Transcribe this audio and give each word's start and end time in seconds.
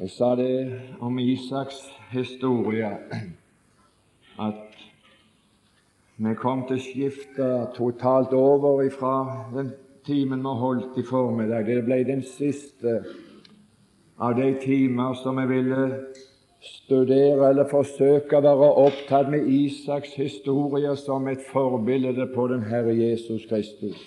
Jeg 0.00 0.10
sa 0.10 0.30
det 0.32 0.80
om 1.04 1.18
Isaks 1.18 1.76
historie 2.08 2.88
at 4.40 4.78
vi 6.16 6.32
kom 6.40 6.62
til 6.64 6.78
å 6.78 6.84
skifte 6.86 7.48
totalt 7.76 8.32
over 8.32 8.80
ifra 8.86 9.12
den 9.52 9.68
timen 10.08 10.40
vi 10.40 10.54
holdt 10.62 10.96
i 10.96 11.04
formiddag. 11.04 11.68
Det 11.68 11.84
ble 11.84 12.00
den 12.08 12.24
siste 12.24 12.96
av 14.16 14.40
de 14.40 14.48
timer 14.64 15.20
som 15.20 15.36
vi 15.42 15.46
ville 15.52 15.84
studere 16.64 17.52
eller 17.52 17.68
forsøke 17.68 18.40
å 18.40 18.44
være 18.48 18.72
opptatt 18.88 19.28
med 19.36 19.52
Isaks 19.52 20.16
historie 20.16 20.96
som 20.96 21.28
et 21.28 21.44
forbilde 21.52 22.32
på 22.32 22.48
den 22.48 22.64
Herre 22.72 22.96
Jesus 22.96 23.44
Kristus. 23.52 24.00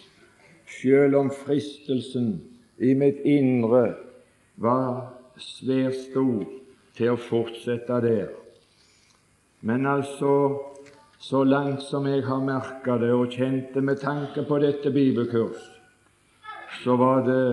Selv 0.82 1.22
om 1.22 1.36
fristelsen 1.46 2.40
i 2.82 2.98
mitt 2.98 3.22
indre 3.22 3.92
var 4.58 5.20
svært 5.42 5.98
stor 6.10 6.46
til 6.98 7.14
å 7.14 7.20
fortsette 7.20 8.00
der. 8.04 8.32
Men 9.62 9.88
altså, 9.88 10.60
så 11.24 11.44
langt 11.48 11.82
som 11.88 12.08
jeg 12.08 12.26
har 12.28 12.42
merka 12.44 12.98
det 13.00 13.14
og 13.16 13.32
kjente 13.32 13.82
med 13.82 14.02
tanke 14.04 14.44
på 14.48 14.60
dette 14.60 14.92
bibelkurs, 14.92 15.62
så 16.84 16.98
var 17.00 17.24
det 17.28 17.46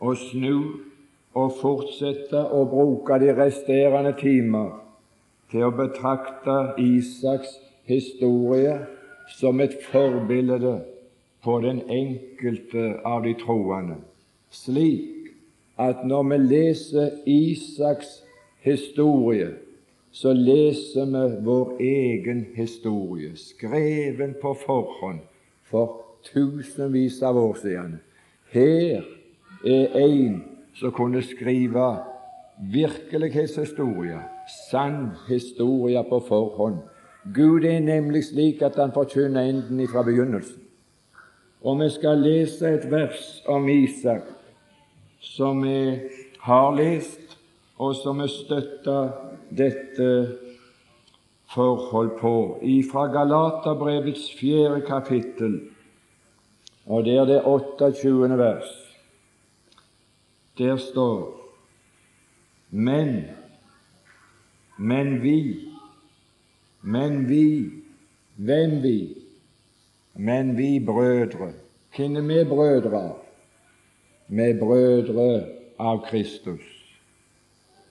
å 0.00 0.14
snu 0.16 0.54
og 1.36 1.58
fortsette 1.60 2.40
å 2.56 2.64
bruke 2.70 3.18
de 3.20 3.34
resterende 3.36 4.14
timer 4.18 4.72
til 5.52 5.66
å 5.66 5.74
betrakte 5.74 6.56
Isaks 6.80 7.58
historie 7.90 8.78
som 9.36 9.60
et 9.60 9.76
forbilde 9.90 10.80
på 11.44 11.60
den 11.60 11.84
enkelte 11.90 12.96
av 13.06 13.22
de 13.24 13.36
troende, 13.40 14.00
slik 14.50 15.19
at 15.80 16.04
når 16.04 16.22
vi 16.28 16.36
leser 16.36 17.10
Isaks 17.26 18.22
historie, 18.60 19.48
så 20.12 20.32
leser 20.32 21.06
vi 21.06 21.44
vår 21.44 21.76
egen 21.80 22.46
historie, 22.56 23.32
skreven 23.36 24.34
på 24.42 24.54
forhånd 24.64 25.20
for 25.64 26.00
tusenvis 26.32 27.22
av 27.22 27.38
år 27.38 27.54
siden. 27.62 28.00
Her 28.52 29.06
er 29.64 29.96
en 30.02 30.42
som 30.74 30.92
kunne 30.92 31.22
skrive 31.22 31.86
virkelighetshistorie, 32.72 34.18
sann 34.70 35.12
historie 35.28 36.02
på 36.08 36.20
forhånd. 36.28 36.82
Gud 37.34 37.64
er 37.64 37.80
nemlig 37.80 38.24
slik 38.24 38.62
at 38.62 38.76
han 38.76 38.92
forkynner 38.92 39.48
enden 39.48 39.88
fra 39.88 40.02
begynnelsen. 40.02 40.60
Og 41.62 41.80
vi 41.80 41.88
skal 41.92 42.22
lese 42.24 42.68
et 42.68 42.86
vers 42.90 43.42
om 43.48 43.68
Isak 43.68 44.28
som 45.20 45.62
vi 45.62 45.98
har 46.40 46.76
lest, 46.76 47.38
og 47.78 47.94
som 47.96 48.20
vi 48.20 48.28
støtter 48.28 49.10
dette 49.50 50.08
forhold 51.54 52.14
på, 52.20 52.34
ifra 52.62 53.06
Galaterbrevets 53.12 54.30
fjerde 54.38 54.80
kapittel, 54.86 55.60
og 56.86 57.04
der 57.04 57.24
det 57.24 57.42
28. 57.44 58.38
vers. 58.38 58.70
Der 60.58 60.76
står 60.76 61.36
Men, 62.70 63.24
men 64.76 65.22
vi, 65.22 65.68
men 66.80 67.28
vi, 67.28 67.70
hvem 68.36 68.82
vi? 68.82 69.16
Men 70.14 70.56
vi 70.56 70.84
brødre. 70.86 71.52
Hvem 71.96 72.16
er 72.16 72.20
vi 72.20 72.44
brødre? 72.48 73.19
Med 74.30 74.58
brødre 74.60 75.46
av 75.78 76.04
Kristus. 76.06 76.66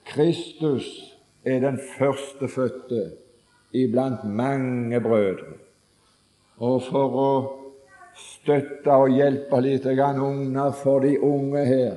Kristus 0.04 0.86
er 1.44 1.60
den 1.60 1.78
førstefødte 1.98 3.10
iblant 3.72 4.24
mange 4.24 5.00
brødre. 5.00 5.58
Og 6.60 6.82
for 6.88 7.16
å 7.16 7.32
støtte 8.16 8.92
og 8.92 9.12
hjelpe 9.14 9.60
litt 9.64 9.86
unger 9.86 10.72
for 10.82 11.04
de 11.04 11.14
unge 11.20 11.64
her, 11.64 11.94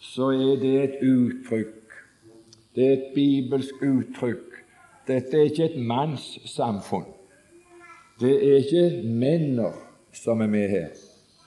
så 0.00 0.30
er 0.32 0.60
det 0.60 0.74
et 0.82 1.02
uttrykk. 1.02 1.96
Det 2.74 2.86
er 2.86 2.92
et 2.92 3.10
bibelsk 3.14 3.82
uttrykk. 3.82 4.48
Dette 5.08 5.36
er 5.36 5.50
ikke 5.50 5.64
et 5.64 5.80
mannssamfunn. 5.80 7.08
Det 8.20 8.32
er 8.32 8.60
ikke 8.62 9.02
menner 9.08 9.76
som 10.14 10.40
er 10.44 10.50
med 10.52 10.68
her, 10.68 10.90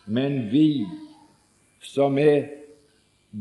men 0.06 0.50
vi 0.52 0.86
som 1.88 2.18
er 2.18 2.48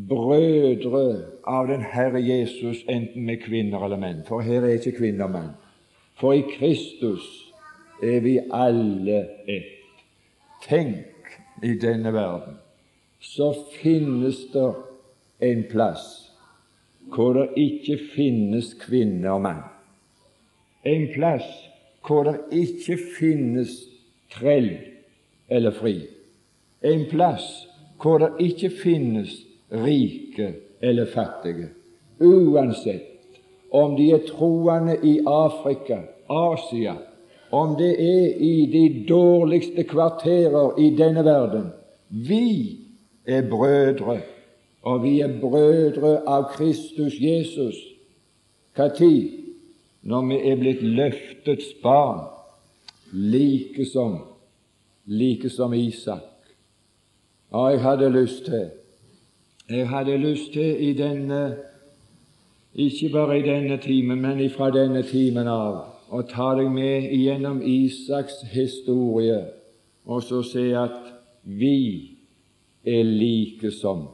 brødre 0.09 1.05
av 1.47 1.69
den 1.71 1.85
Herre 1.87 2.21
Jesus, 2.23 2.83
enten 2.89 3.25
med 3.27 3.43
kvinner 3.45 3.85
eller 3.87 4.01
menn. 4.01 4.25
For 4.29 4.45
her 4.45 4.65
er 4.67 4.79
ikke 4.79 4.99
kvinner 4.99 5.29
og 5.29 5.35
menn. 5.37 5.53
For 6.19 6.35
i 6.35 6.45
Kristus 6.57 7.25
er 8.03 8.21
vi 8.25 8.39
alle 8.53 9.25
ett. 9.51 9.71
Tenk, 10.65 11.11
i 11.63 11.75
denne 11.79 12.13
verden 12.13 12.59
så 13.25 13.55
finnes 13.81 14.37
det 14.53 14.71
en 15.41 15.63
plass 15.71 16.05
hvor 17.15 17.37
det 17.37 17.47
ikke 17.61 17.97
finnes 18.15 18.73
kvinne 18.81 19.31
og 19.33 19.45
mann. 19.45 19.63
En 20.85 21.07
plass 21.15 21.47
hvor 22.05 22.27
det 22.29 22.37
ikke 22.53 22.99
finnes 23.19 23.77
trell 24.33 24.75
eller 25.49 25.73
fri. 25.73 25.95
En 26.85 27.07
plass 27.09 27.64
hvor 28.05 28.19
det 28.21 28.29
ikke 28.45 28.69
finnes 28.71 29.33
rike 29.73 30.51
eller 30.81 31.07
fattige, 31.09 31.71
uansett 32.21 33.41
om 33.73 33.97
de 33.97 34.11
er 34.13 34.27
troende 34.29 34.99
i 35.03 35.19
Afrika, 35.27 36.03
Asia, 36.29 36.95
om 37.51 37.73
det 37.79 37.95
er 37.99 38.37
i 38.45 38.67
de 38.73 39.07
dårligste 39.09 39.87
kvarterer 39.89 40.77
i 40.79 40.91
denne 40.99 41.25
verden. 41.25 41.71
Vi 42.09 42.79
er 43.27 43.49
brødre, 43.51 44.21
og 44.83 45.03
vi 45.03 45.21
er 45.21 45.41
brødre 45.41 46.21
av 46.27 46.51
Kristus 46.53 47.17
Jesus. 47.21 47.75
Når 48.77 49.41
Når 50.03 50.27
vi 50.29 50.51
er 50.51 50.57
blitt 50.57 50.83
løftets 50.83 51.73
barn, 51.83 52.21
like 53.13 53.87
som, 53.87 54.19
like 55.07 55.51
som 55.51 55.73
Isak. 55.73 56.34
Og 57.55 57.73
jeg 57.73 57.83
hadde 57.83 58.11
lyst 58.11 58.45
til 58.45 58.71
Jeg 59.71 59.89
hadde 59.89 60.17
lyst 60.19 60.53
til 60.53 60.89
i 60.89 60.93
denne 60.93 61.57
ikke 62.75 63.09
bare 63.09 63.39
i 63.39 63.43
denne 63.43 63.77
timen, 63.77 64.21
men 64.21 64.41
ifra 64.41 64.71
denne 64.75 65.03
timen 65.07 65.47
av 65.47 65.77
å 66.11 66.23
ta 66.27 66.49
deg 66.59 66.73
med 66.75 67.07
gjennom 67.15 67.61
Isaks 67.63 68.41
historie 68.51 69.39
og 70.05 70.23
så 70.27 70.41
se 70.43 70.65
at 70.77 71.13
vi 71.45 72.17
er 72.85 73.07
like 73.07 73.71
som 73.71 74.09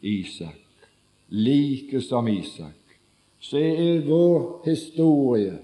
Isak. 0.00 0.56
Like 1.28 2.00
som 2.00 2.28
Isak. 2.28 2.96
Så 3.40 3.60
er 3.60 4.00
vår 4.08 4.62
historie 4.64 5.58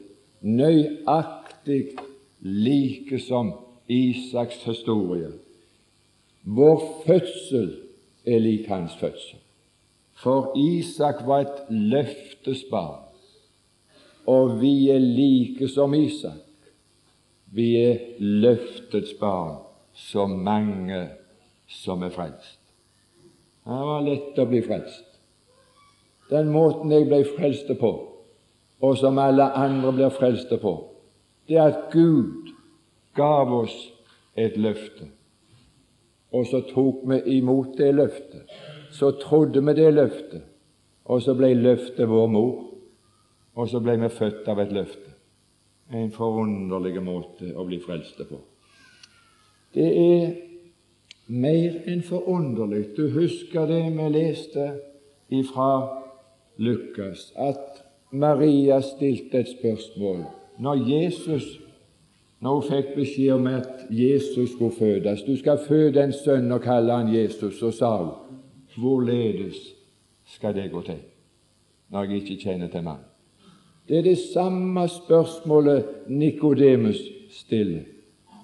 nøyaktig 0.45 1.97
like 2.45 3.19
som 3.19 3.55
Isaks 3.89 4.61
historie. 4.69 5.33
Vår 6.47 7.03
fødsel 7.07 7.73
er 8.27 8.39
lik 8.39 8.69
hans 8.71 8.95
fødsel. 9.01 9.39
For 10.15 10.53
Isak 10.57 11.27
var 11.27 11.41
et 11.41 11.63
løftesbarn, 11.71 13.03
og 14.27 14.61
vi 14.61 14.91
er 14.91 14.99
like 14.99 15.69
som 15.69 15.95
Isak. 15.95 16.43
Vi 17.53 17.77
er 17.77 17.99
løftets 18.19 19.15
barn, 19.21 19.59
så 19.93 20.27
mange 20.27 21.09
som 21.69 22.03
er 22.03 22.15
frelst. 22.15 22.61
Det 23.67 23.83
var 23.91 24.07
lett 24.07 24.39
å 24.39 24.47
bli 24.47 24.63
frelst. 24.63 25.19
Den 26.31 26.51
måten 26.55 26.95
jeg 26.95 27.09
ble 27.11 27.25
frelst 27.37 27.71
på, 27.81 27.93
og 28.81 28.99
som 28.99 29.19
alle 29.19 29.51
andre 29.59 29.93
blir 29.93 30.15
frelst 30.15 30.55
på, 30.63 30.77
det 31.49 31.59
er 31.59 31.75
at 31.75 31.93
Gud 31.93 32.55
gav 33.19 33.51
oss 33.63 33.77
et 34.39 34.57
løfte. 34.57 35.16
Og 36.33 36.47
så 36.47 36.63
tok 36.67 37.05
vi 37.11 37.21
imot 37.37 37.77
det 37.79 37.93
løftet. 37.95 38.51
Så 38.91 39.11
trodde 39.21 39.63
vi 39.63 39.75
det 39.75 39.93
løftet, 39.95 40.43
og 41.05 41.23
så 41.23 41.35
ble 41.37 41.53
løftet 41.55 42.09
vår 42.09 42.27
mor. 42.33 42.65
Og 43.57 43.69
så 43.69 43.81
ble 43.81 43.97
vi 44.01 44.09
født 44.13 44.49
av 44.49 44.61
et 44.61 44.73
løfte. 44.73 45.13
En 45.95 46.11
forunderlig 46.13 47.01
måte 47.03 47.53
å 47.55 47.65
bli 47.65 47.79
frelste 47.81 48.27
på. 48.29 48.41
Det 49.77 49.87
er 49.87 50.35
mer 51.27 51.79
enn 51.89 52.03
forunderlig. 52.05 52.97
Du 52.97 53.09
husker 53.15 53.69
det 53.71 53.83
vi 53.95 54.09
leste 54.13 54.67
ifra 55.33 55.71
Lukas, 56.59 57.33
at 57.37 57.85
Maria 58.11 58.81
stilte 58.81 59.43
et 59.43 59.53
spørsmål 59.59 60.25
når 60.63 60.85
Jesus 60.89 61.47
når 62.41 62.55
hun 62.55 62.69
fikk 62.69 62.95
beskjed 62.95 63.33
om 63.33 63.47
at 63.47 63.87
Jesus 63.91 64.51
skulle 64.53 64.75
fødes. 64.79 65.23
Du 65.23 65.37
skal 65.37 65.59
føde 65.69 66.05
en 66.05 66.13
sønn 66.13 66.53
og 66.53 66.61
kalle 66.61 66.93
han 66.93 67.15
Jesus. 67.15 67.59
Så 67.59 67.71
sa 67.71 67.97
hun, 67.97 68.15
hvorledes 68.77 69.57
skal 70.25 70.55
det 70.55 70.71
gå 70.73 70.83
til? 70.83 71.01
når 71.89 72.05
jeg 72.05 72.23
ikke 72.23 72.43
kjenner 72.43 72.69
til 72.69 72.83
mannen? 72.83 73.05
Det 73.89 73.99
er 73.99 74.03
det 74.03 74.19
samme 74.19 74.89
spørsmålet 74.89 75.85
Nikodemus 76.09 76.99
stiller. 77.31 77.83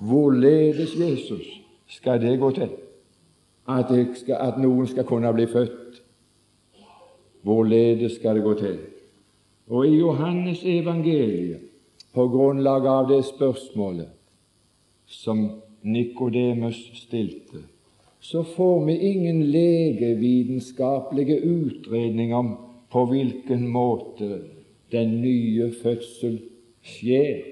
Hvorledes 0.00 0.94
Jesus 0.98 1.46
skal 1.86 2.20
det 2.22 2.38
gå 2.38 2.50
til? 2.50 2.68
At, 3.68 3.90
skal, 4.14 4.36
at 4.40 4.58
noen 4.58 4.86
skal 4.86 5.04
kunne 5.04 5.32
bli 5.34 5.46
født? 5.46 6.02
Hvorledes 7.42 8.12
skal 8.12 8.36
det 8.36 8.42
gå 8.42 8.54
til? 8.54 8.78
Og 9.66 9.86
i 9.86 9.98
Johannes 9.98 10.62
evangeliet, 10.64 11.60
på 12.12 12.29
grunnlag 12.29 12.87
av 12.87 13.09
det 13.09 13.23
spørsmålet 13.25 14.09
som 15.06 15.44
Nikodemus 15.82 16.79
stilte, 17.00 17.64
så 18.20 18.44
får 18.44 18.85
vi 18.87 18.97
ingen 19.11 19.43
legevitenskapelige 19.50 21.41
utredning 21.41 22.35
om 22.35 22.55
på 22.93 23.05
hvilken 23.11 23.67
måte 23.69 24.43
den 24.93 25.20
nye 25.25 25.73
fødsel 25.82 26.38
skjer, 26.85 27.43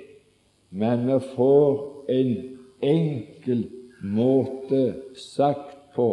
men 0.71 1.07
vi 1.09 1.19
får 1.35 1.79
en 2.13 2.35
enkel 2.81 3.65
måte 4.01 4.83
sagt 5.19 5.95
på 5.97 6.11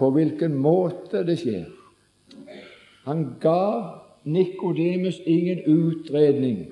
på 0.00 0.08
hvilken 0.16 0.56
måte 0.56 1.20
det 1.28 1.36
skjer. 1.42 1.66
Han 3.04 3.24
ga 3.40 3.96
Nikodemus 4.24 5.20
ingen 5.28 5.60
utredning, 5.68 6.70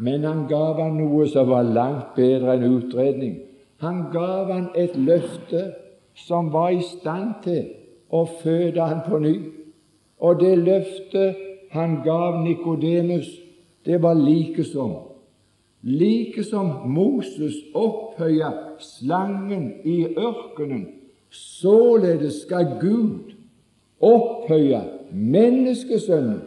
men 0.00 0.24
han 0.24 0.46
gav 0.48 0.80
han 0.80 0.96
noe 0.96 1.26
som 1.28 1.50
var 1.50 1.66
langt 1.76 2.14
bedre 2.16 2.56
enn 2.56 2.78
utredning. 2.78 3.34
Han 3.84 4.06
gav 4.12 4.48
han 4.48 4.70
et 4.76 4.96
løfte 4.96 5.66
som 6.16 6.48
var 6.52 6.72
i 6.72 6.80
stand 6.84 7.34
til 7.44 7.66
å 8.08 8.24
føde 8.40 8.80
han 8.80 9.04
på 9.04 9.20
ny. 9.20 9.34
Og 10.24 10.40
det 10.40 10.56
løftet 10.58 11.36
han 11.76 12.00
gav 12.04 12.40
Nikodemus, 12.44 13.28
det 13.84 14.00
var 14.02 14.16
like 14.16 14.64
som 14.64 14.98
Like 15.82 16.44
som 16.44 16.72
Moses 16.92 17.54
opphøya 17.74 18.50
slangen 18.78 19.70
i 19.84 20.02
ørkenen, 20.12 20.82
således 21.30 22.42
skal 22.42 22.74
Gud 22.80 23.32
opphøye 24.00 24.82
menneskesønnen 25.12 26.42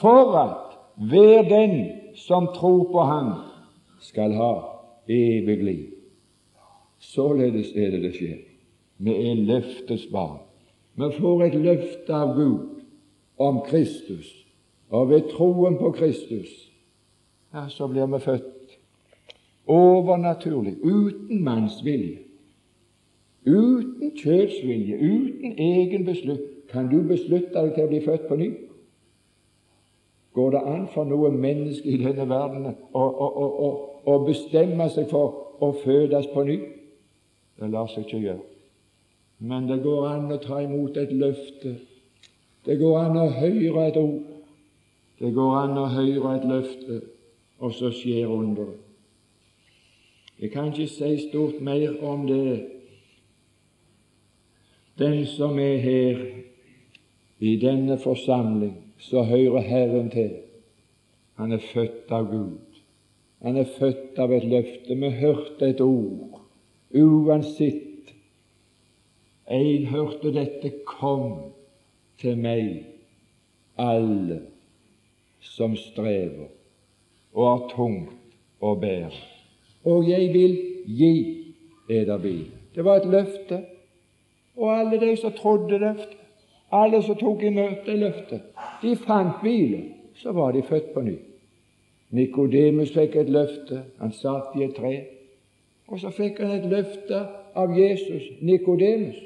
for 0.00 0.36
at 0.40 0.78
hver 0.96 1.42
den 1.50 2.01
som 2.14 2.48
tror 2.54 2.84
på 2.92 3.02
ham, 3.08 3.32
skal 4.00 4.32
ha 4.34 4.52
evig 5.08 5.64
liv. 5.64 5.86
Således 6.98 7.72
er 7.76 7.90
det 7.90 8.02
det 8.02 8.14
skjer. 8.14 8.40
Vi 8.98 9.14
er 9.30 9.34
løftets 9.34 10.06
barn. 10.12 10.38
Vi 10.94 11.08
får 11.18 11.44
et 11.44 11.54
løfte 11.54 12.14
av 12.14 12.34
Gud 12.36 12.82
om 13.38 13.62
Kristus, 13.66 14.28
og 14.90 15.08
ved 15.08 15.30
troen 15.32 15.78
på 15.80 15.90
Kristus 15.96 16.50
ja, 17.52 17.68
så 17.68 17.88
blir 17.88 18.06
vi 18.06 18.20
født 18.20 18.76
overnaturlig, 19.66 20.76
uten 20.82 21.42
manns 21.44 21.80
vilje, 21.84 22.18
uten 23.46 24.12
kjødsvilje, 24.16 24.96
uten 24.96 25.58
egen 25.58 26.04
beslutt. 26.04 26.48
Kan 26.72 26.88
du 26.88 27.02
beslutte 27.04 27.52
deg 27.52 27.74
til 27.74 27.84
å 27.84 27.90
bli 27.90 28.00
født 28.04 28.28
på 28.28 28.36
ny? 28.40 28.48
Går 30.32 30.50
det 30.50 30.62
an 30.64 30.86
for 30.94 31.04
noe 31.04 31.30
menneske 31.30 31.88
i 31.88 31.98
denne 32.00 32.24
verden 32.28 32.70
å, 32.70 33.02
å, 33.02 33.26
å, 33.66 33.68
å 34.08 34.18
bestemme 34.24 34.88
seg 34.92 35.10
for 35.10 35.60
å 35.60 35.72
fødes 35.82 36.30
på 36.32 36.44
ny? 36.48 36.58
Det 37.60 37.68
lar 37.70 37.90
seg 37.92 38.06
ikke 38.06 38.22
gjøre. 38.22 38.44
Men 39.42 39.66
det 39.68 39.82
går 39.84 40.06
an 40.08 40.30
å 40.32 40.38
ta 40.40 40.62
imot 40.62 40.96
et 40.96 41.12
løfte. 41.12 41.74
Det 42.64 42.78
går 42.80 42.98
an 43.00 43.18
å 43.18 43.26
høre 43.34 43.88
et 43.88 43.98
ord. 44.00 44.22
Det 45.18 45.32
går 45.34 45.56
an 45.58 45.78
å 45.78 45.88
høre 45.92 46.36
et 46.36 46.46
løfte, 46.48 47.00
og 47.62 47.74
så 47.76 47.92
skjer 47.94 48.30
underet. 48.30 48.80
Jeg 50.42 50.50
kan 50.50 50.72
ikke 50.72 50.88
si 50.90 51.28
stort 51.28 51.60
mer 51.62 52.00
om 52.02 52.24
det. 52.26 52.68
Den 54.98 55.20
som 55.26 55.58
er 55.62 55.76
her 55.78 56.24
i 57.38 57.52
denne 57.62 57.98
forsamling, 57.98 58.74
så 59.02 59.22
hører 59.26 59.60
Herren 59.66 60.10
til. 60.10 60.36
Han 61.40 61.52
er 61.52 61.62
født 61.72 62.12
av 62.14 62.28
Gud. 62.30 62.82
Han 63.42 63.58
er 63.58 63.66
født 63.78 64.18
av 64.22 64.32
et 64.32 64.46
løfte. 64.46 64.94
Vi 64.94 65.10
hørte 65.18 65.72
et 65.72 65.80
ord. 65.82 66.40
Uansett 66.94 68.12
en 69.52 69.86
hørte 69.90 70.32
dette 70.32 70.70
Kom 70.86 71.52
til 72.20 72.38
meg, 72.38 72.84
alle 73.80 74.38
som 75.42 75.74
strever 75.76 76.52
og 77.32 77.46
har 77.48 77.62
tungt 77.72 78.36
å 78.62 78.74
bære, 78.78 79.10
og 79.88 80.06
jeg 80.06 80.28
vil 80.34 80.52
gi 80.86 81.14
eder 81.90 82.20
bil. 82.22 82.44
Det 82.74 82.84
var 82.84 83.00
et 83.00 83.08
løfte. 83.10 83.62
Og 84.56 84.68
alle 84.68 84.98
de 85.00 85.14
som 85.16 85.32
trodde 85.32 85.78
løftet, 85.80 86.21
alle 86.72 87.02
som 87.02 87.18
tok 87.20 87.42
imot 87.48 87.88
løftet, 87.88 88.48
de 88.82 88.96
fant 88.96 89.42
hvile. 89.42 89.82
Så 90.14 90.32
var 90.32 90.52
de 90.52 90.62
født 90.62 90.92
på 90.94 91.00
ny. 91.02 91.16
Nikodemus 92.12 92.92
fikk 92.92 93.16
et 93.16 93.30
løfte. 93.32 93.82
Han 93.98 94.12
satt 94.12 94.52
i 94.58 94.66
et 94.66 94.74
tre. 94.76 94.92
Og 95.88 96.00
så 96.00 96.12
fikk 96.12 96.40
han 96.40 96.52
et 96.58 96.68
løfte 96.68 97.22
av 97.58 97.72
Jesus, 97.76 98.28
Nikodemus. 98.40 99.16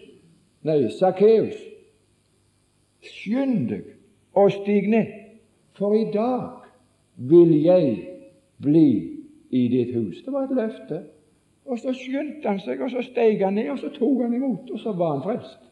Nei, 0.66 0.86
Sakkeus, 0.94 1.58
skynd 3.02 3.68
deg 3.70 3.92
og 4.34 4.50
stig 4.54 4.88
ned, 4.90 5.12
for 5.78 5.94
i 5.94 6.06
dag 6.14 6.64
vil 7.16 7.52
jeg 7.62 7.92
bli 8.62 8.88
i 9.50 9.66
ditt 9.70 9.92
hus. 9.94 10.22
Det 10.24 10.32
var 10.32 10.48
et 10.48 10.56
løfte. 10.56 11.02
Og 11.66 11.78
så 11.82 11.92
skyndte 11.94 12.48
han 12.48 12.60
seg, 12.62 12.82
og 12.82 12.90
så 12.90 13.02
steg 13.02 13.42
han 13.42 13.58
ned, 13.58 13.70
og 13.74 13.78
så 13.82 13.90
tok 13.94 14.22
han 14.22 14.34
imot, 14.34 14.70
og 14.70 14.82
så 14.82 14.94
var 14.94 15.16
han 15.16 15.22
frelst. 15.26 15.62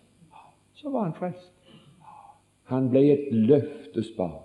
Så 0.75 0.91
var 0.91 1.09
han 1.09 1.19
frelst. 1.19 1.54
Han 2.75 2.91
ble 2.91 3.05
et 3.13 3.31
løftesbarn. 3.33 4.41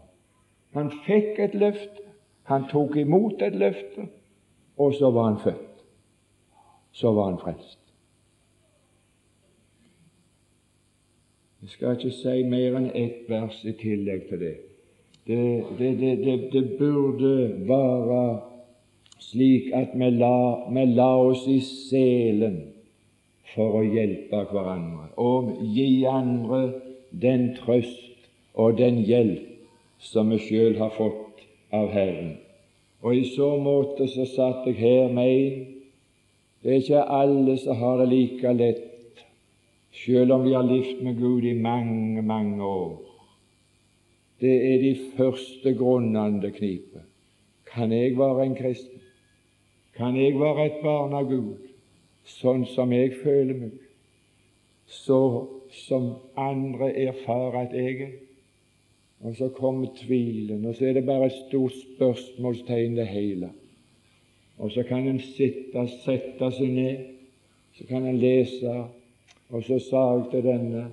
Han 0.78 0.92
fikk 1.06 1.40
et 1.42 1.56
løfte, 1.58 2.06
han 2.50 2.68
tok 2.70 2.96
imot 3.02 3.42
et 3.42 3.56
løfte, 3.58 4.06
og 4.78 4.94
så 4.94 5.10
var 5.12 5.32
han 5.32 5.40
født. 5.44 5.84
Så 6.92 7.14
var 7.14 7.32
han 7.32 7.40
frelst. 7.42 7.80
Jeg 11.62 11.70
skal 11.70 11.98
ikke 11.98 12.12
si 12.16 12.44
mer 12.48 12.78
enn 12.80 12.92
ett 12.96 13.26
vers 13.30 13.58
i 13.68 13.74
tillegg 13.78 14.30
til 14.30 14.42
det. 14.42 14.56
Det, 15.28 15.42
det, 15.78 16.14
det, 16.24 16.36
det 16.54 16.64
burde 16.80 17.34
være 17.68 18.22
slik 19.20 19.74
at 19.76 19.92
vi 19.94 20.10
la, 20.16 20.70
vi 20.72 20.86
la, 20.96 21.10
oss 21.30 21.44
i 21.52 21.60
selen 21.66 22.62
for 23.54 23.82
å 23.82 23.84
hjelpe 23.84 24.46
hverandre 24.50 25.10
og 25.22 25.52
gi 25.76 26.06
andre 26.10 26.62
den 27.12 27.52
trøst 27.60 28.09
og 28.60 28.78
den 28.78 29.00
hjelp 29.08 29.46
som 30.04 30.32
vi 30.34 30.40
sjøl 30.44 30.78
har 30.80 30.92
fått 30.96 31.44
av 31.76 31.92
Herren. 31.94 32.36
Og 33.00 33.16
i 33.16 33.26
så 33.32 33.54
måte 33.64 34.08
så 34.12 34.26
satt 34.28 34.68
jeg 34.68 34.80
her 34.80 35.12
med 35.16 35.32
en. 35.32 35.60
Det 36.60 36.74
er 36.74 36.82
ikke 36.84 37.04
alle 37.20 37.56
som 37.62 37.80
har 37.80 38.02
det 38.02 38.10
like 38.12 38.54
lett 38.60 38.86
selv 39.96 40.36
om 40.36 40.44
vi 40.44 40.54
har 40.54 40.68
levd 40.68 41.04
med 41.04 41.20
Gud 41.20 41.48
i 41.48 41.54
mange, 41.56 42.22
mange 42.22 42.64
år. 42.64 42.98
Det 44.40 44.56
er 44.74 44.78
de 44.84 44.94
første 45.16 45.74
grunnene 45.76 46.42
det 46.44 46.54
kniper. 46.60 47.04
Kan 47.74 47.92
jeg 47.92 48.18
være 48.18 48.46
en 48.46 48.56
kristen? 48.56 49.02
Kan 49.96 50.16
jeg 50.16 50.40
være 50.40 50.66
et 50.66 50.80
barn 50.84 51.14
av 51.14 51.28
Gud, 51.28 51.60
sånn 52.24 52.64
som 52.72 52.92
jeg 52.96 53.18
føler 53.20 53.58
meg, 53.66 53.74
så 54.88 55.20
som 55.76 56.14
andre 56.40 56.94
erfarer 57.08 57.66
at 57.66 57.76
jeg 57.76 58.02
er? 58.08 58.18
Og 59.22 59.36
så 59.36 59.50
kommer 59.50 59.88
tvilen, 59.96 60.66
og 60.66 60.76
så 60.76 60.86
er 60.86 60.94
det 60.94 61.06
bare 61.06 61.26
et 61.28 61.42
stort 61.48 61.74
spørsmålstegn, 61.76 62.96
det 62.98 63.08
hele. 63.08 63.50
Og 64.58 64.72
så 64.72 64.84
kan 64.84 65.08
en 65.08 65.20
sitte, 65.20 65.88
sette 66.04 66.52
seg 66.56 66.72
ned, 66.72 67.04
så 67.76 67.88
kan 67.88 68.08
en 68.08 68.20
lese 68.20 68.78
og 69.50 69.64
så 69.64 69.80
sa 69.82 70.02
jeg 70.14 70.26
til 70.32 70.44
denne 70.46 70.84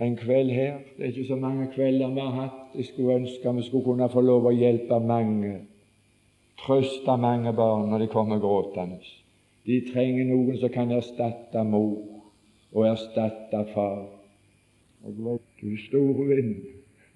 en 0.00 0.16
kveld 0.16 0.50
her 0.50 0.78
Det 0.96 1.04
er 1.04 1.12
ikke 1.12 1.26
så 1.28 1.36
mange 1.36 1.68
kvelder 1.74 2.14
vi 2.14 2.20
har 2.20 2.30
hatt. 2.40 2.74
Jeg 2.74 2.84
skulle 2.84 3.14
ønske 3.14 3.54
vi 3.56 3.62
skulle 3.62 3.84
kunne 3.84 4.08
få 4.10 4.20
lov 4.20 4.46
å 4.48 4.54
hjelpe 4.54 4.98
mange, 5.00 5.52
trøste 6.64 7.16
mange 7.16 7.52
barn 7.52 7.90
når 7.90 7.98
de 7.98 8.08
kommer 8.10 8.40
gråtende. 8.42 8.98
De 9.66 9.80
trenger 9.92 10.24
noen 10.24 10.56
som 10.58 10.72
kan 10.72 10.90
erstatte 10.90 11.62
mor 11.64 12.00
og 12.72 12.86
erstatte 12.88 13.64
far. 13.74 14.08
Og 15.04 15.20
vet 15.26 15.62
du, 15.62 15.76
store 15.86 16.26
vind, 16.26 16.56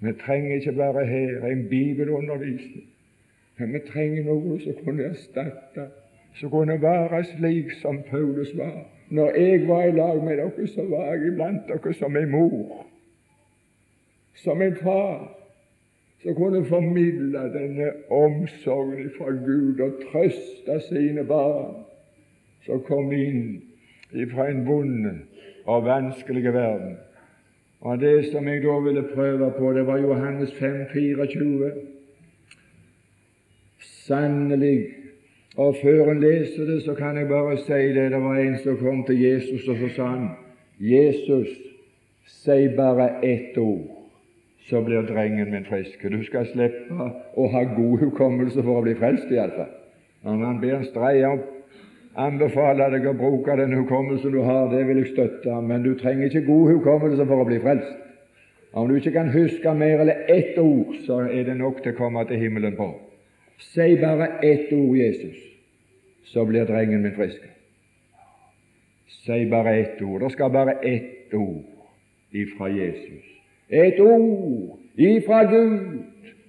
vi 0.06 0.12
trenger 0.20 0.54
ikke 0.56 0.72
bare 0.72 1.06
her 1.06 1.46
en 1.46 1.68
bibelundervisning, 1.68 2.88
men 3.58 3.72
vi 3.72 3.78
trenger 3.92 4.24
noe 4.24 4.58
som 4.60 4.80
kunne 4.84 5.10
erstatte, 5.10 5.88
som 6.34 6.50
kunne 6.50 6.82
være 6.82 7.24
slik 7.24 7.72
som 7.82 8.02
Paulus 8.10 8.56
var 8.58 8.84
når 9.08 9.30
jeg 9.30 9.68
var 9.68 9.82
i 9.84 9.90
lag 9.90 10.24
med 10.24 10.36
dere, 10.36 10.66
så 10.66 10.82
var 10.88 11.12
jeg 11.12 11.26
iblant 11.26 11.68
dere 11.68 11.94
som 11.94 12.16
en 12.16 12.30
mor, 12.30 12.86
som 14.34 14.62
en 14.62 14.76
far, 14.76 15.36
som 16.22 16.34
kunne 16.34 16.64
formidle 16.64 17.38
denne 17.52 17.90
omsorgen 18.10 19.10
fra 19.18 19.30
Gud 19.30 19.80
og 19.80 20.00
trøste 20.06 20.80
sine 20.88 21.24
barn 21.24 21.84
som 22.64 22.80
kom 22.88 23.12
inn 23.12 23.60
fra 24.32 24.48
en 24.48 24.64
vond 24.66 25.10
og 25.66 25.84
vanskelig 25.84 26.52
verden. 26.54 26.96
Og 27.84 28.00
Det 28.00 28.32
som 28.32 28.48
jeg 28.48 28.62
da 28.62 28.78
ville 28.80 29.04
prøve 29.14 29.52
på, 29.58 29.72
det 29.72 29.86
var 29.86 29.98
Johannes 29.98 30.54
5, 30.54 30.86
24. 30.92 31.72
Sannelig 33.80 34.86
og 35.56 35.76
før 35.82 36.10
en 36.10 36.20
leser 36.20 36.64
det, 36.64 36.82
så 36.82 36.94
kan 36.94 37.16
jeg 37.16 37.28
bare 37.28 37.56
si 37.56 37.82
det. 37.94 38.10
Det 38.12 38.22
var 38.22 38.36
en 38.36 38.58
som 38.58 38.76
kom 38.76 39.04
til 39.06 39.20
Jesus, 39.22 39.68
og 39.68 39.76
så 39.76 39.88
sa 39.96 40.06
han 40.06 40.28
Jesus, 40.80 41.48
si 42.26 42.68
bare 42.76 43.10
ett 43.22 43.58
ord, 43.58 43.86
så 44.68 44.80
blir 44.82 45.06
drengen 45.06 45.50
min 45.50 45.64
frisk. 45.64 46.02
Du 46.02 46.22
skal 46.24 46.48
slippe 46.50 47.10
å 47.36 47.48
ha 47.52 47.62
god 47.76 47.98
hukommelse 48.02 48.62
for 48.62 48.80
å 48.80 48.86
bli 48.86 48.96
frelst, 48.98 49.30
iallfall. 49.30 49.70
Når 50.24 50.44
han 50.46 50.60
ber 50.60 50.78
en 50.78 50.88
streie 50.88 51.30
opp 51.30 51.53
anbefaler 52.14 52.94
deg 52.94 53.06
å 53.10 53.16
bruke 53.18 53.56
den 53.58 53.74
hukommelsen 53.74 54.32
du 54.34 54.40
har, 54.46 54.68
det 54.70 54.84
vil 54.88 55.02
jeg 55.02 55.12
støtte, 55.12 55.60
men 55.62 55.82
du 55.82 55.94
trenger 55.98 56.30
ikke 56.30 56.46
god 56.46 56.70
hukommelse 56.76 57.26
for 57.26 57.42
å 57.42 57.48
bli 57.48 57.58
frelst. 57.62 58.00
Om 58.74 58.88
du 58.90 58.96
ikke 58.98 59.14
kan 59.14 59.30
huske 59.30 59.74
mer 59.78 60.02
eller 60.02 60.24
ett 60.30 60.58
ord, 60.58 60.94
så 61.06 61.20
er 61.26 61.44
det 61.46 61.56
nok 61.58 61.82
til 61.82 61.94
å 61.94 61.98
komme 61.98 62.24
til 62.26 62.42
himmelen 62.42 62.74
på. 62.78 62.88
Si 63.62 63.94
bare 64.00 64.32
ett 64.42 64.72
ord, 64.74 64.96
Jesus, 64.98 65.36
så 66.26 66.42
blir 66.46 66.66
drengen 66.66 67.04
min 67.04 67.14
frisk. 67.14 67.42
Si 69.24 69.44
bare 69.50 69.76
ett 69.78 70.02
ord. 70.02 70.24
Det 70.24 70.32
skal 70.34 70.50
bare 70.50 70.74
ett 70.82 71.34
ord 71.34 71.62
ifra 72.34 72.68
Jesus. 72.68 73.30
Et 73.70 74.00
ord 74.02 74.74
ifra 74.98 75.44
Gud, 75.50 76.02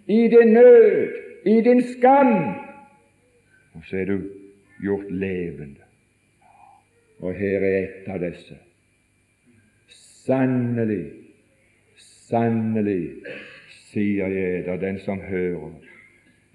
i 0.07 0.27
din 0.29 0.53
nød, 0.53 1.13
i 1.45 1.61
din 1.61 1.81
skam. 1.93 2.33
Og 3.77 3.85
så 3.85 4.01
er 4.01 4.05
du 4.05 4.17
gjort 4.85 5.11
levende. 5.11 5.83
Og 7.19 7.33
her 7.35 7.63
er 7.63 7.77
et 7.81 8.07
av 8.11 8.21
disse. 8.21 8.57
Sannelig, 10.25 11.03
sannelig, 12.29 13.03
sier 13.91 14.31
jeg 14.33 14.63
da 14.65 14.77
den 14.81 14.99
som 15.05 15.21
hører, 15.21 15.75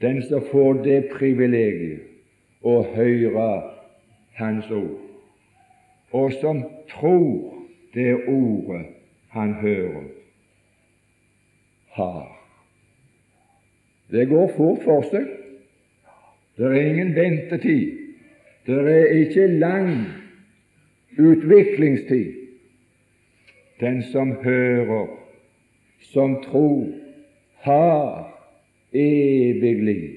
den 0.00 0.22
som 0.28 0.44
får 0.50 0.82
det 0.84 0.98
privilegiet 1.12 2.08
å 2.66 2.80
høre 2.94 3.50
Hans 4.40 4.70
ord, 4.72 5.00
og 6.16 6.32
som 6.40 6.62
tror 6.88 7.60
det 7.94 8.14
ordet 8.28 8.86
han 9.34 9.52
hører, 9.60 10.06
har. 11.92 12.28
Det 14.10 14.24
går 14.28 14.48
fort 14.56 14.80
for 14.84 15.04
seg. 15.12 15.28
Det 16.56 16.66
er 16.66 16.88
ingen 16.88 17.12
ventetid. 17.14 17.99
Det 18.66 18.76
er 18.76 19.06
ikke 19.06 19.46
lang 19.46 19.90
utviklingstid. 21.18 22.32
Den 23.80 24.02
som 24.02 24.32
hører, 24.32 25.06
som 26.00 26.42
tror, 26.44 26.88
har 27.60 28.30
evig 28.92 29.82
liv, 29.82 30.10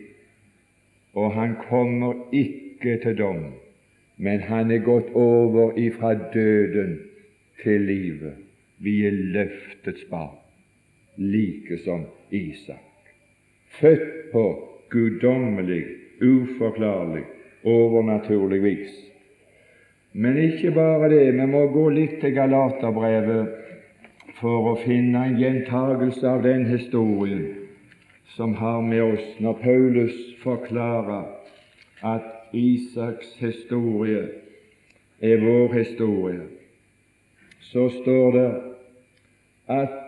og 1.13 1.33
han 1.33 1.55
kommer 1.69 2.13
ikke 2.31 2.97
til 3.03 3.17
dom, 3.17 3.43
men 4.17 4.39
han 4.39 4.71
er 4.71 4.83
gått 4.83 5.13
over 5.13 5.77
ifra 5.77 6.13
døden 6.33 6.99
til 7.63 7.81
livet. 7.81 8.33
Vi 8.77 9.05
er 9.07 9.11
løftets 9.11 10.03
barn, 10.09 10.35
like 11.17 11.77
som 11.85 12.05
Isak, 12.31 13.13
født 13.79 14.31
på 14.31 14.45
guddommelig, 14.89 15.83
uforklarlig, 16.21 17.23
overnaturlig 17.65 18.61
vis. 18.63 18.93
Men 20.13 20.37
ikke 20.37 20.71
bare 20.71 21.09
det, 21.09 21.33
vi 21.33 21.45
må 21.49 21.65
gå 21.73 21.87
litt 21.89 22.19
til 22.21 22.35
Galaterbrevet 22.35 23.63
for 24.37 24.73
å 24.73 24.75
finne 24.83 25.25
en 25.27 25.39
gjentagelse 25.39 26.27
av 26.29 26.43
den 26.45 26.67
historien 26.69 27.45
som 28.35 28.53
har 28.57 28.81
med 28.81 29.01
oss 29.03 29.25
når 29.41 29.59
Paulus 29.61 30.19
forklarer 30.43 31.25
at 32.03 32.29
Isaks 32.53 33.33
historie 33.41 34.23
er 35.21 35.41
vår 35.41 35.73
historie. 35.73 36.45
Så 37.71 37.87
står 38.01 38.37
det 38.37 38.49
at 39.73 39.99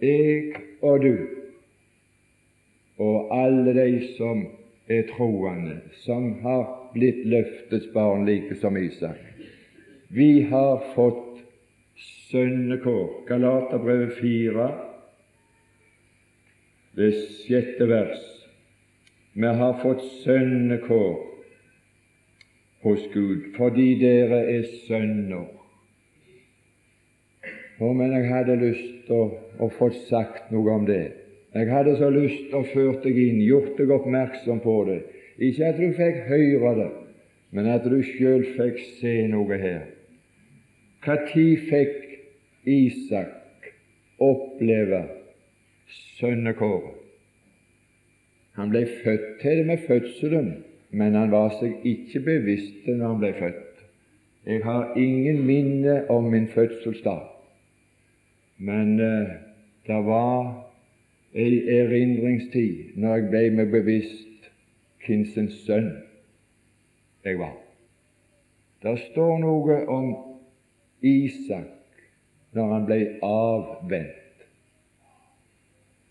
jeg 0.00 0.54
og 0.80 1.02
du 1.04 1.16
og 3.00 3.32
alle 3.32 3.74
de 3.76 4.14
som 4.16 4.46
er 4.90 5.06
troende, 5.12 5.78
som 6.02 6.32
har 6.42 6.66
blitt 6.94 7.22
løftets 7.30 7.92
barn, 7.94 8.26
like 8.26 8.56
som 8.58 8.76
Isak. 8.76 9.20
Vi 10.08 10.42
har 10.50 10.82
fått 10.94 11.38
sønnekår. 12.30 13.26
Galaterbrevet 13.28 14.16
4, 14.18 14.68
det 16.98 17.12
sjette 17.46 17.86
vers. 17.86 18.26
Vi 19.32 19.46
har 19.46 19.78
fått 19.82 20.02
sønnekår 20.24 21.18
hos 22.82 23.06
Gud 23.12 23.52
fordi 23.54 23.92
dere 24.00 24.42
er 24.56 24.66
sønner. 24.88 25.46
Å, 27.80 27.92
men 27.96 28.12
jeg 28.12 28.26
hadde 28.28 28.58
lyst 28.60 29.06
til 29.06 29.16
å, 29.16 29.28
å 29.64 29.70
få 29.72 29.88
sagt 30.10 30.50
noe 30.52 30.74
om 30.74 30.84
det. 30.88 31.19
Jeg 31.54 31.66
hadde 31.66 31.96
så 31.98 32.10
lyst 32.14 32.52
å 32.54 32.62
føre 32.70 33.00
deg 33.02 33.16
inn, 33.18 33.40
gjort 33.42 33.74
deg 33.78 33.90
oppmerksom 33.90 34.60
på 34.62 34.76
det. 34.86 35.00
Ikke 35.42 35.72
at 35.72 35.80
du 35.80 35.88
fikk 35.96 36.20
høre 36.28 36.74
det, 36.78 36.90
men 37.50 37.70
at 37.72 37.88
du 37.90 37.98
sjøl 38.06 38.44
fikk 38.54 38.78
se 39.00 39.14
noe 39.32 39.58
her. 39.58 39.88
Når 41.06 41.26
fikk 41.66 41.96
Isak 42.68 43.70
oppleve 44.20 45.02
sønnekåret? 46.20 47.00
Han 48.58 48.70
ble 48.70 48.84
født 49.00 49.40
til 49.40 49.62
det 49.62 49.66
med 49.66 49.84
fødselen, 49.88 50.48
men 50.90 51.14
han 51.16 51.30
var 51.32 51.54
seg 51.58 51.86
ikke 51.86 52.20
bevisst 52.26 52.86
når 52.86 53.06
han 53.06 53.20
ble 53.22 53.34
født. 53.38 53.84
Jeg 54.46 54.64
har 54.64 54.96
ingen 54.98 55.42
minne 55.46 56.02
om 56.12 56.30
min 56.30 56.48
fødselsdag, 56.52 57.22
men 58.58 58.98
uh, 59.00 59.32
det 59.86 60.00
var 60.04 60.69
ei 61.34 61.60
erindringstid 61.78 62.96
når 62.98 63.16
jeg 63.16 63.28
ble 63.30 63.42
meg 63.58 63.72
bevisst 63.72 64.48
hvem 65.06 65.24
sønn 65.64 65.90
jeg 67.24 67.38
var. 67.38 67.54
Det 68.82 68.96
står 69.10 69.38
noe 69.42 69.82
om 69.92 70.08
Isak 71.04 71.76
når 72.56 72.72
han 72.74 72.86
ble 72.88 73.00
avvent. 73.22 74.16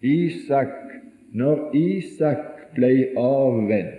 Isak, 0.05 0.75
når 1.35 1.73
Isak 1.75 2.71
ble 2.77 3.09
avvent 3.19 3.95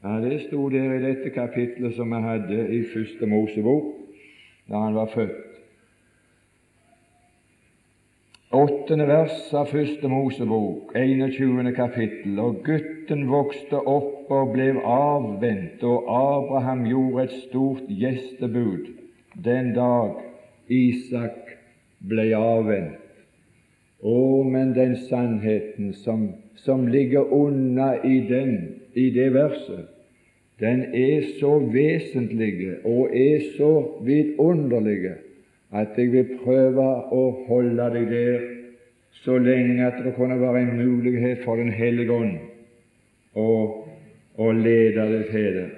ja, 0.00 0.14
Det 0.22 0.38
sto 0.46 0.68
der 0.72 0.94
i 0.94 1.02
dette 1.02 1.32
kapitlet 1.34 1.96
som 1.96 2.14
vi 2.14 2.20
hadde 2.22 2.62
i 2.72 2.80
Første 2.88 3.26
Mosebok, 3.26 3.90
da 4.70 4.80
han 4.86 4.94
var 4.96 5.10
født 5.12 5.45
åttende 8.56 9.06
vers 9.06 9.54
av 9.54 9.68
Første 9.68 10.08
Mosebok, 10.08 10.94
21. 10.96 11.72
kapittel. 11.76 12.38
Og 12.40 12.62
gutten 12.64 13.26
vokste 13.28 13.80
opp 13.80 14.30
og 14.32 14.54
ble 14.54 14.70
avvent, 14.80 15.82
og 15.84 16.08
Abraham 16.08 16.86
gjorde 16.88 17.26
et 17.26 17.34
stort 17.44 17.90
gjestebud 17.90 18.88
den 19.44 19.74
dag 19.76 20.16
Isak 20.72 21.52
ble 22.08 22.30
avvent. 22.38 23.02
Å, 24.00 24.16
men 24.44 24.72
den 24.76 24.96
sannheten 25.08 25.92
som, 26.04 26.28
som 26.64 26.86
ligger 26.88 27.28
unna 27.32 27.94
i, 28.04 28.20
den, 28.28 28.56
i 28.94 29.10
det 29.12 29.30
verset, 29.36 29.86
den 30.60 30.86
er 30.96 31.28
så 31.40 31.58
vesentlig 31.60 32.78
og 32.88 33.12
er 33.12 33.44
så 33.56 33.72
vidunderlig 34.04 35.16
at 35.72 35.96
jeg 35.98 36.12
vil 36.12 36.38
prøve 36.44 36.86
å 37.12 37.22
holde 37.48 37.88
deg 37.94 38.10
der 38.10 38.44
så 39.22 39.38
lenge 39.38 39.86
at 39.86 39.98
det 40.04 40.14
kunne 40.14 40.40
være 40.40 40.62
en 40.62 40.76
mulighet 40.76 41.42
for 41.44 41.56
Den 41.56 41.72
hellige 41.72 42.12
ånd 42.12 42.36
å, 43.34 43.48
å 44.36 44.52
lede 44.52 45.08
deg 45.10 45.24
til 45.32 45.58
det. 45.58 45.68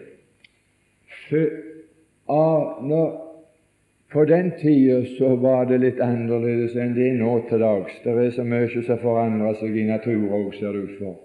På 4.09 4.25
den 4.25 4.53
tida 4.61 5.03
så 5.19 5.35
var 5.37 5.67
det 5.69 5.83
litt 5.83 5.99
annerledes 6.01 6.77
enn 6.81 6.95
det 6.97 7.11
er 7.11 7.19
nå 7.21 7.33
til 7.49 7.61
dags. 7.61 7.93
Det 8.05 8.15
er 8.17 8.31
så 8.33 8.45
mye 8.45 8.69
som 8.73 9.01
forandrer 9.03 9.59
seg 9.61 9.77
i 9.77 9.85
naturen 9.89 10.31
òg, 10.33 10.55
ser 10.57 10.73
det 10.73 10.85
ut 10.87 10.95
for. 11.01 11.19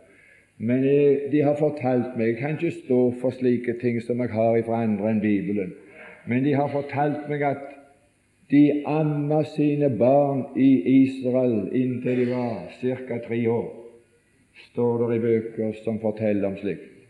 Men 0.59 0.83
jeg, 0.85 1.29
de 1.31 1.39
har 1.41 1.55
fortalt 1.57 2.17
meg 2.19 2.27
Jeg 2.33 2.37
kan 2.41 2.57
ikke 2.57 2.83
stå 2.83 2.99
for 3.21 3.35
slike 3.35 3.73
ting 3.81 4.01
som 4.03 4.19
jeg 4.21 4.33
har 4.35 4.59
fra 4.67 4.83
andre 4.83 5.13
enn 5.13 5.23
Bibelen. 5.23 5.71
Men 6.27 6.43
de 6.43 6.53
har 6.55 6.69
fortalt 6.71 7.29
meg 7.31 7.43
at 7.47 7.72
de 8.53 8.83
amma 8.85 9.41
sine 9.55 9.89
barn 9.97 10.43
i 10.55 10.71
Israel 11.01 11.71
inntil 11.73 12.19
de 12.21 12.25
var 12.31 12.69
ca. 12.81 13.17
tre 13.27 13.47
år. 13.47 13.71
står 14.71 15.07
det 15.09 15.15
i 15.15 15.19
bøker 15.19 15.71
som 15.83 15.99
forteller 15.99 16.47
om 16.47 16.57
slikt. 16.57 17.07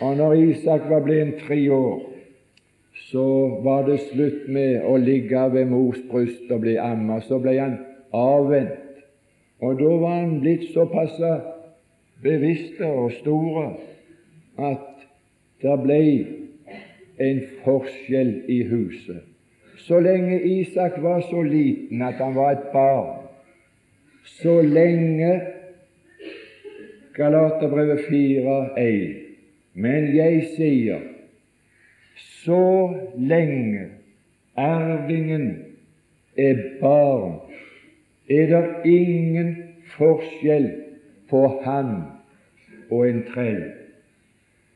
Og 0.00 0.16
når 0.16 0.32
Isak 0.32 0.86
var 0.88 1.02
blitt 1.04 1.42
tre 1.44 1.58
år, 1.70 2.00
så 3.10 3.26
var 3.64 3.84
det 3.84 3.98
slutt 4.06 4.48
med 4.48 4.80
å 4.88 4.96
ligge 4.96 5.42
ved 5.52 5.68
mors 5.68 6.00
bryst 6.10 6.48
og 6.50 6.64
bli 6.64 6.78
amma. 6.80 7.20
Så 7.20 7.38
ble 7.44 7.58
han 7.60 7.76
avvent. 8.16 9.04
Og 9.60 9.76
da 9.76 9.92
var 10.00 10.16
han 10.22 10.40
blitt 10.40 10.70
såpass 10.72 11.20
bevisste 12.24 12.88
og 12.88 13.12
store 13.20 13.68
at 14.56 15.06
det 15.60 15.78
ble 15.84 16.02
en 17.20 17.46
forskjell 17.64 18.38
i 18.48 18.62
huset. 18.72 19.35
Så 19.76 20.00
lenge 20.00 20.40
Isak 20.42 21.02
var 21.02 21.20
så 21.20 21.42
liten 21.42 22.02
at 22.02 22.14
han 22.14 22.34
var 22.34 22.50
et 22.50 22.68
barn, 22.72 23.26
så 24.24 24.62
lenge 24.62 25.40
Galaterbrevet 27.16 27.98
4,1 27.98 29.14
Men 29.72 30.08
jeg 30.16 30.42
sier 30.56 31.00
så 32.16 32.94
lenge 33.16 33.88
ervingen 34.56 35.46
er 36.36 36.60
barn, 36.80 37.40
er 38.28 38.46
det 38.52 38.90
ingen 38.90 39.56
forskjell 39.96 40.70
på 41.30 41.42
han 41.64 41.92
og 42.90 43.08
en 43.08 43.22
trell. 43.32 43.62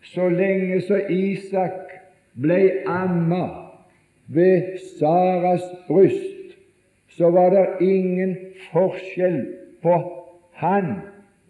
Så 0.02 0.28
lenge 0.28 0.80
så 0.84 1.00
Isak 1.08 1.92
ble 2.40 2.60
amma 2.88 3.59
ved 4.30 4.78
Saras 4.98 5.64
bryst, 5.88 6.56
så 7.08 7.30
var 7.30 7.50
det 7.50 7.66
ingen 7.86 8.36
forskjell 8.70 9.40
på 9.82 9.96
han 10.52 10.92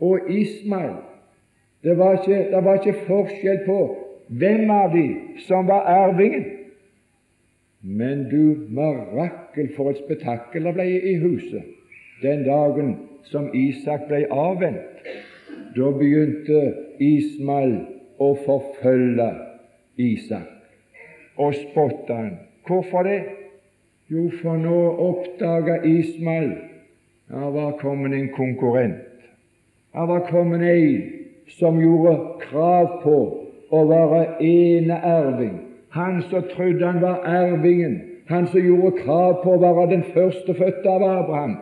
og 0.00 0.30
Ismael. 0.30 0.94
Det 1.84 1.98
var 1.98 2.12
ikke, 2.12 2.38
det 2.50 2.64
var 2.64 2.80
ikke 2.80 3.04
forskjell 3.06 3.60
på 3.66 3.80
hvem 4.28 4.70
av 4.70 4.94
de 4.94 5.06
som 5.46 5.68
var 5.68 5.88
arvingen. 5.88 6.44
Men 7.80 8.26
du 8.28 8.66
mirakel 8.68 9.70
for 9.76 9.92
et 9.92 10.00
spetakkel 10.04 10.68
det 10.68 10.74
ble 10.76 10.88
i 11.12 11.14
huset 11.22 11.64
den 12.22 12.44
dagen 12.44 12.96
som 13.24 13.48
Isak 13.56 14.04
ble 14.08 14.26
avvent. 14.28 15.04
Da 15.76 15.88
begynte 15.96 16.60
Ismael 17.00 17.76
å 18.20 18.34
forfølge 18.44 19.30
Isak 20.00 21.40
og 21.40 21.56
spotte 21.56 22.16
han. 22.16 22.34
Hvorfor 22.66 23.02
det? 23.02 23.20
Jo, 24.10 24.30
for 24.42 24.58
nå 24.58 24.78
oppdaga 24.98 25.82
Ismael 25.86 26.50
det 27.30 27.50
var 27.54 27.76
kommet 27.78 28.12
en 28.12 28.28
konkurrent. 28.34 29.06
Det 29.92 30.08
var 30.08 30.26
kommet 30.30 30.62
en 30.62 31.12
som 31.58 31.78
gjorde 31.80 32.16
krav 32.42 33.02
på 33.04 33.16
å 33.70 33.82
være 33.86 34.24
eneerving. 34.42 35.54
Han 35.94 36.22
som 36.30 36.42
trodde 36.50 36.86
han 36.86 37.00
var 37.02 37.22
ervingen, 37.26 38.00
han 38.26 38.46
som 38.50 38.66
gjorde 38.66 38.98
krav 38.98 39.40
på 39.44 39.54
å 39.54 39.62
være 39.62 39.86
den 39.92 40.04
førstefødte 40.14 40.90
av 40.90 41.06
Abraham, 41.06 41.56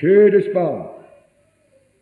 kjødets 0.00 0.48
barn. 0.56 0.88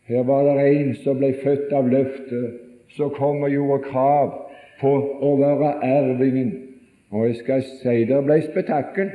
Her 0.07 0.23
var 0.27 0.47
det 0.47 0.67
en 0.71 0.95
som 1.03 1.19
ble 1.19 1.33
født 1.43 1.71
av 1.75 1.91
løftet, 1.91 2.57
som 2.95 3.11
kom 3.15 3.43
og 3.43 3.51
gjorde 3.51 3.83
krav 3.87 4.33
på 4.81 4.91
å 5.23 5.35
være 5.39 5.75
ervingen. 5.87 6.70
Og 7.11 7.27
jeg 7.27 7.35
skal 7.35 7.63
si 7.63 8.03
det 8.07 8.23
ble 8.25 8.41
spetakkel. 8.41 9.11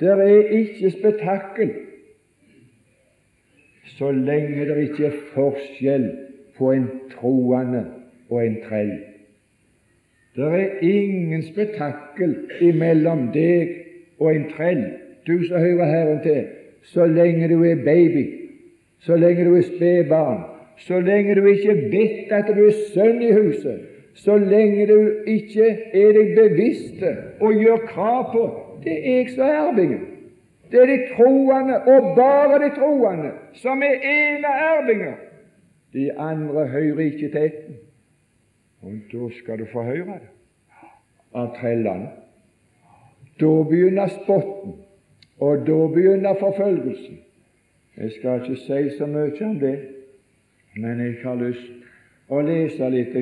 Det 0.00 0.08
er 0.08 0.52
ikke 0.58 0.90
spetakkel 0.90 1.72
så 3.98 4.10
lenge 4.12 4.66
det 4.66 4.76
ikke 4.82 5.06
er 5.06 5.18
forskjell 5.34 6.06
på 6.58 6.72
en 6.72 6.88
troende 7.12 7.84
og 8.30 8.46
en 8.46 8.56
trell. 8.68 8.92
Det 10.36 10.48
er 10.60 10.80
ingen 10.80 11.42
spetakkel 11.42 12.34
imellom 12.60 13.28
deg 13.34 13.74
og 14.18 14.32
en 14.34 14.48
trell, 14.56 14.84
du 15.26 15.36
som 15.44 15.60
hører 15.60 15.90
Herren 15.90 16.22
til, 16.24 16.46
så 16.82 17.06
lenge 17.06 17.48
du 17.48 17.62
er 17.64 17.84
baby, 17.84 18.24
så 19.00 19.16
lenge 19.16 19.44
du 19.44 19.56
er 19.56 19.68
spedbarn, 19.68 20.42
så 20.78 21.00
lenge 21.00 21.34
du 21.34 21.46
ikke 21.46 21.76
vet 21.92 22.32
at 22.32 22.48
du 22.56 22.64
er 22.66 22.78
sønn 22.94 23.22
i 23.22 23.32
huset, 23.32 23.80
så 24.14 24.36
lenge 24.36 24.86
du 24.86 24.98
ikke 25.26 25.68
er 25.92 26.12
deg 26.16 26.34
bevisst 26.36 27.00
og 27.40 27.54
gjør 27.56 27.86
krav 27.88 28.28
på 28.32 28.44
det 28.84 28.92
er 28.92 29.16
jeg 29.16 29.30
som 29.30 29.44
er 29.46 29.58
arvingen. 29.68 30.00
Det 30.70 30.80
er 30.80 30.86
de 30.86 30.98
troende, 31.16 31.76
og 31.82 32.16
bare 32.16 32.58
de 32.64 32.74
troende, 32.74 33.30
som 33.52 33.82
er 33.82 33.94
eneervinger. 34.02 35.14
De 35.92 36.12
andre 36.18 36.66
hører 36.66 36.98
ikke 36.98 37.28
til 37.28 37.44
etten. 37.44 37.76
Og 38.82 38.92
da 39.12 39.28
skal 39.38 39.58
du 39.58 39.66
få 39.72 39.82
høre 39.82 40.16
det 40.18 40.30
av 41.34 41.52
trellene. 41.60 42.08
Da 43.40 43.50
begynner 43.68 44.08
spotten, 44.08 44.74
og 45.38 45.66
da 45.66 45.78
begynner 45.94 46.34
forfølgelsen. 46.40 47.20
Jeg 47.96 48.10
skal 48.10 48.40
ikke 48.40 48.56
si 48.56 48.96
så 48.96 49.06
mye 49.06 49.44
om 49.44 49.58
det, 49.60 49.78
men 50.76 51.00
jeg 51.00 51.14
har 51.22 51.36
lyst 51.36 51.72
å 52.28 52.40
lese 52.40 52.88
litt 52.90 53.14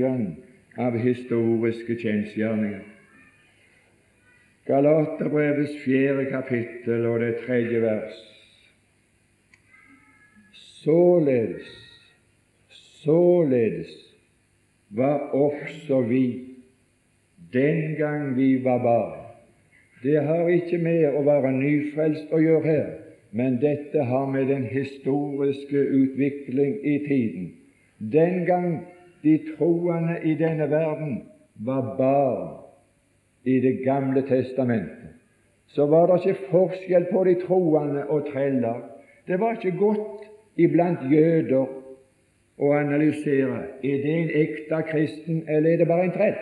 av 0.78 0.98
historiske 0.98 1.96
kjensgjerninger. 1.98 2.84
Galaterbrevets 4.70 5.80
fjerde 5.84 6.28
kapittel 6.30 7.06
og 7.10 7.20
det 7.24 7.32
tredje 7.46 7.80
vers. 7.82 8.20
Således, 10.80 11.72
således 13.02 13.90
var 14.90 15.34
også 15.34 16.00
vi 16.00 16.24
den 17.52 17.96
gang 17.98 18.36
vi 18.36 18.64
var 18.64 18.78
barn. 18.78 19.16
Det 20.02 20.22
har 20.22 20.48
ikke 20.48 20.78
med 20.78 21.16
å 21.18 21.24
være 21.26 21.50
nyfrelst 21.52 22.30
å 22.32 22.38
gjøre 22.40 22.64
her, 22.64 22.86
men 23.36 23.58
dette 23.60 24.04
har 24.06 24.30
med 24.30 24.48
den 24.48 24.64
historiske 24.70 25.76
utvikling 25.76 26.78
i 26.86 26.96
tiden. 27.08 27.50
Den 27.98 28.44
gang 28.46 28.78
de 29.22 29.38
troende 29.56 30.18
i 30.24 30.34
denne 30.34 30.70
verden 30.70 31.22
var 31.54 31.94
barn, 31.98 32.56
i 33.44 33.60
Det 33.60 33.84
gamle 33.84 34.22
testamentet, 34.22 35.16
så 35.66 35.86
var 35.86 36.06
det 36.06 36.26
ikke 36.26 36.50
forskjell 36.50 37.06
på 37.12 37.24
de 37.24 37.34
troende 37.46 38.06
og 38.06 38.26
treller. 38.32 38.82
Det 39.26 39.40
var 39.40 39.56
ikke 39.56 39.78
godt 39.78 40.26
iblant 40.56 41.00
jøder 41.12 41.66
å 42.60 42.72
analysere 42.76 43.62
er 43.80 44.02
det 44.04 44.14
en 44.14 44.32
ekte 44.42 44.82
kristen, 44.90 45.44
eller 45.48 45.72
er 45.72 45.76
det 45.80 45.88
bare 45.88 46.04
en 46.04 46.12
trell. 46.12 46.36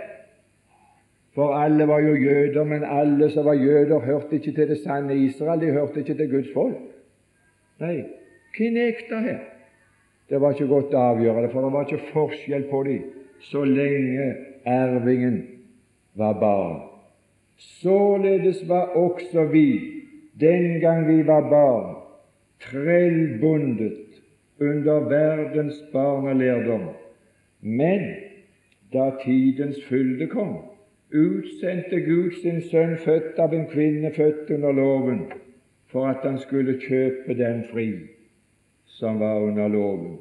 For 1.35 1.55
alle 1.55 1.87
var 1.87 2.01
jo 2.03 2.17
jøder, 2.19 2.64
men 2.64 2.85
alle 2.85 3.31
som 3.31 3.47
var 3.47 3.55
jøder, 3.55 3.99
hørte 3.99 4.41
ikke 4.41 4.53
til 4.57 4.69
det 4.69 4.81
sanne 4.83 5.14
Israel. 5.14 5.61
De 5.61 5.71
hørte 5.73 6.01
ikke 6.01 6.17
til 6.19 6.31
Guds 6.31 6.49
folk. 6.55 6.81
Nei, 7.79 8.01
hvem 8.57 8.77
er 8.77 8.91
ekte 8.91 9.21
her? 9.23 9.38
Det 10.29 10.41
var 10.41 10.53
ikke 10.53 10.69
godt 10.69 10.95
å 10.95 11.05
avgjøre 11.14 11.43
det, 11.45 11.53
for 11.53 11.64
det 11.64 11.73
var 11.73 11.87
ikke 11.87 12.11
forskjell 12.12 12.67
på 12.71 12.83
dem 12.88 13.07
så 13.41 13.62
lenge 13.64 14.27
ervingen 14.67 15.38
var 16.19 16.41
barn. 16.41 16.81
Således 17.57 18.69
var 18.69 18.97
også 18.99 19.45
vi, 19.53 19.81
den 20.41 20.81
gang 20.81 21.07
vi 21.09 21.23
var 21.27 21.49
barn, 21.51 21.95
trellbundet 22.61 24.21
under 24.61 25.09
verdens 25.09 25.79
barnelærdom. 25.93 26.88
Men 27.61 28.05
da 28.93 29.11
tidens 29.25 29.79
fylde 29.88 30.27
kom, 30.27 30.57
utsendte 31.14 32.01
Gud 32.01 32.37
sin 32.43 32.62
sønn, 32.71 32.99
født 33.05 33.38
av 33.38 33.55
en 33.55 33.67
kvinne, 33.71 34.12
født 34.14 34.51
under 34.51 34.73
loven, 34.73 35.25
for 35.88 36.11
at 36.11 36.23
han 36.23 36.38
skulle 36.38 36.79
kjøpe 36.83 37.35
den 37.38 37.64
fri 37.73 37.91
som 38.99 39.21
var 39.21 39.41
under 39.47 39.69
loven, 39.69 40.19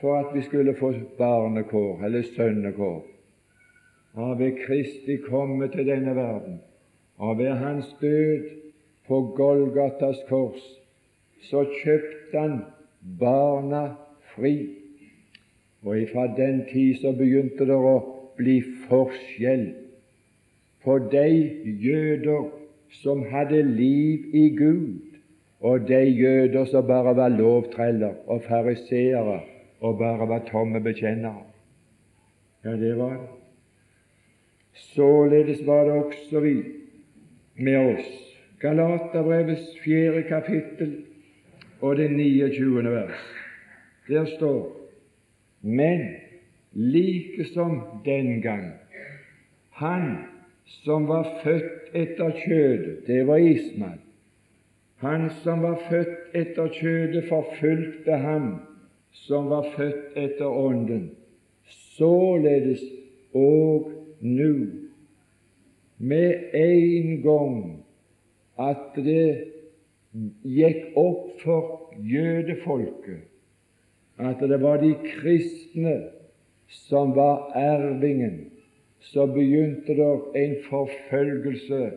for 0.00 0.18
at 0.20 0.34
vi 0.34 0.42
skulle 0.42 0.74
få 0.76 0.92
barnekår, 1.18 2.04
eller 2.04 2.22
sønnekår. 2.22 3.04
Har 4.14 4.34
ved 4.34 4.58
Kristi 4.66 5.16
komme 5.16 5.68
til 5.68 5.86
denne 5.86 6.16
verden, 6.16 6.60
og 7.16 7.38
ved 7.38 7.50
hans 7.50 7.96
død 8.00 8.44
på 9.08 9.20
Golgatas 9.36 10.20
kors 10.28 10.62
så 11.48 11.64
kjøpte 11.82 12.38
han 12.38 12.58
barna 13.20 13.94
fri. 14.34 14.76
Og 15.82 16.00
ifra 16.02 16.26
den 16.36 16.64
tid 16.72 17.00
så 17.00 17.12
begynte 17.16 17.64
det 17.64 17.76
å 17.76 17.96
bli 18.36 18.58
forskjell 18.88 19.70
på 20.84 20.98
de 21.12 21.28
jøder 21.80 22.50
som 23.02 23.22
hadde 23.32 23.62
liv 23.62 24.34
i 24.36 24.48
Gud, 24.56 25.09
og 25.60 25.88
de 25.88 26.04
jøder 26.04 26.64
som 26.64 26.86
bare 26.86 27.16
var 27.16 27.28
lovtreller 27.28 28.14
og 28.26 28.42
fariseere 28.42 29.40
og 29.80 29.98
bare 29.98 30.28
var 30.28 30.44
tomme 30.48 30.80
bekjennere. 30.80 31.42
Ja, 32.64 32.70
det 32.70 32.98
var 32.98 33.10
det. 33.10 33.28
Således 34.72 35.66
var 35.66 35.84
det 35.84 35.92
også 35.92 36.40
vi 36.40 36.54
med 37.54 37.76
oss. 37.76 38.10
Galaterbrevets 38.60 39.78
fjerde 39.84 40.22
kapittel 40.28 40.96
og 41.80 41.96
det 41.96 42.10
29. 42.10 42.84
vers. 42.84 43.24
Der 44.08 44.24
står 44.24 44.76
Men 45.60 46.00
like 46.72 47.44
som 47.44 47.82
den 48.04 48.42
gang 48.42 48.72
Han 49.70 50.16
som 50.64 51.08
var 51.08 51.40
født 51.44 51.94
etter 51.94 52.30
kjødet, 52.44 53.06
det 53.06 53.26
var 53.26 53.36
Ismael. 53.36 53.98
Han 55.00 55.30
som 55.42 55.62
var 55.62 55.78
født 55.88 56.34
etter 56.36 56.68
kjødet, 56.76 57.24
forfulgte 57.28 58.18
ham 58.20 58.50
som 59.26 59.48
var 59.48 59.70
født 59.76 60.16
etter 60.20 60.46
Ånden. 60.46 61.10
Således 61.96 62.82
og 63.34 63.92
nå, 64.20 64.52
med 65.98 66.54
en 66.56 67.22
gang 67.22 67.56
at 68.60 69.00
det 69.00 69.48
gikk 70.44 70.96
opp 71.00 71.40
for 71.40 71.92
jødefolket 72.04 73.26
at 74.20 74.40
det 74.44 74.58
var 74.60 74.82
de 74.82 74.92
kristne 75.00 75.96
som 76.68 77.14
var 77.16 77.52
ervingen, 77.56 78.50
så 79.00 79.24
begynte 79.26 79.96
det 79.96 80.08
en 80.36 80.56
forfølgelse 80.68 81.92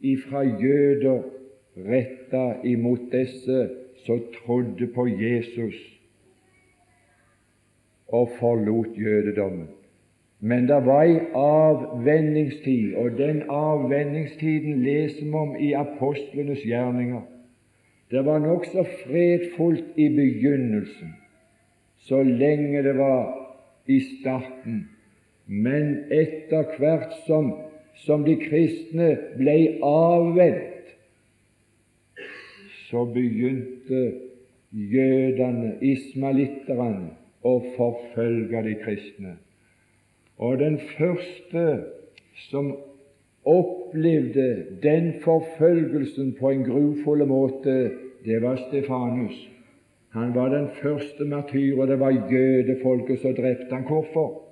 ifra 0.00 0.44
jøder 0.44 1.35
retta 1.76 2.60
imot 2.64 3.10
disse 3.12 3.68
som 4.06 4.22
trodde 4.34 4.86
på 4.94 5.06
Jesus 5.06 5.76
og 8.08 8.30
forlot 8.38 8.98
jødedommen. 8.98 9.68
Men 10.40 10.68
det 10.68 10.82
var 10.84 11.02
ei 11.02 11.16
avvenningstid, 11.34 12.94
og 12.94 13.16
den 13.18 13.42
avvenningstiden 13.48 14.82
leser 14.84 15.24
vi 15.24 15.32
om 15.32 15.56
i 15.56 15.72
apostlenes 15.72 16.60
gjerninger. 16.64 17.22
Det 18.10 18.24
var 18.24 18.38
nokså 18.38 18.84
fredfullt 18.84 19.96
i 19.96 20.08
begynnelsen, 20.08 21.16
så 21.98 22.22
lenge 22.22 22.82
det 22.82 22.94
var 22.98 23.32
i 23.86 24.00
starten. 24.00 24.88
Men 25.46 26.04
etter 26.10 26.76
hvert 26.78 27.16
som, 27.26 27.52
som 27.94 28.24
de 28.26 28.36
kristne 28.38 29.16
ble 29.38 29.56
avvent, 29.82 30.75
så 32.86 33.04
begynte 33.04 34.02
jødene, 34.72 35.76
ismalitterne, 35.82 37.12
å 37.46 37.58
forfølge 37.76 38.62
de 38.66 38.74
kristne. 38.82 39.36
Og 40.42 40.58
den 40.58 40.78
første 40.96 41.66
som 42.48 42.72
opplevde 43.46 44.48
den 44.82 45.12
forfølgelsen 45.22 46.34
på 46.40 46.50
en 46.50 46.64
grufull 46.66 47.22
måte, 47.30 47.76
det 48.26 48.40
var 48.42 48.58
Stefanus. 48.66 49.36
Han 50.16 50.34
var 50.34 50.50
den 50.50 50.68
første 50.80 51.24
martyr, 51.24 51.78
og 51.78 51.88
det 51.88 52.00
var 52.00 52.10
jødefolket 52.32 53.20
som 53.22 53.36
drepte 53.36 53.70
han. 53.70 53.86
Hvorfor? 53.86 54.42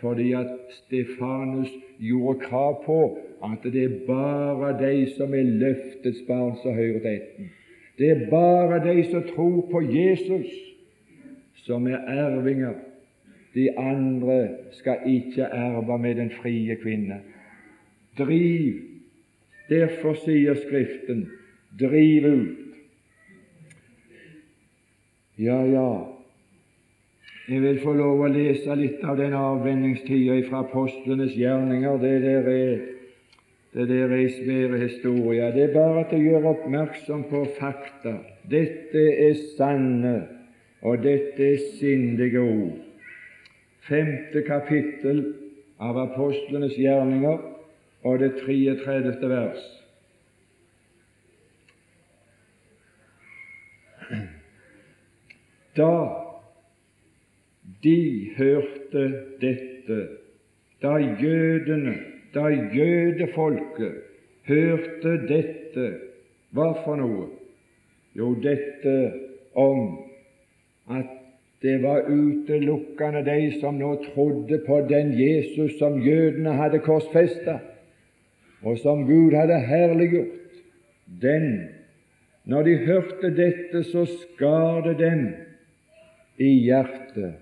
Fordi 0.00 0.32
at 0.36 0.52
Stefanus 0.82 1.72
gjorde 1.98 2.40
krav 2.44 2.82
på 2.84 2.98
at 3.44 3.72
det 3.72 3.84
er 3.84 3.98
bare 4.06 4.72
de 4.80 5.06
som 5.16 5.34
er 5.34 5.42
løftets 5.42 6.22
barn, 6.28 6.56
som 6.62 6.74
hører 6.74 7.00
til 7.00 7.10
etten. 7.10 7.50
Det 7.98 8.10
er 8.10 8.26
bare 8.30 8.80
de 8.84 9.04
som 9.10 9.22
tror 9.34 9.68
på 9.70 9.80
Jesus, 9.80 10.50
som 11.64 11.86
er 11.86 11.98
ervinger. 12.06 12.74
De 13.54 13.78
andre 13.78 14.48
skal 14.72 15.06
ikke 15.06 15.42
erve 15.42 15.98
med 15.98 16.14
den 16.14 16.30
frie 16.30 16.76
kvinne. 16.76 17.20
Driv. 18.18 18.74
Derfor 19.68 20.14
sier 20.14 20.54
Skriften, 20.54 21.26
driv 21.80 22.26
ut 22.26 22.66
ja, 25.38 25.56
ja, 25.68 25.88
jeg 27.48 27.62
vil 27.62 27.80
få 27.82 27.92
lov 27.92 28.22
å 28.24 28.28
lese 28.32 28.74
litt 28.74 29.02
av 29.04 29.18
den 29.20 29.34
avvenningstida 29.36 30.38
fra 30.48 30.62
apostlenes 30.64 31.34
gjerninger. 31.36 31.98
Det 32.00 32.14
der 32.24 32.48
er 32.50 32.80
det 33.76 33.88
der 33.88 34.16
er 34.16 34.28
svære 34.28 34.78
historier. 34.78 35.52
Det 35.52 35.62
er 35.62 35.72
bare 35.74 36.04
til 36.08 36.18
å 36.18 36.24
gjøre 36.30 36.52
oppmerksom 36.54 37.26
på 37.28 37.42
fakta. 37.58 38.14
Dette 38.48 39.02
er 39.26 39.34
sanne, 39.56 40.14
og 40.80 41.02
dette 41.04 41.44
er 41.44 41.66
sindige 41.76 42.40
ord. 42.40 42.78
Femte 43.84 44.42
kapittel 44.46 45.20
av 45.78 45.98
apostlenes 46.00 46.78
gjerninger 46.80 47.42
og 48.06 48.18
det 48.24 48.32
33. 48.40 49.28
vers. 49.28 49.64
Da 55.76 55.92
de 57.84 58.00
hørte 58.38 59.06
dette, 59.40 60.02
da 60.82 60.96
jødene, 60.96 62.15
da 62.36 62.50
jødefolket 62.52 64.02
hørte 64.46 65.14
dette, 65.28 65.86
hva 66.54 66.72
for 66.84 67.00
noe? 67.00 67.28
Jo, 68.16 68.32
dette 68.40 68.96
om 69.56 69.86
at 70.92 71.12
det 71.64 71.78
var 71.82 72.06
utelukkende 72.08 73.24
de 73.26 73.38
som 73.60 73.78
nå 73.80 73.94
trodde 74.10 74.60
på 74.66 74.82
den 74.88 75.14
Jesus 75.16 75.78
som 75.80 75.98
jødene 76.04 76.52
hadde 76.56 76.82
korsfesta, 76.84 77.58
og 78.62 78.78
som 78.78 79.06
Gud 79.08 79.34
hadde 79.36 79.58
herliggjort. 79.66 80.60
Den, 81.22 81.68
når 82.44 82.62
de 82.68 82.76
hørte 82.86 83.30
dette, 83.36 83.82
så 83.90 84.04
skar 84.10 84.82
det 84.86 84.96
dem 85.00 85.26
i 86.38 86.50
hjertet, 86.66 87.38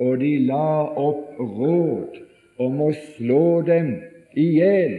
og 0.00 0.18
de 0.20 0.32
la 0.48 0.88
opp 0.98 1.38
råd 1.38 2.18
om 2.62 2.80
å 2.82 2.90
slå 3.14 3.44
dem 3.66 3.92
i 4.34 4.46
hjel. 4.58 4.96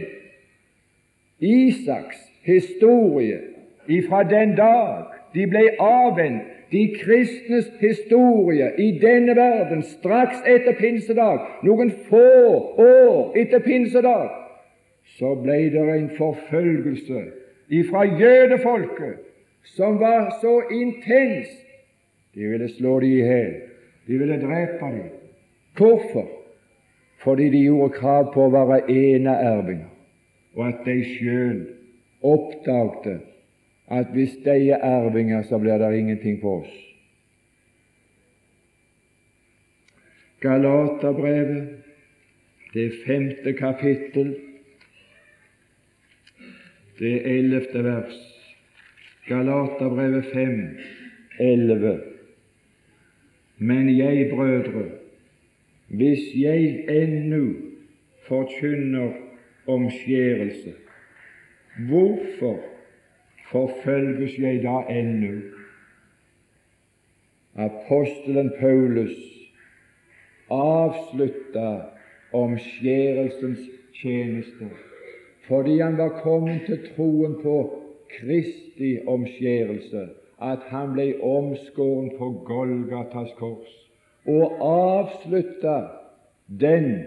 Isaks 1.40 2.20
historie 2.42 3.40
ifra 3.88 4.22
den 4.22 4.54
dag 4.56 5.10
de 5.34 5.46
ble 5.50 5.64
avvent, 5.82 6.42
de 6.70 6.86
kristnes 6.94 7.66
historie 7.80 8.70
i 8.78 8.88
denne 8.98 9.36
verden 9.36 9.82
straks 9.86 10.40
etter 10.46 10.74
pinsedag, 10.78 11.42
noen 11.62 11.92
få 12.08 12.24
år 12.82 13.36
etter 13.38 13.62
pinsedag, 13.62 14.30
så 15.18 15.34
ble 15.38 15.58
det 15.74 15.84
en 15.84 16.08
forfølgelse 16.16 17.20
ifra 17.70 18.02
jødefolket 18.04 19.20
som 19.76 20.00
var 20.00 20.32
så 20.40 20.56
intens 20.72 21.52
de 22.34 22.48
ville 22.50 22.68
slå 22.68 23.00
dem 23.00 23.08
i 23.08 23.20
hjel. 23.22 23.52
De 24.06 24.18
ville 24.18 24.40
drepe 24.40 24.84
dem. 24.84 25.10
Hvorfor? 25.76 26.43
Fordi 27.24 27.48
de 27.50 27.64
gjorde 27.64 27.94
krav 27.96 28.32
på 28.34 28.46
å 28.46 28.52
være 28.52 28.82
eneervinger, 28.92 29.88
og 30.54 30.66
at 30.68 30.82
de 30.84 30.98
sjøl 31.08 31.62
oppdagte 32.24 33.18
at 33.88 34.10
hvis 34.12 34.36
de 34.44 34.56
er 34.72 34.84
ervinger, 34.84 35.42
så 35.48 35.58
blir 35.58 35.80
det 35.80 35.90
ingenting 35.98 36.40
på 36.40 36.58
oss. 36.60 36.74
Galaterbrevet, 40.44 41.68
det 42.74 42.90
femte 43.06 43.52
kapittel, 43.56 44.34
det 46.98 47.14
ellevte 47.38 47.84
vers. 47.84 48.18
Galaterbrevet 49.28 50.28
fem, 50.32 50.58
elleve. 51.40 51.94
Men 53.58 53.88
jeg, 53.96 54.28
brødre, 54.34 54.84
hvis 55.96 56.22
jeg 56.34 56.84
ennå 56.88 57.54
forkynner 58.28 59.12
omskjærelse, 59.66 60.72
hvorfor 61.88 62.58
forfølges 63.50 64.38
jeg 64.38 64.62
da 64.62 64.80
ennå? 64.90 65.40
Apostelen 67.54 68.50
Paulus 68.60 69.14
avslutta 70.50 71.80
omskjærelsens 72.32 73.60
tjeneste 74.02 74.70
fordi 75.46 75.78
han 75.78 75.98
var 75.98 76.08
kommet 76.08 76.60
til 76.66 76.78
troen 76.96 77.34
på 77.42 77.56
Kristi 78.18 78.98
omskjærelse 79.06 80.08
at 80.42 80.58
han 80.72 80.92
ble 80.96 81.12
omskåren 81.22 82.10
på 82.18 82.30
Golgatas 82.48 83.30
kors 83.38 83.83
og 84.26 84.56
avslutta 84.60 85.76
den 86.60 87.04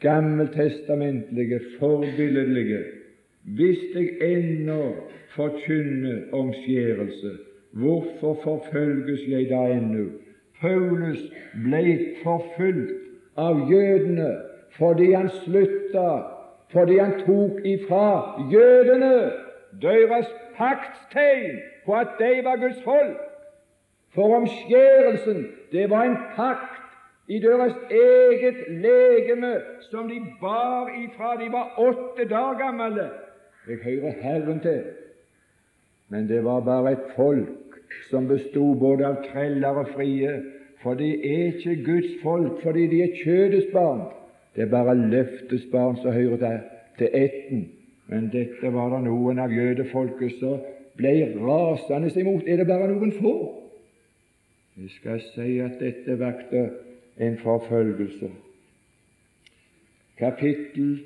gammeltestamentlige, 0.00 1.60
forbilledlige 1.78 2.78
Hvis 3.42 3.78
jeg 3.94 4.08
ennå 4.20 4.94
forkynner 5.36 6.18
omskjærelse, 6.32 7.30
hvorfor 7.72 8.40
forfølges 8.42 9.20
jeg 9.28 9.48
da 9.50 9.62
ennå? 9.72 10.04
Paulus 10.60 11.20
ble 11.64 11.98
forfulgt 12.22 12.92
av 13.36 13.70
jødene 13.70 14.28
fordi 14.78 15.12
han 15.12 15.30
slutta, 15.44 16.08
fordi 16.72 16.98
han 16.98 17.14
tok 17.26 17.62
ifra 17.64 18.42
jødene 18.52 19.30
deres 19.82 20.26
paktstegn 20.58 21.60
på 21.86 21.94
at 21.94 22.18
de 22.18 22.44
var 22.44 22.60
Guds 22.60 22.82
folk. 22.84 23.27
For 24.14 24.36
omskjærelsen, 24.36 25.46
det 25.72 25.90
var 25.90 26.02
en 26.02 26.16
pakt 26.36 26.78
i 27.28 27.38
deres 27.38 27.74
eget 27.90 28.56
legeme 28.68 29.52
som 29.90 30.08
de 30.08 30.20
bar 30.40 30.88
ifra 31.04 31.36
de 31.44 31.52
var 31.52 31.74
åtte 31.78 32.28
dager 32.30 32.58
gamle. 32.58 33.08
Jeg 33.68 33.76
hører 33.84 34.12
Herren 34.22 34.60
til. 34.60 34.82
Men 36.08 36.28
det 36.28 36.44
var 36.44 36.60
bare 36.60 36.92
et 36.92 37.10
folk 37.16 37.48
som 38.10 38.28
bestod 38.28 38.76
både 38.80 39.06
av 39.06 39.20
treller 39.32 39.82
og 39.82 39.88
frie. 39.92 40.38
For 40.82 40.94
de 40.94 41.10
er 41.10 41.44
ikke 41.52 41.84
Guds 41.84 42.14
folk 42.22 42.62
fordi 42.62 42.86
de 42.86 43.02
er 43.02 43.16
kjødets 43.24 43.68
barn. 43.72 44.06
Det 44.56 44.62
er 44.62 44.70
bare 44.70 44.94
løftets 44.94 45.66
barn 45.72 45.96
som 45.96 46.12
hører 46.12 46.36
til, 46.36 46.58
til 46.98 47.08
etten. 47.12 47.68
Men 48.06 48.30
dette 48.32 48.72
var 48.72 48.88
det 48.94 49.04
noen 49.04 49.38
av 49.38 49.52
jødefolket 49.52 50.38
som 50.40 50.62
ble 50.96 51.12
rasende 51.42 52.08
imot. 52.20 52.48
Er 52.48 52.56
det 52.56 52.66
bare 52.66 52.88
noen 52.88 53.12
få? 53.20 53.34
Vi 54.78 54.88
skal 54.88 55.20
si 55.34 55.58
at 55.58 55.80
dette 55.80 56.14
vakte 56.20 56.70
en 57.18 57.38
forfølgelse. 57.38 58.30
Kapittel 60.18 61.00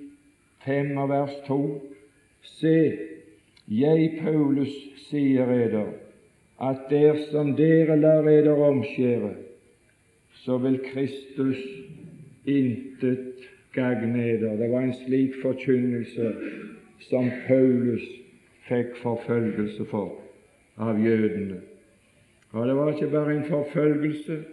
5 0.65 0.97
og 0.97 1.09
vers 1.09 1.33
2. 1.47 1.59
Se, 2.43 2.99
jeg, 3.69 4.19
Paulus, 4.21 4.75
sier 5.09 5.49
eder, 5.49 5.89
at 6.61 6.85
dersom 6.91 7.55
dere 7.57 7.97
lar 7.97 8.29
eder 8.29 8.61
omskjære, 8.69 9.33
så 10.45 10.59
vil 10.59 10.79
Kristus 10.93 11.65
intet 12.45 13.49
gagne 13.73 14.29
eder. 14.35 14.57
Det 14.57 14.71
var 14.71 14.85
en 14.85 14.97
slik 15.07 15.41
forkynnelse 15.43 16.35
som 17.09 17.31
Paulus 17.49 18.05
fikk 18.69 18.97
forfølgelse 19.01 19.89
for 19.89 20.19
av 20.77 21.01
jødene. 21.01 21.72
Og 22.53 22.67
det 22.69 22.77
var 22.77 22.93
ikke 22.93 23.11
bare 23.11 23.35
en 23.37 23.45
forfølgelse, 23.49 24.45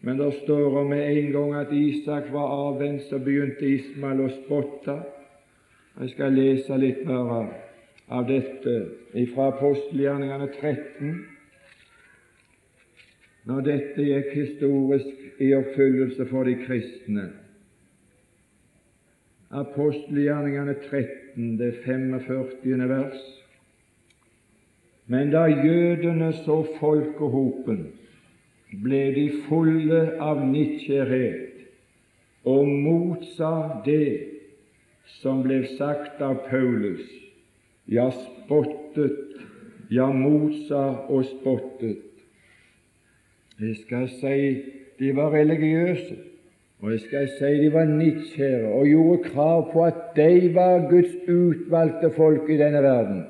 men 0.00 0.18
det 0.18 0.32
står 0.44 0.78
om 0.80 0.86
med 0.86 1.04
en 1.10 1.32
gang 1.32 1.54
at 1.54 1.72
Isak 1.72 2.32
var 2.32 2.48
avvendt, 2.48 3.02
så 3.02 3.18
begynte 3.18 3.68
Ismael 3.68 4.22
å 4.24 4.32
spotte. 4.32 4.96
Jeg 6.00 6.12
skal 6.14 6.36
lese 6.36 6.76
litt 6.80 7.04
mer 7.08 7.48
av 8.08 8.26
dette 8.28 8.76
fra 9.34 9.48
apostelgjerningene 9.52 10.48
13. 10.60 11.16
Når 13.46 13.64
dette 13.68 14.04
gikk 14.04 14.32
historisk 14.34 15.40
i 15.42 15.52
oppfyllelse 15.56 16.26
for 16.30 16.48
de 16.48 16.56
kristne. 16.64 17.30
Apostelgjerningene 19.56 20.74
13, 20.88 21.56
det 21.60 21.72
45. 21.84 22.88
vers. 22.88 23.26
Men 25.06 25.30
da 25.30 25.46
jødene 25.46 26.32
så 26.32 26.66
folkehopen, 26.80 27.92
ble 28.82 29.02
de 29.14 29.26
fulle 29.46 30.00
av 30.20 30.40
nidkjærhet 30.42 31.60
og 32.46 32.66
motsa 32.66 33.52
det 33.86 34.08
som 35.20 35.44
ble 35.44 35.60
sagt 35.76 36.22
av 36.22 36.40
Paulus, 36.48 37.04
ja, 37.86 38.08
spottet, 38.10 39.38
ja, 39.94 40.08
motsa 40.10 40.82
og 41.06 41.22
spottet. 41.30 42.02
Jeg 43.62 43.78
skal 43.84 44.10
si 44.18 44.40
de 44.98 45.12
var 45.16 45.30
religiøse, 45.32 46.18
og 46.82 46.92
jeg 46.92 47.06
skal 47.06 47.30
si 47.38 47.52
de 47.62 47.70
var 47.72 47.86
nidkjære 47.88 48.74
og 48.74 48.90
gjorde 48.90 49.30
krav 49.30 49.70
på 49.72 49.86
at 49.86 50.02
de 50.18 50.50
var 50.54 50.90
Guds 50.90 51.14
utvalgte 51.30 52.10
folk 52.18 52.50
i 52.50 52.58
denne 52.60 52.82
verden. 52.82 53.24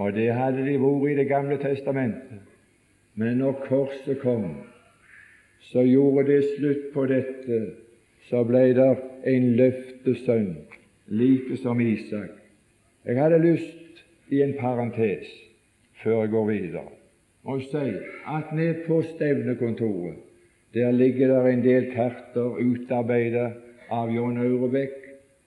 Og 0.00 0.12
det 0.16 0.32
hadde 0.32 0.64
de 0.66 0.78
vært 0.80 1.10
i 1.10 1.16
Det 1.20 1.28
gamle 1.28 1.58
testamentet. 1.60 2.40
Men 3.14 3.36
når 3.36 3.52
korset 3.68 4.18
kom, 4.22 4.56
så 5.60 5.82
gjorde 5.84 6.26
det 6.26 6.44
slutt 6.56 6.92
på 6.94 7.06
dette. 7.06 7.60
Så 8.28 8.44
ble 8.44 8.72
det 8.74 8.88
en 9.26 9.48
løftesønn, 9.58 10.56
like 11.06 11.56
som 11.56 11.80
Isak. 11.80 12.30
Jeg 13.04 13.18
hadde 13.18 13.38
lyst 13.42 14.04
i 14.30 14.42
en 14.42 14.54
parentes 14.60 15.28
før 16.02 16.22
jeg 16.22 16.30
går 16.32 16.46
videre, 16.48 16.84
å 17.44 17.58
si 17.62 17.82
at 18.30 18.52
ned 18.54 18.84
på 18.86 19.02
stevnekontoret 19.12 20.20
der 20.74 20.94
ligger 20.94 21.28
det 21.28 21.52
en 21.52 21.64
del 21.64 21.90
karter 21.92 22.58
utarbeidet 22.62 23.50
av 23.92 24.10
John 24.14 24.38
Aurebekk 24.40 25.01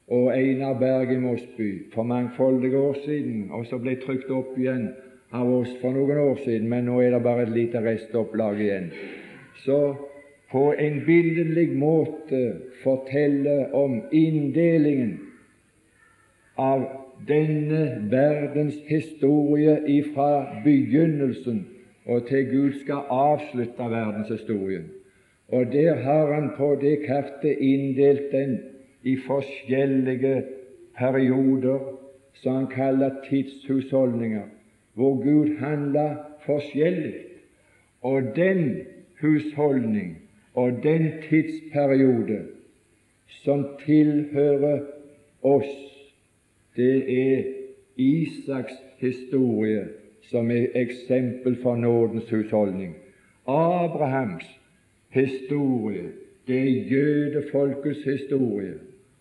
og 0.07 0.37
Einar 0.37 0.73
Berg 0.79 1.11
i 1.11 1.19
Mosby 1.19 1.69
for 1.93 2.03
mangfoldige 2.03 2.77
år 2.77 2.97
siden, 3.05 3.47
og 3.51 3.65
så 3.65 3.79
ble 3.81 3.95
trykt 4.01 4.29
opp 4.29 4.57
igjen 4.57 4.89
av 5.33 5.49
oss 5.49 5.71
for 5.81 5.95
noen 5.95 6.19
år 6.21 6.41
siden, 6.43 6.69
men 6.69 6.85
nå 6.85 6.99
er 7.01 7.15
det 7.15 7.23
bare 7.25 7.47
et 7.47 7.55
lite 7.55 7.81
restopplag 7.81 8.61
igjen. 8.61 8.91
Så 9.65 9.95
på 10.51 10.67
en 10.79 11.01
billedlig 11.05 11.71
måte 11.77 12.41
fortelle 12.83 13.73
om 13.73 14.03
inndelingen 14.11 15.17
av 16.61 16.85
denne 17.27 17.81
verdens 18.11 18.77
historie 18.87 19.79
ifra 19.89 20.61
begynnelsen 20.63 21.65
og 22.05 22.27
til 22.29 22.45
Gud 22.51 22.77
skal 22.83 23.09
avslutte 23.09 23.89
verdenshistorien. 23.89 24.85
Og 25.49 25.73
der 25.73 25.95
har 26.05 26.33
han 26.33 26.51
på 26.57 26.75
det 26.81 26.99
kartet 27.05 27.57
inndelt 27.57 28.31
den 28.31 28.59
i 29.05 29.17
forskjellige 29.27 30.43
perioder 30.97 31.79
som 32.33 32.55
han 32.55 32.67
kaller 32.67 33.09
tidshusholdninger, 33.29 34.43
hvor 34.93 35.15
Gud 35.23 35.57
handla 35.59 36.17
forskjellig. 36.45 37.13
Og 38.01 38.21
den 38.35 38.81
husholdning 39.21 40.17
og 40.53 40.71
den 40.83 41.11
tidsperiode 41.29 42.39
som 43.27 43.65
tilhører 43.85 44.81
oss, 45.41 45.75
det 46.75 46.97
er 47.27 47.43
Isaks 47.97 48.73
historie 48.99 49.87
som 50.29 50.51
er 50.51 50.67
eksempel 50.75 51.55
for 51.61 51.75
nådens 51.75 52.29
husholdning. 52.29 52.95
Abrahams 53.47 54.45
historie, 55.09 56.09
det 56.47 56.59
er 56.59 56.83
jødefolkets 56.91 58.03
historie. 58.03 58.73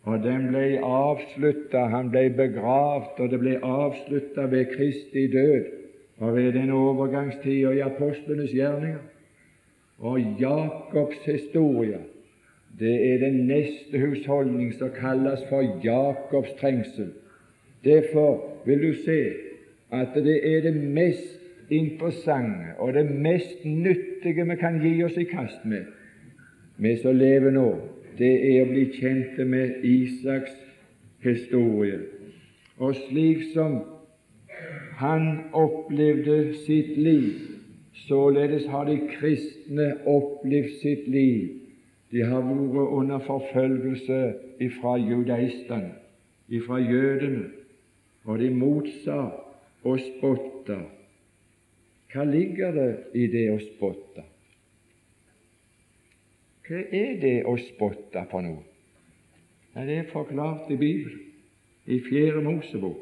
Og 0.05 0.21
den 0.21 0.51
ble 0.53 0.81
avslutta, 0.85 1.87
han 1.89 2.11
ble 2.13 2.29
begravd, 2.37 3.21
og 3.25 3.31
det 3.33 3.41
ble 3.41 3.55
avslutta 3.65 4.45
ved 4.53 4.75
Kristi 4.75 5.27
død 5.33 5.71
og 6.19 6.37
ved 6.37 6.53
den 6.53 6.71
overgangstida 6.71 7.73
i 7.73 7.81
apostlenes 7.81 8.53
gjerninger. 8.53 9.01
Og 9.99 10.21
Jakobs 10.41 11.25
historie, 11.25 11.99
det 12.79 12.95
er 13.13 13.19
den 13.19 13.47
neste 13.47 13.99
husholdning 13.99 14.75
som 14.75 14.93
kalles 14.93 15.45
for 15.49 15.65
Jakobs 15.85 16.53
trengsel. 16.61 17.13
Derfor 17.85 18.61
vil 18.67 18.83
du 18.83 18.93
se 19.05 19.21
at 19.93 20.15
det 20.15 20.57
er 20.57 20.61
det 20.61 20.77
mest 20.77 21.41
interessante 21.71 22.77
og 22.79 22.93
det 22.95 23.11
mest 23.11 23.65
nyttige 23.65 24.45
vi 24.49 24.57
kan 24.61 24.81
gi 24.83 25.05
oss 25.05 25.17
i 25.17 25.25
kast 25.25 25.65
med, 25.65 25.85
vi 26.77 26.97
som 26.97 27.17
lever 27.17 27.51
nå 27.55 27.69
det 28.19 28.35
er 28.51 28.63
å 28.63 28.71
bli 28.71 28.85
kjent 28.95 29.41
med 29.49 29.85
Isaks 29.87 30.55
historie. 31.25 32.01
Og 32.79 32.95
slik 33.07 33.43
som 33.53 33.81
han 35.01 35.29
opplevde 35.53 36.55
sitt 36.67 36.97
liv, 36.99 37.33
således 38.07 38.67
har 38.71 38.87
de 38.91 38.99
kristne 39.11 39.91
opplevd 40.07 40.81
sitt 40.83 41.09
liv. 41.11 41.61
De 42.15 42.23
har 42.23 42.45
vært 42.47 42.93
under 42.95 43.23
forfølgelse 43.27 44.21
ifra 44.63 44.97
judaistene, 45.03 45.95
ifra 46.49 46.79
jødene, 46.79 47.49
og 48.25 48.39
de 48.39 48.51
motsa 48.55 49.19
og 49.85 49.99
spotta. 50.01 50.79
Hva 52.13 52.25
ligger 52.29 52.77
det 52.77 52.91
i 53.19 53.27
det 53.33 53.49
å 53.51 53.59
spotte? 53.59 54.23
Hva 56.65 56.81
er 56.81 57.19
det 57.21 57.39
å 57.45 57.57
spotte 57.61 58.23
på 58.31 58.41
noe? 58.41 58.63
Ja, 59.75 59.83
det 59.85 59.97
er 59.99 60.13
forklart 60.13 60.71
i 60.71 60.79
Bibelen, 60.81 61.21
i 61.85 61.99
Fjerde 62.01 62.41
Mosebok, 62.45 63.01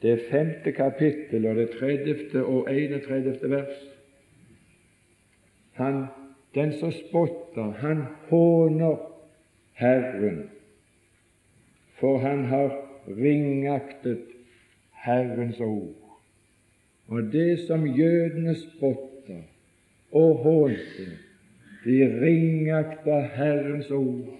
det 0.00 0.14
femte 0.30 0.72
kapittel 0.72 1.44
og 1.48 1.58
det 1.60 1.70
tredjefte 1.74 2.44
og 2.44 2.70
31. 2.70 3.42
vers. 3.50 3.82
Han, 5.80 6.06
den 6.54 6.72
som 6.78 6.92
spotter, 6.94 7.74
han 7.82 8.04
håner 8.30 8.96
Herren, 9.80 10.44
for 11.98 12.22
han 12.22 12.46
har 12.52 12.70
ringaktet 13.08 14.30
Herrens 15.04 15.60
ord. 15.60 15.92
Og 17.08 17.32
det 17.32 17.66
som 17.66 17.84
jødene 17.86 18.54
spotter 18.56 19.42
og 20.12 20.44
hånte, 20.46 21.08
de 21.84 21.98
ringakta 22.20 23.20
Herrens 23.36 23.90
ord, 23.90 24.32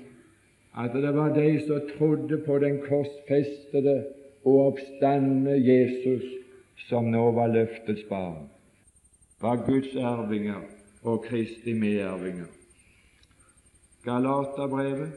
at 0.76 0.92
det 0.92 1.14
var 1.14 1.34
de 1.34 1.60
som 1.66 1.88
trodde 1.98 2.38
på 2.46 2.58
den 2.58 2.80
korsfestede 2.88 4.06
og 4.44 4.66
oppstandende 4.66 5.56
Jesus, 5.60 6.24
som 6.88 7.04
nå 7.04 7.30
var 7.32 7.52
løftets 7.52 8.02
barn. 8.08 8.50
var 9.40 9.66
Guds 9.66 9.94
ervinger 9.94 10.62
og 11.02 11.24
Kristi 11.24 11.72
medervinger. 11.72 12.48
Galaterbrevet 14.04 15.12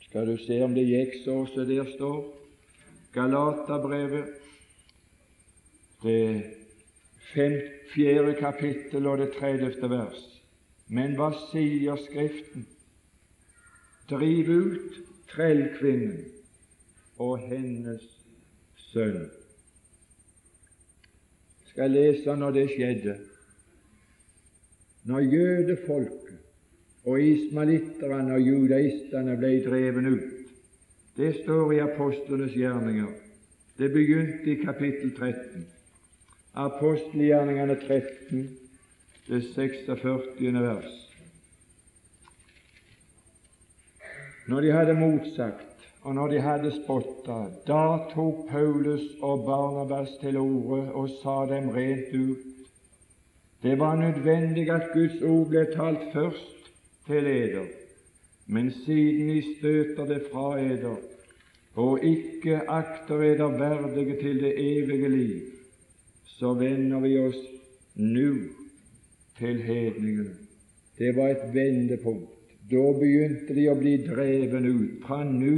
skal 0.00 0.26
du 0.26 0.36
se 0.36 0.60
om 0.62 0.74
det 0.74 0.84
gikk 0.86 1.16
så 1.24 1.40
som 1.50 1.66
der 1.66 1.88
står. 1.96 2.20
Galaterbrevet, 3.14 4.24
det 6.02 6.44
fjerde 7.94 8.34
kapittel 8.38 9.06
og 9.06 9.18
det 9.18 9.32
tredjeste 9.38 9.90
vers. 9.90 10.43
Men 10.88 11.16
hva 11.16 11.30
sier 11.48 11.96
Skriften? 12.04 12.66
Driv 14.10 14.50
ut 14.50 14.98
trellkvinnen 15.32 16.26
og 17.22 17.38
hennes 17.48 18.04
sønn. 18.90 19.30
Skal 21.72 21.94
lese 21.96 22.36
når 22.36 22.54
det 22.58 22.66
skjedde. 22.74 23.16
Når 25.08 25.26
jødefolket 25.32 26.24
og 27.04 27.20
ismalitterne 27.20 28.36
og 28.36 28.40
judaistene 28.40 29.36
ble 29.40 29.58
dreven 29.66 30.08
ut. 30.14 30.30
Det 31.16 31.34
står 31.42 31.72
i 31.72 31.82
apostlenes 31.84 32.54
gjerninger. 32.56 33.10
Det 33.78 33.90
begynte 33.92 34.50
i 34.50 34.60
kapittel 34.62 35.12
13. 35.16 35.66
Apostelgjerningene 36.54 37.76
13, 37.86 38.48
det 39.26 39.42
46. 39.54 40.60
vers. 40.62 41.10
Når 44.46 44.60
de 44.60 44.72
hadde 44.72 44.94
motsagt, 44.94 45.86
og 46.02 46.14
når 46.14 46.28
de 46.28 46.40
hadde 46.40 46.72
spotta, 46.72 47.36
da 47.66 47.84
tok 48.10 48.42
Paulus 48.50 49.04
og 49.22 49.46
Barnabas 49.46 50.10
til 50.20 50.36
orde 50.36 50.92
og 50.92 51.08
sa 51.22 51.36
dem 51.48 51.70
rent 51.72 52.12
ut. 52.12 52.42
Det 53.62 53.78
var 53.78 53.96
nødvendig 53.96 54.68
at 54.70 54.90
Guds 54.92 55.22
ord 55.22 55.48
ble 55.48 55.64
talt 55.72 56.04
først 56.12 56.68
til 57.06 57.26
eder, 57.26 57.64
men 58.46 58.68
siden 58.84 59.30
I 59.30 59.40
støter 59.54 60.04
det 60.04 60.22
fra 60.32 60.58
eder 60.60 60.96
og 61.74 62.04
ikke 62.04 62.60
akter 62.68 63.22
eder 63.22 63.56
verdige 63.58 64.20
til 64.20 64.40
det 64.40 64.52
evige 64.60 65.08
liv, 65.08 65.40
så 66.24 66.52
vender 66.54 67.00
vi 67.00 67.16
oss 67.18 67.40
nå 67.94 68.28
til 69.38 69.62
hedningene. 69.62 70.34
Det 70.98 71.16
var 71.16 71.28
et 71.28 71.54
vendepunkt. 71.54 72.30
Da 72.70 72.82
begynte 72.96 73.54
de 73.54 73.66
å 73.68 73.76
bli 73.76 73.96
dreven 74.06 74.66
ut. 74.70 74.92
Fra 75.04 75.20
nå 75.26 75.56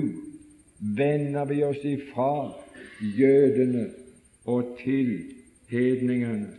vender 0.97 1.47
vi 1.47 1.63
oss 1.65 1.85
ifra 1.87 2.53
jødene 3.01 3.89
og 4.45 4.77
til 4.81 5.13
hedningene. 5.71 6.55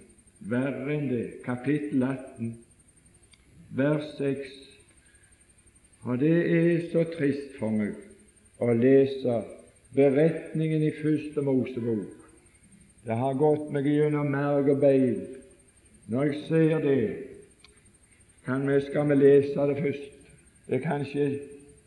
Verre 0.47 0.93
enn 0.93 1.09
det, 1.09 1.25
kapittel 1.45 2.03
18, 2.05 2.51
vers 3.75 4.05
6. 4.19 4.51
Og 6.05 6.19
det 6.21 6.35
er 6.53 6.83
så 6.91 7.03
trist 7.17 7.57
for 7.57 7.73
meg 7.73 7.97
å 8.63 8.69
lese 8.77 9.41
beretningen 9.97 10.85
i 10.85 10.93
Første 11.01 11.41
Mosebok. 11.43 12.13
Det 13.03 13.17
har 13.17 13.39
gått 13.39 13.71
meg 13.73 13.87
gjennom 13.89 14.29
merg 14.31 14.69
og 14.71 14.79
bein. 14.83 15.36
Når 16.07 16.23
jeg 16.23 16.35
ser 16.47 16.79
det, 16.79 17.15
kan 18.45 18.67
vi, 18.67 18.81
skal 18.81 19.09
vi 19.09 19.15
lese 19.15 19.67
det 19.67 19.77
først. 19.81 20.11
Det 20.67 20.75
er 20.75 20.79
kanskje, 20.79 21.39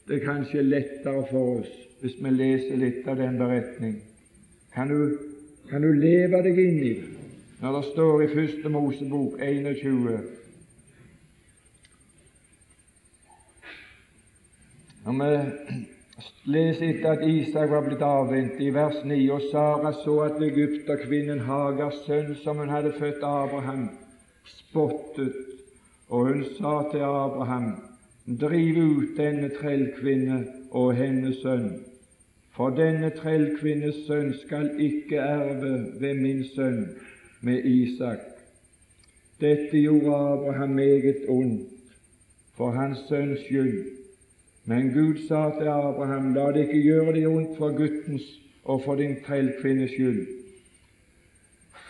det 0.08 0.16
er 0.16 0.24
kanskje 0.24 0.62
lettere 0.62 1.24
for 1.30 1.60
oss 1.60 1.70
hvis 2.00 2.16
vi 2.20 2.30
leser 2.32 2.76
litt 2.80 3.08
av 3.08 3.16
den 3.16 3.38
beretning. 3.40 3.96
Kan 4.74 4.88
du, 4.88 5.16
kan 5.70 5.82
du 5.84 5.92
leve 5.92 6.42
deg 6.44 6.60
inn 6.60 6.84
i 6.84 6.92
når 7.60 7.74
det 7.76 7.88
står 7.90 8.22
i 8.24 8.28
Første 8.32 8.68
Mosebok 8.72 9.40
21 9.40 10.20
Når 15.04 15.16
vi 15.18 15.32
leser 16.52 16.86
etter 16.88 17.10
at 17.10 17.24
Isak 17.28 17.70
var 17.72 17.84
blitt 17.84 18.04
avvent, 18.04 18.60
i 18.60 18.68
vers 18.72 19.00
9, 19.04 19.18
og 19.32 19.48
Sara 19.48 19.92
så 20.04 20.16
at 20.28 20.40
egypterkvinnen 20.44 21.40
Hagars 21.48 22.00
sønn, 22.06 22.34
som 22.44 22.60
hun 22.60 22.72
hadde 22.72 22.92
født 22.98 23.24
Abraham, 23.24 23.88
spottet, 24.44 25.34
og 26.08 26.26
hun 26.26 26.44
sa 26.44 26.90
til 26.92 27.04
Abraham, 27.06 27.70
driv 28.40 28.78
ut 28.84 29.16
denne 29.16 29.50
trellkvinne 29.60 30.46
og 30.70 30.94
hennes 30.94 31.40
sønn, 31.42 31.70
for 32.54 32.74
denne 32.76 33.10
trellkvinnes 33.16 34.04
sønn 34.06 34.34
skal 34.42 34.70
ikke 34.78 35.16
erve 35.16 35.74
ved 36.00 36.14
min 36.14 36.44
sønn 36.54 36.84
med 37.40 37.64
Isak. 37.64 38.26
Dette 39.40 39.80
gjorde 39.80 40.16
Abraham 40.16 40.68
meget 40.68 41.24
ondt 41.28 41.94
for 42.56 42.70
hans 42.70 42.98
sønns 43.08 43.40
skyld. 43.40 43.84
Men 44.64 44.92
Gud 44.92 45.26
sa 45.28 45.50
til 45.58 45.68
Abraham, 45.68 46.34
la 46.34 46.52
det 46.52 46.66
ikke 46.66 46.82
gjøre 46.82 47.14
deg 47.16 47.28
ondt 47.28 47.56
for 47.56 47.72
guttens 47.72 48.26
og 48.64 48.82
for 48.84 49.00
din 49.00 49.16
trellkvinnes 49.24 49.90
skyld. 49.90 50.26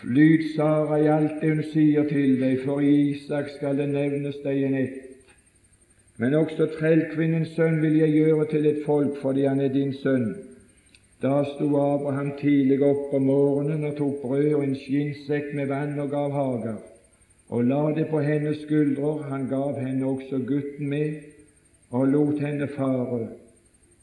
Lyd 0.03 0.55
Sara 0.55 0.97
i 0.97 1.07
alt 1.07 1.41
det 1.41 1.49
hun 1.49 1.63
sier 1.69 2.07
til 2.09 2.39
deg, 2.41 2.63
for 2.65 2.81
i 2.81 2.93
Isak 3.11 3.51
skal 3.57 3.77
det 3.77 3.91
nevnes 3.91 4.39
deg 4.41 4.63
en 4.65 4.77
ett. 4.79 5.33
Men 6.17 6.33
også 6.37 6.67
trellkvinnens 6.73 7.53
sønn 7.57 7.77
vil 7.83 7.99
jeg 7.99 8.15
gjøre 8.15 8.47
til 8.49 8.65
et 8.69 8.81
folk 8.85 9.19
fordi 9.21 9.45
han 9.45 9.61
er 9.61 9.73
din 9.73 9.93
sønn. 9.93 10.31
Da 11.21 11.43
sto 11.51 11.69
Abraham 11.77 12.31
tidlig 12.39 12.79
opp 12.81 13.13
om 13.13 13.27
morgenen 13.29 13.85
og 13.91 13.97
tok 13.99 14.23
brød 14.23 14.47
og 14.57 14.63
en 14.65 14.77
skinnsekk 14.77 15.53
med 15.57 15.69
vann 15.69 15.99
og 16.01 16.09
gav 16.09 16.33
Hagar, 16.33 16.79
og 17.53 17.69
la 17.69 17.83
det 17.93 18.07
på 18.09 18.23
hennes 18.25 18.63
skuldrer. 18.65 19.21
Han 19.29 19.45
gav 19.49 19.77
henne 19.77 20.07
også 20.07 20.41
gutten 20.49 20.89
med 20.89 21.19
og 21.91 22.07
lot 22.09 22.41
henne 22.41 22.65
fare, 22.73 23.27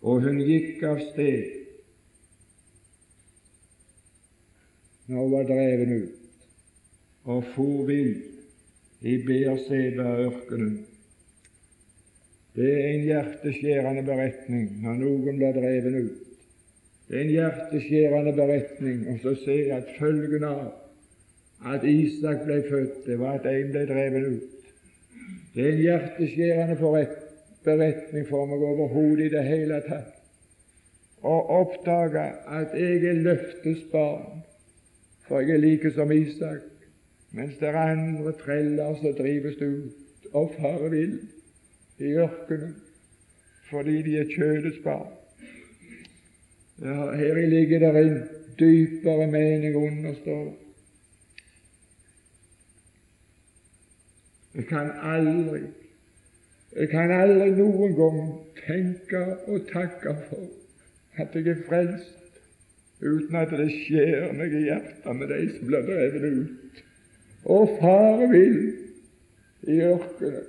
og 0.02 0.22
hun 0.22 0.38
gikk 0.46 0.84
av 0.86 1.02
sted. 1.10 1.57
Nå 5.08 5.28
var 5.32 5.46
dreven 5.48 5.92
ut 6.02 6.14
og 7.28 7.44
for 7.54 7.84
vill 7.88 8.14
i 9.04 9.16
Beerseba-ørkenen. 9.26 10.78
Det 12.56 12.70
er 12.72 12.86
en 12.88 13.04
hjerteskjærende 13.06 14.02
beretning 14.06 14.70
når 14.82 14.96
noen 15.02 15.36
blir 15.38 15.54
dreven 15.54 15.98
ut. 16.00 16.24
Det 17.08 17.16
er 17.18 17.24
en 17.24 17.34
hjerteskjærende 17.34 18.32
beretning 18.36 19.04
og 19.12 19.20
så 19.22 19.34
se 19.44 19.58
at 19.76 19.92
følgen 19.98 20.44
av 20.48 20.66
at 21.68 21.84
Isak 21.84 22.44
ble 22.46 22.62
født, 22.68 23.04
det 23.06 23.18
var 23.20 23.38
at 23.38 23.48
en 23.50 23.72
ble 23.74 23.84
dreven 23.88 24.26
ut. 24.34 24.72
Det 25.54 25.64
er 25.64 25.72
en 25.72 25.84
hjerteskjærende 25.84 27.06
beretning 27.64 28.28
for 28.28 28.50
meg 28.50 28.64
overhodet 28.72 29.28
i 29.28 29.32
det 29.36 29.44
hele 29.46 29.80
tatt 29.88 30.14
å 31.26 31.34
oppdage 31.60 32.24
at 32.46 32.76
jeg 32.78 33.02
er 33.10 33.24
løftes 33.24 33.80
barn, 33.92 34.44
for 35.28 35.40
jeg 35.40 35.50
er 35.50 35.62
like 35.62 35.92
som 35.92 36.12
Isak, 36.12 36.64
mens 37.32 37.56
det 37.60 37.68
er 37.68 37.76
andre 37.76 38.32
treller 38.32 38.94
som 39.00 39.14
drives 39.18 39.56
ut 39.56 40.32
og 40.32 40.52
farer 40.58 40.88
vill 40.88 41.18
i 41.98 42.12
ørkenen 42.16 42.76
fordi 43.70 44.02
de 44.02 44.16
er 44.16 44.30
kjødets 44.32 44.78
barn. 44.84 45.12
Ja, 46.80 47.10
her 47.16 47.46
ligger 47.46 47.78
det 47.78 48.06
en 48.06 48.22
dypere 48.58 49.26
mening 49.26 49.76
under, 49.76 50.14
står 50.14 50.44
det. 50.44 50.54
Jeg 54.54 54.66
kan 54.66 54.90
aldri, 55.02 55.60
jeg 56.76 56.88
kan 56.88 57.10
aldri 57.10 57.50
noen 57.50 57.92
gang 57.94 58.22
tenke 58.66 59.20
og 59.46 59.68
takke 59.72 60.14
for 60.30 60.48
at 61.22 61.34
jeg 61.34 61.46
er 61.52 61.60
frelst 61.68 62.17
uten 63.00 63.38
at 63.38 63.54
det 63.54 63.70
skjer 63.70 64.32
meg 64.36 64.54
i 64.54 64.66
hjertet 64.66 65.16
med 65.16 65.30
de 65.30 65.40
som 65.54 65.70
blir 65.70 65.86
drevet 65.86 66.28
ut 66.42 66.84
og 67.48 67.74
fare 67.78 68.28
vill 68.32 68.60
i 69.68 69.80
ørkenen. 69.86 70.46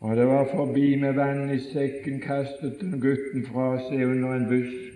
Og 0.00 0.16
det 0.16 0.26
var 0.26 0.48
forbi 0.48 0.96
med 0.96 1.12
vann 1.12 1.50
i 1.52 1.58
sekken, 1.60 2.22
kastet 2.24 2.80
den 2.80 3.00
gutten 3.02 3.44
fra 3.46 3.74
seg 3.84 4.06
under 4.08 4.32
en 4.34 4.48
busk 4.48 4.86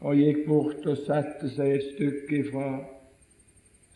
og 0.00 0.18
gikk 0.18 0.44
bort 0.46 0.86
og 0.86 0.98
satte 1.06 1.50
seg 1.50 1.74
et 1.74 1.86
stykke 1.94 2.40
ifra, 2.42 2.66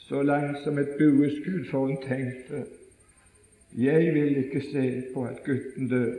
så 0.03 0.23
langt 0.27 0.59
som 0.65 0.79
et 0.79 0.97
bueskudd, 0.99 1.67
for 1.71 1.87
hun 1.87 2.01
tenkte 2.03 2.65
jeg 3.79 4.15
vil 4.15 4.37
ikke 4.45 4.61
se 4.69 4.85
på 5.15 5.25
at 5.25 5.41
gutten 5.47 5.89
dør. 5.89 6.15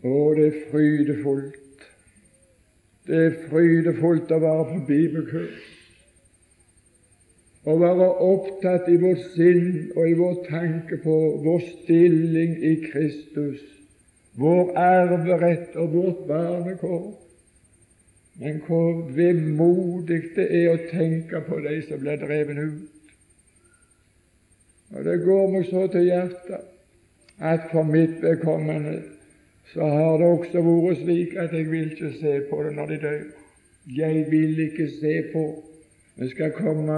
Å, 0.00 0.14
det 0.36 0.46
er 0.46 0.62
frydefullt. 0.70 1.84
Det 3.08 3.20
er 3.26 3.36
frydefullt 3.50 4.32
å 4.32 4.40
være 4.44 4.64
på 4.70 4.80
bibelkurs 4.88 5.68
å 7.68 7.76
være 7.76 8.06
opptatt 8.24 8.88
i 8.88 8.96
vårt 9.00 9.24
sinn 9.34 9.90
og 9.92 10.06
i 10.08 10.16
vår 10.16 10.36
tanke 10.46 10.96
på 11.02 11.16
vår 11.44 11.64
stilling 11.82 12.54
i 12.64 12.74
Kristus, 12.86 13.60
vår 14.40 14.72
arverett 14.80 15.76
og 15.76 15.92
vårt 15.96 16.22
barnekår. 16.28 17.10
Men 18.40 18.62
hvor 18.66 19.02
vemodig 19.12 20.22
det 20.36 20.46
er 20.48 20.70
å 20.72 20.82
tenke 20.88 21.42
på 21.44 21.58
de 21.60 21.76
som 21.84 22.00
blir 22.00 22.20
drevet 22.22 22.56
ut. 22.56 23.10
Og 24.96 25.04
det 25.04 25.18
går 25.24 25.50
meg 25.52 25.66
så 25.68 25.84
til 25.92 26.06
hjertet 26.08 26.68
at 27.40 27.68
for 27.72 27.84
mitt 27.88 28.16
vedkommende 28.22 28.96
så 29.72 29.86
har 29.86 30.16
det 30.18 30.26
også 30.26 30.62
vært 30.66 31.02
slik 31.02 31.36
at 31.38 31.52
jeg 31.54 31.68
vil 31.70 31.92
ikke 31.92 32.10
se 32.16 32.32
på 32.48 32.62
det 32.64 32.72
når 32.78 32.94
de 32.94 32.98
dør. 33.04 33.20
Jeg 33.96 34.24
vil 34.30 34.58
ikke 34.64 34.88
se 34.96 35.12
på. 35.32 35.44
Vi 36.16 36.28
skal 36.32 36.56
komme 36.56 36.96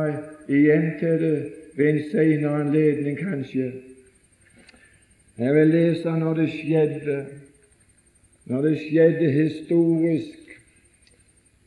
igjen 0.48 0.92
til 1.00 1.18
det 1.20 1.36
ved 1.76 1.88
en 1.88 2.00
senere 2.10 2.60
anledning, 2.60 3.18
kanskje. 3.18 3.72
Jeg 5.38 5.54
vil 5.54 5.74
lese 5.74 6.14
når 6.22 6.34
det 6.38 6.48
skjedde, 6.54 7.18
når 8.46 8.62
det 8.62 8.78
skjedde 8.86 9.30
historisk 9.32 10.41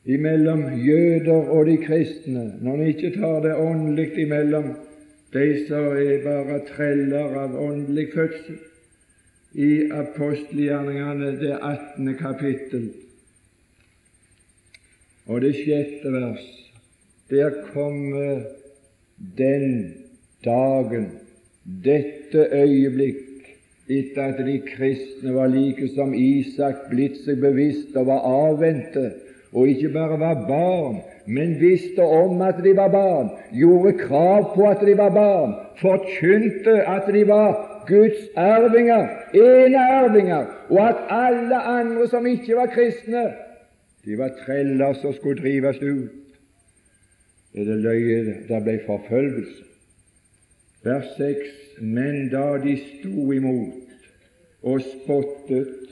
imellom 0.06 0.64
jøder 0.86 1.49
og 1.49 1.66
de 1.66 1.78
kristne, 1.82 2.53
når 2.62 2.74
en 2.74 2.88
ikke 2.88 3.14
tar 3.18 3.39
det 3.45 3.56
åndelig 3.58 4.12
imellom 4.22 4.74
de 5.34 5.47
som 5.68 5.89
er 5.97 6.22
bare 6.24 6.62
treller 6.70 7.34
av 7.41 7.58
åndelig 7.60 8.08
fødsel 8.14 8.60
i 9.56 9.72
apostelgjerningene, 9.91 11.32
det 11.39 11.58
18. 11.58 12.14
kapittel 12.20 12.89
og 15.26 15.41
det 15.41 15.56
sjette 15.58 16.12
vers. 16.14 16.45
Der 17.34 17.51
kommer 17.74 18.43
den 19.38 19.93
dagen, 20.45 21.08
dette 21.66 22.45
øyeblikk, 22.53 23.24
etter 23.89 24.22
at 24.30 24.41
de 24.45 24.60
kristne 24.66 25.34
var 25.34 25.49
like 25.49 25.88
som 25.95 26.14
Isak 26.14 26.88
blitt 26.91 27.18
seg 27.26 27.41
bevisst 27.41 27.97
og 27.97 28.08
var 28.10 28.26
avvente, 28.30 29.10
og 29.54 29.68
ikke 29.68 29.89
bare 29.89 30.20
var 30.20 30.46
barn, 30.48 31.00
men 31.26 31.56
visste 31.60 32.02
om 32.02 32.41
at 32.41 32.60
de 32.64 32.76
var 32.78 32.91
barn, 32.91 33.30
gjorde 33.52 33.98
krav 33.98 34.52
på 34.56 34.68
at 34.70 34.84
de 34.86 34.98
var 34.98 35.10
barn, 35.10 35.56
forkynte 35.82 36.82
at 36.88 37.08
de 37.14 37.28
var 37.28 37.84
Guds 37.88 38.30
arvinger, 38.36 39.08
enearvinger, 39.34 40.46
og 40.70 40.89
at 40.89 40.96
alle 41.10 41.62
andre 41.62 42.08
som 42.08 42.26
ikke 42.26 42.56
var 42.56 42.66
kristne, 42.74 43.26
de 44.06 44.18
var 44.18 44.34
treller 44.46 44.93
som 44.93 45.14
skulle 45.14 45.41
drives 45.41 45.82
ut. 45.82 46.10
Er 47.56 47.64
det 47.64 47.78
løye 47.78 48.24
det 48.50 48.64
ble 48.64 48.80
forfølgelse? 48.86 49.64
Vers 50.86 51.08
6. 51.18 51.38
Men 51.82 52.28
da 52.30 52.58
de 52.62 52.76
sto 52.78 53.32
imot 53.32 54.04
og 54.64 54.82
spottet, 54.82 55.84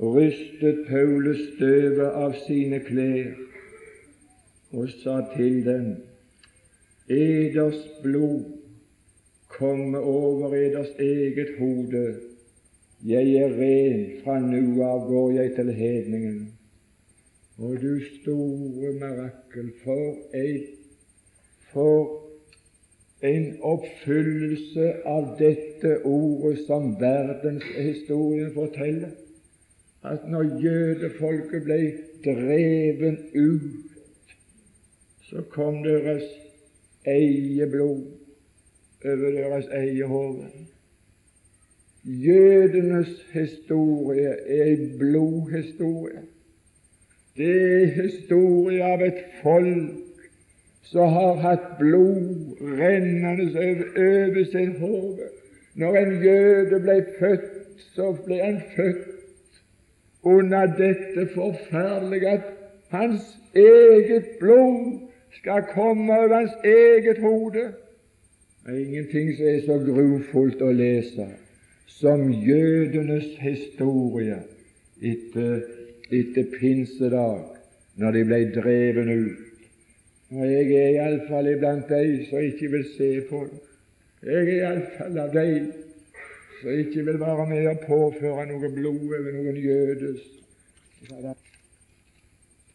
rystet 0.00 0.84
Paulus 0.88 1.40
støvet 1.54 2.18
av 2.24 2.36
sine 2.46 2.80
klær 2.84 3.32
og 4.76 4.90
sa 5.00 5.20
til 5.36 5.62
dem, 5.64 5.88
Eders 7.08 7.80
blod 8.02 8.56
komme 9.48 9.98
over 9.98 10.54
eders 10.54 10.90
eget 10.98 11.54
hode. 11.58 12.16
Jeg 13.06 13.34
er 13.34 13.52
ren, 13.56 14.04
fra 14.24 14.38
nå 14.42 14.82
av 14.84 15.06
går 15.08 15.30
jeg 15.36 15.54
til 15.56 15.70
hedningen. 15.72 16.40
Og 17.58 17.76
du 17.80 18.00
store 18.18 18.92
mirakel, 19.00 19.70
for 19.84 20.16
for 21.72 22.22
en 23.24 23.46
oppfyllelse 23.64 24.90
av 25.08 25.36
dette 25.38 25.98
ordet 26.04 26.64
som 26.66 26.92
verdenshistorien 27.00 28.52
forteller. 28.54 29.14
At 30.06 30.28
når 30.30 30.60
jødefolket 30.62 31.62
ble 31.64 31.78
dreven 32.24 33.18
ut, 33.34 33.94
så 35.26 35.42
kom 35.50 35.82
deres 35.82 36.22
eie 37.10 37.66
blod 37.70 38.04
over 39.04 39.30
deres 39.38 39.66
eget 39.66 40.06
hode. 40.06 40.46
Jødenes 42.04 43.26
historie 43.32 44.28
er 44.28 44.64
en 44.64 44.98
blodhistorie. 44.98 46.22
Det 47.36 47.56
er 47.56 48.02
historie 48.02 48.84
av 48.84 49.02
et 49.02 49.18
folk 49.42 50.30
som 50.86 51.10
har 51.18 51.42
hatt 51.42 51.66
blod 51.80 52.62
rennende 52.78 53.50
over 53.58 54.46
sin 54.52 54.76
hode. 54.78 55.28
Når 55.74 55.98
en 56.04 56.16
jøde 56.22 56.80
ble 56.80 56.96
født, 57.18 57.52
så 57.92 58.14
ble 58.24 58.38
han 58.44 58.62
født 58.76 59.15
under 60.26 60.66
dette 60.78 61.28
forferdelige 61.34 62.28
at 62.28 62.46
hans 62.88 63.22
eget 63.54 64.24
blod 64.40 65.00
skal 65.38 65.62
komme 65.74 66.18
over 66.18 66.34
hans 66.34 66.56
eget 66.64 67.18
hode. 67.18 67.72
Det 68.66 68.74
er 68.74 68.86
ingenting 68.86 69.36
som 69.36 69.46
er 69.46 69.60
så 69.66 69.78
grufullt 69.86 70.62
å 70.62 70.72
lese 70.74 71.28
som 71.86 72.26
jødenes 72.30 73.28
historie 73.40 74.40
etter, 75.00 75.62
etter 76.10 76.50
pinsedag, 76.58 77.44
når 77.96 78.16
de 78.16 78.24
ble 78.26 78.40
dreven 78.56 79.12
ut. 79.14 79.62
Og 80.34 80.42
Jeg 80.50 80.72
er 80.74 80.90
iallfall 80.96 81.52
iblant 81.52 81.88
de 81.88 82.26
som 82.26 82.42
ikke 82.42 82.70
vil 82.74 82.84
se 82.96 83.10
det. 83.30 83.42
Jeg 84.26 84.42
er 84.42 84.54
iallfall 84.56 85.18
av 85.22 85.34
de 85.36 85.46
som 86.66 86.78
ikke 86.78 87.04
vil 87.04 87.20
være 87.20 87.46
med 87.46 87.66
og 87.70 87.82
påføre 87.86 88.44
noe 88.48 88.68
blod 88.74 89.02
over 89.06 89.34
noen 89.36 89.58
jødes. 89.62 90.22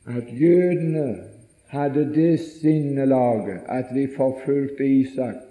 At 0.08 0.30
jødene 0.32 1.08
hadde 1.68 2.06
det 2.16 2.40
sinnelaget 2.40 3.66
at 3.68 3.92
de 3.96 4.06
forfulgte 4.16 4.88
Isak 4.88 5.42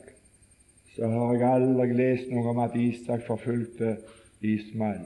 så 0.95 1.09
har 1.09 1.35
jeg 1.35 1.51
aldri 1.51 1.93
lest 1.99 2.31
noe 2.33 2.49
om 2.51 2.63
at 2.65 2.79
Isak 2.81 3.27
forfulgte 3.27 3.97
Ismael. 4.41 5.05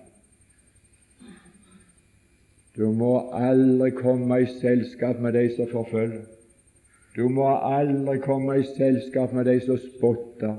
Du 2.78 2.86
må 2.92 3.16
aldri 3.34 3.90
komme 3.98 4.38
i 4.42 4.46
selskap 4.60 5.18
med 5.18 5.34
de 5.34 5.48
som 5.56 5.68
forfølger. 5.72 6.22
Du 7.16 7.26
må 7.28 7.50
aldri 7.50 8.16
komme 8.22 8.60
i 8.62 8.68
selskap 8.76 9.34
med 9.34 9.50
de 9.50 9.58
som 9.66 9.78
spotter. 9.82 10.54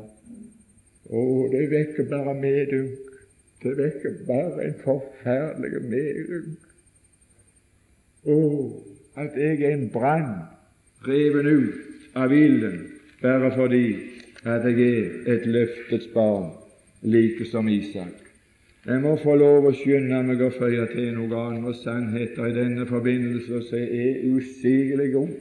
Å, 1.10 1.24
det 1.52 1.68
vekker 1.70 2.10
bare 2.10 2.34
medunk. 2.40 3.14
Det 3.62 3.74
vekker 3.78 4.20
bare 4.28 4.66
en 4.66 4.76
forferdelig 4.84 5.82
medunk. 5.90 6.68
Å, 8.26 8.38
at 9.22 9.38
jeg 9.38 9.62
er 9.62 9.78
en 9.78 9.88
brann 9.94 10.34
reven 11.06 11.48
ut 11.48 12.18
av 12.18 12.34
ilden 12.34 12.80
bare 13.22 13.52
fordi 13.56 13.86
at 14.46 14.66
jeg 14.70 14.86
er 14.86 15.34
et 15.34 15.46
løftets 15.50 16.08
barn, 16.14 16.52
like 17.02 17.46
som 17.50 17.70
Isak. 17.70 18.22
Jeg 18.86 19.02
må 19.02 19.16
få 19.18 19.34
lov 19.40 19.66
å 19.66 19.74
skynde 19.74 20.20
meg 20.28 20.42
å 20.46 20.52
føye 20.54 20.86
til 20.92 21.16
noen 21.16 21.34
andre 21.40 21.74
sannheter 21.80 22.52
i 22.52 22.54
denne 22.54 22.86
forbindelse 22.86 23.64
som 23.66 23.82
er 23.82 24.20
usigelig 24.30 25.08
god. 25.16 25.32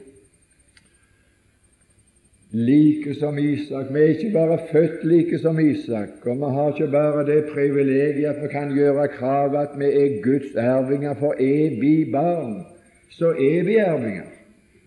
Like 2.56 3.14
som 3.14 3.38
Isak. 3.38 3.86
Vi 3.90 3.98
er 4.00 4.06
ikke 4.06 4.30
bare 4.32 4.58
født 4.72 5.04
like 5.04 5.38
som 5.38 5.58
Isak, 5.58 6.08
og 6.22 6.36
vi 6.36 6.50
har 6.54 6.68
ikke 6.74 6.90
bare 6.92 7.26
det 7.26 7.48
privilegiet 7.50 8.28
at 8.30 8.42
vi 8.42 8.48
kan 8.48 8.70
gjøre 8.74 9.08
krav 9.08 9.56
at 9.58 9.74
vi 9.78 9.84
er 9.84 10.22
Guds 10.22 10.54
ervinger, 10.54 11.14
for 11.18 11.32
er 11.32 11.80
vi 11.80 12.04
barn, 12.12 12.62
så 13.10 13.28
er 13.30 13.64
vi 13.64 13.76
ervinger. 13.76 14.30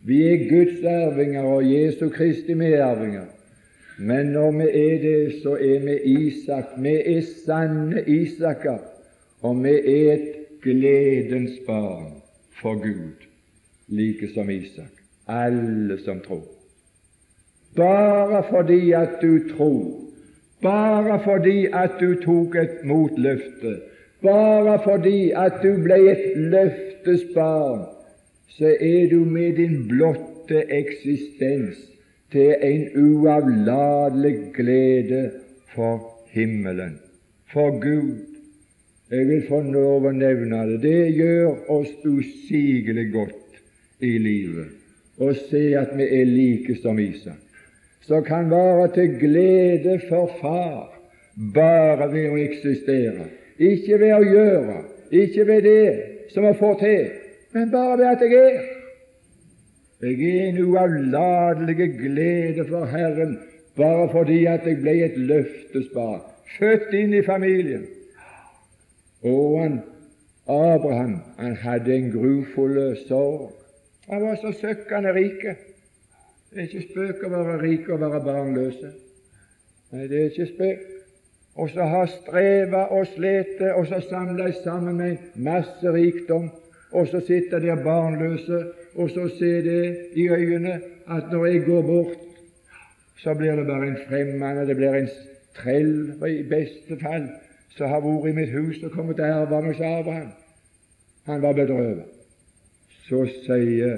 Vi 0.06 0.22
er 0.28 0.50
Guds 0.50 0.80
ervinger 0.84 1.44
og 1.44 1.74
Jesu 1.74 2.10
Kristi 2.10 2.54
medervinger. 2.54 3.28
Men 4.00 4.26
når 4.26 4.52
vi 4.52 4.64
er 4.64 5.02
det, 5.02 5.34
så 5.44 5.58
er 5.60 5.80
vi 5.86 6.00
Isak. 6.28 6.66
Vi 6.78 6.96
er 7.06 7.22
sanne 7.46 8.04
Isaker, 8.08 8.78
og 9.42 9.64
vi 9.64 9.70
er 9.70 10.14
et 10.14 10.62
gledens 10.64 11.60
barn 11.68 12.14
for 12.62 12.80
Gud, 12.80 13.28
like 13.88 14.30
som 14.34 14.50
Isak. 14.50 15.04
Alle 15.28 16.00
som 16.00 16.20
tror. 16.20 16.57
Bare 17.78 18.44
fordi 18.50 18.92
at 18.92 19.20
du 19.22 19.40
tror, 19.50 20.02
bare 20.62 21.20
fordi 21.24 21.68
at 21.74 22.00
du 22.00 22.16
tok 22.24 22.56
et 22.56 22.80
motløfte, 22.84 23.74
bare 24.22 24.80
fordi 24.84 25.32
at 25.32 25.60
du 25.64 25.76
ble 25.84 26.00
et 26.12 26.26
løftes 26.38 27.28
barn, 27.36 27.86
så 28.50 28.74
er 28.80 29.10
du 29.12 29.20
med 29.26 29.60
din 29.60 29.88
blotte 29.88 30.64
eksistens 30.74 31.78
til 32.32 32.56
en 32.62 32.88
uavlatelig 32.98 34.36
glede 34.56 35.32
for 35.76 36.02
himmelen, 36.34 37.00
for 37.54 37.80
Gud. 37.80 38.18
Jeg 39.12 39.28
vil 39.28 39.44
få 39.48 39.62
lov 39.62 40.10
å 40.10 40.12
nevne 40.12 40.66
det. 40.68 40.82
Det 40.84 41.16
gjør 41.16 41.70
oss 41.72 41.94
usigelig 42.04 43.06
godt 43.14 43.62
i 44.04 44.18
livet. 44.20 44.74
Å 45.18 45.32
se 45.48 45.62
at 45.80 45.94
vi 45.96 46.08
er 46.20 46.28
like 46.28 46.76
som 46.82 47.00
Isak, 47.00 47.47
som 48.08 48.24
kan 48.24 48.50
være 48.52 48.88
til 48.96 49.18
glede 49.20 50.00
for 50.10 50.32
Far 50.42 50.94
bare 51.54 52.08
ved 52.12 52.30
å 52.32 52.38
eksistere, 52.42 53.28
ikke 53.60 54.00
ved 54.00 54.14
å 54.16 54.24
gjøre, 54.24 54.78
ikke 55.12 55.46
ved 55.48 55.68
det 55.68 56.32
som 56.32 56.48
jeg 56.48 56.58
får 56.60 56.80
til, 56.82 57.12
men 57.54 57.72
bare 57.72 57.98
ved 58.00 58.08
at 58.14 58.24
jeg 58.26 58.40
er. 58.40 58.66
Jeg 60.02 60.30
er 60.30 60.50
en 60.50 60.64
uavlatelig 60.64 61.92
glede 61.98 62.66
for 62.70 62.86
Herren 62.86 63.38
bare 63.78 64.10
fordi 64.12 64.46
at 64.50 64.66
jeg 64.66 64.82
ble 64.82 64.96
et 65.06 65.18
løftesbarn, 65.18 66.24
født 66.58 66.94
inn 66.98 67.14
i 67.14 67.24
familien. 67.26 67.86
Og 69.26 69.62
han, 69.62 69.80
Abraham 70.48 71.18
han 71.38 71.56
hadde 71.62 71.96
en 71.96 72.12
grufull 72.14 72.78
sorg. 73.08 73.52
Han 74.10 74.24
var 74.24 74.38
så 74.42 74.54
søkkende 74.62 75.14
rike. 75.14 75.58
Det 76.50 76.60
er 76.60 76.68
ikke 76.68 76.88
spøk 76.90 77.26
å 77.28 77.32
være 77.32 77.58
rik 77.62 77.90
og 77.92 78.00
være 78.02 78.22
barnløse. 78.24 78.92
Nei, 79.92 80.06
det 80.08 80.20
er 80.20 80.30
ikke 80.32 80.48
spøk. 80.54 80.86
Og 81.58 81.70
så 81.74 81.88
har 81.90 82.10
streva 82.12 82.84
og 82.94 83.08
slitt 83.16 83.62
og 83.74 83.88
så 83.90 84.00
samla 84.06 84.52
sammen 84.62 85.00
med 85.02 85.18
masse 85.36 85.94
rikdom, 85.94 86.52
og 86.92 87.08
så 87.10 87.20
sitter 87.26 87.60
der 87.60 87.82
barnløse, 87.84 88.60
og 88.96 89.10
så 89.10 89.28
ser 89.40 89.62
det 89.66 89.82
i 90.14 90.28
øynene 90.30 90.80
at 91.08 91.32
når 91.32 91.46
jeg 91.46 91.64
går 91.66 91.82
bort, 91.82 92.18
så 93.18 93.34
blir 93.34 93.56
det 93.56 93.66
bare 93.68 93.88
en 93.88 93.98
fremmed, 94.08 94.68
det 94.68 94.76
blir 94.76 94.94
en 94.94 95.10
trell 95.58 96.14
og 96.22 96.30
i 96.30 96.44
beste 96.44 97.00
fall, 97.02 97.26
som 97.78 97.90
har 97.90 98.06
vært 98.06 98.30
i 98.30 98.36
mitt 98.38 98.54
hus 98.54 98.84
og 98.84 98.94
kommet 98.94 99.18
til 99.18 99.26
å 99.26 99.42
arve 99.42 99.64
hos 99.66 99.82
Abraham. 99.82 100.30
Han 101.26 101.42
var 101.42 101.58
bedrøvet. 101.58 102.06
Så 103.08 103.26
sier 103.44 103.98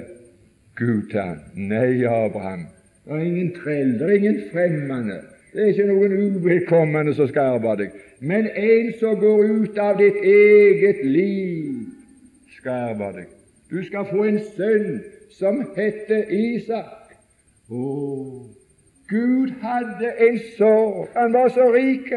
Gud 0.76 1.10
til 1.10 1.20
han. 1.20 1.40
Nei, 1.54 2.04
Abraham, 2.04 2.66
det 3.04 3.12
er 3.12 3.24
ingen 3.24 3.52
trell, 3.54 3.92
det 3.98 4.06
er 4.06 4.14
ingen 4.14 4.40
fremmede, 4.52 5.20
det 5.52 5.62
er 5.62 5.72
ikke 5.72 5.86
noen 5.90 6.12
uvedkommende 6.12 7.14
som 7.14 7.28
skal 7.28 7.56
arve 7.56 7.76
deg, 7.82 7.96
men 8.20 8.46
en 8.54 8.92
som 9.00 9.18
går 9.20 9.44
ut 9.50 9.78
av 9.82 9.98
ditt 9.98 10.20
eget 10.22 11.04
liv, 11.06 11.84
skal 12.58 12.92
arve 12.92 13.12
deg. 13.18 13.28
Du 13.70 13.82
skal 13.86 14.06
få 14.10 14.24
en 14.26 14.40
sønn 14.56 15.00
som 15.34 15.62
heter 15.76 16.30
Isak. 16.34 17.14
Å, 17.70 17.84
Gud 19.10 19.54
hadde 19.62 20.10
en 20.26 20.38
sorg. 20.58 21.08
Han 21.14 21.32
var 21.34 21.48
så 21.54 21.70
rik. 21.74 22.12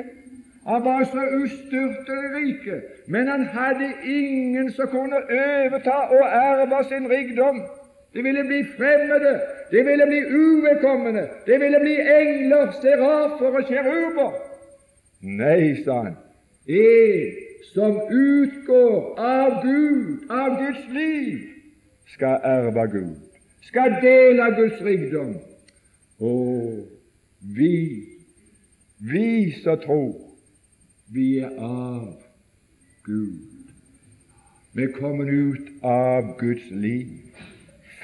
Han 0.66 0.84
var 0.86 1.04
så 1.04 1.24
ustyrtelig 1.43 2.30
rik, 2.36 2.68
men 3.08 3.28
han 3.28 3.45
hadde 3.45 3.89
ingen 4.08 4.72
som 4.72 4.88
kunne 4.88 5.20
overta 5.28 5.97
og 6.16 6.24
arve 6.24 6.84
sin 6.89 7.10
rikdom. 7.12 7.60
Det 8.14 8.24
ville 8.24 8.43
bli 8.43 8.64
fremmede, 8.78 9.41
det 9.72 9.86
ville 9.86 10.05
bli 10.07 10.20
uvedkommende, 10.30 11.28
det 11.45 11.59
ville 11.59 11.80
bli 11.80 11.95
engler, 11.99 12.72
serafer 12.82 13.57
og 13.57 13.64
kjeruber. 13.68 14.36
Nei, 15.24 15.74
sa 15.84 16.01
han, 16.03 16.18
en 16.68 17.32
som 17.74 17.97
utgår 18.11 19.16
av 19.18 19.64
Gud, 19.64 20.28
av 20.30 20.59
Guds 20.59 20.84
liv, 20.93 21.39
skal 22.14 22.43
erve 22.43 22.86
Gud, 22.91 23.16
skal 23.61 23.97
dele 24.01 24.51
Guds 24.59 24.84
rikdom. 24.86 25.34
Og 26.20 26.84
vi, 27.57 28.03
vi 28.99 29.51
som 29.64 29.80
tror, 29.82 30.14
vi 31.14 31.39
er 31.39 31.49
av 31.57 32.14
Gud. 33.03 33.41
Vi 34.74 34.84
er 34.84 34.93
kommet 34.99 35.30
ut 35.30 35.74
av 35.86 36.36
Guds 36.38 36.70
liv, 36.72 37.09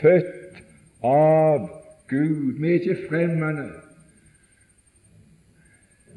født 0.01 0.63
av 1.03 1.69
Gud. 2.09 2.57
Vi 2.59 2.69
er 2.69 2.79
ikke 2.79 3.07
fremmede. 3.09 3.67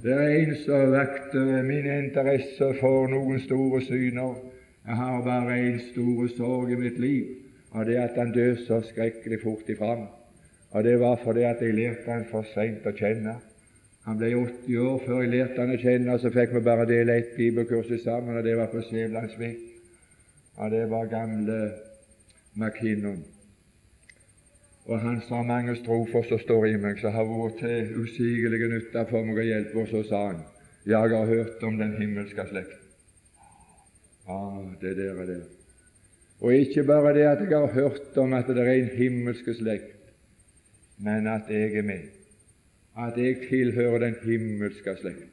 Det 0.03 0.13
er 0.13 0.33
en 0.41 0.57
som 0.65 0.91
vakter 0.91 1.63
min 1.63 1.87
interesse 1.87 2.73
for 2.81 3.07
noen 3.11 3.39
store 3.45 3.83
syner. 3.87 4.35
Jeg 4.87 4.97
har 4.99 5.21
bare 5.23 5.59
én 5.61 5.79
stor 5.93 6.27
sorg 6.37 6.73
i 6.73 6.79
mitt 6.81 6.99
liv, 6.99 7.27
og 7.71 7.87
det 7.87 7.97
er 7.97 8.09
at 8.09 8.19
han 8.19 8.33
døde 8.35 8.57
så 8.67 8.81
skrekkelig 8.83 9.39
fort 9.45 9.69
ifra 9.71 9.95
meg. 10.01 10.09
Og 10.73 10.85
det 10.85 11.01
var 11.01 11.21
fordi 11.25 11.45
at 11.47 11.61
jeg 11.63 11.75
lærte 11.75 12.11
han 12.11 12.25
for 12.31 12.49
seint 12.55 12.87
å 12.87 12.95
kjenne. 12.97 13.37
Han 14.07 14.19
ble 14.19 14.33
80 14.35 14.79
år 14.83 15.05
før 15.05 15.21
jeg 15.23 15.31
lærte 15.37 15.61
han 15.61 15.75
å 15.77 15.79
kjenne, 15.79 16.17
og 16.17 16.25
så 16.25 16.33
fikk 16.35 16.57
vi 16.57 16.65
bare 16.67 16.89
dele 16.91 17.21
ett 17.21 17.37
bibelkurs 17.37 17.93
sammen, 18.03 18.37
og 18.37 18.43
det 18.45 18.57
var 18.59 18.73
på 18.73 18.83
Sævlandsvik. 18.89 19.61
Og 20.57 20.71
det 20.71 20.83
var 20.91 21.13
gamle 21.13 21.61
McKinnon. 22.57 23.23
Og 24.91 24.99
han 25.01 25.21
sa 25.29 25.43
mange 25.47 25.77
strofer 25.79 26.27
som 26.27 26.41
står 26.43 26.67
i 26.73 26.77
meg, 26.83 26.99
som 26.99 27.15
har 27.15 27.29
vært 27.29 27.61
til 27.63 27.93
usigelig 28.03 28.67
nytte 28.73 29.05
for 29.11 29.27
meg 29.27 29.39
å 29.39 29.47
hjelpe. 29.47 29.85
Og 29.85 29.91
så 29.93 30.03
sa 30.09 30.23
han, 30.31 30.41
jeg 30.87 31.15
har 31.15 31.29
hørt 31.29 31.63
om 31.63 31.79
den 31.79 31.95
himmelske 32.01 32.47
slekt. 32.51 32.79
Ja, 34.27 34.41
det 34.81 34.97
der 34.99 35.21
er 35.23 35.29
det. 35.29 35.43
Og 36.43 36.55
ikke 36.55 36.83
bare 36.87 37.15
det 37.15 37.27
at 37.29 37.45
jeg 37.47 37.55
har 37.55 37.71
hørt 37.75 38.19
om 38.19 38.35
at 38.35 38.51
det 38.51 38.59
er 38.59 38.73
en 38.73 38.91
himmelske 38.97 39.55
slekt, 39.55 40.11
men 40.99 41.29
at 41.31 41.51
jeg 41.51 41.77
er 41.79 41.87
med, 41.87 42.09
at 42.99 43.19
jeg 43.19 43.47
tilhører 43.47 44.03
den 44.03 44.17
himmelske 44.25 44.97
slekt. 44.99 45.31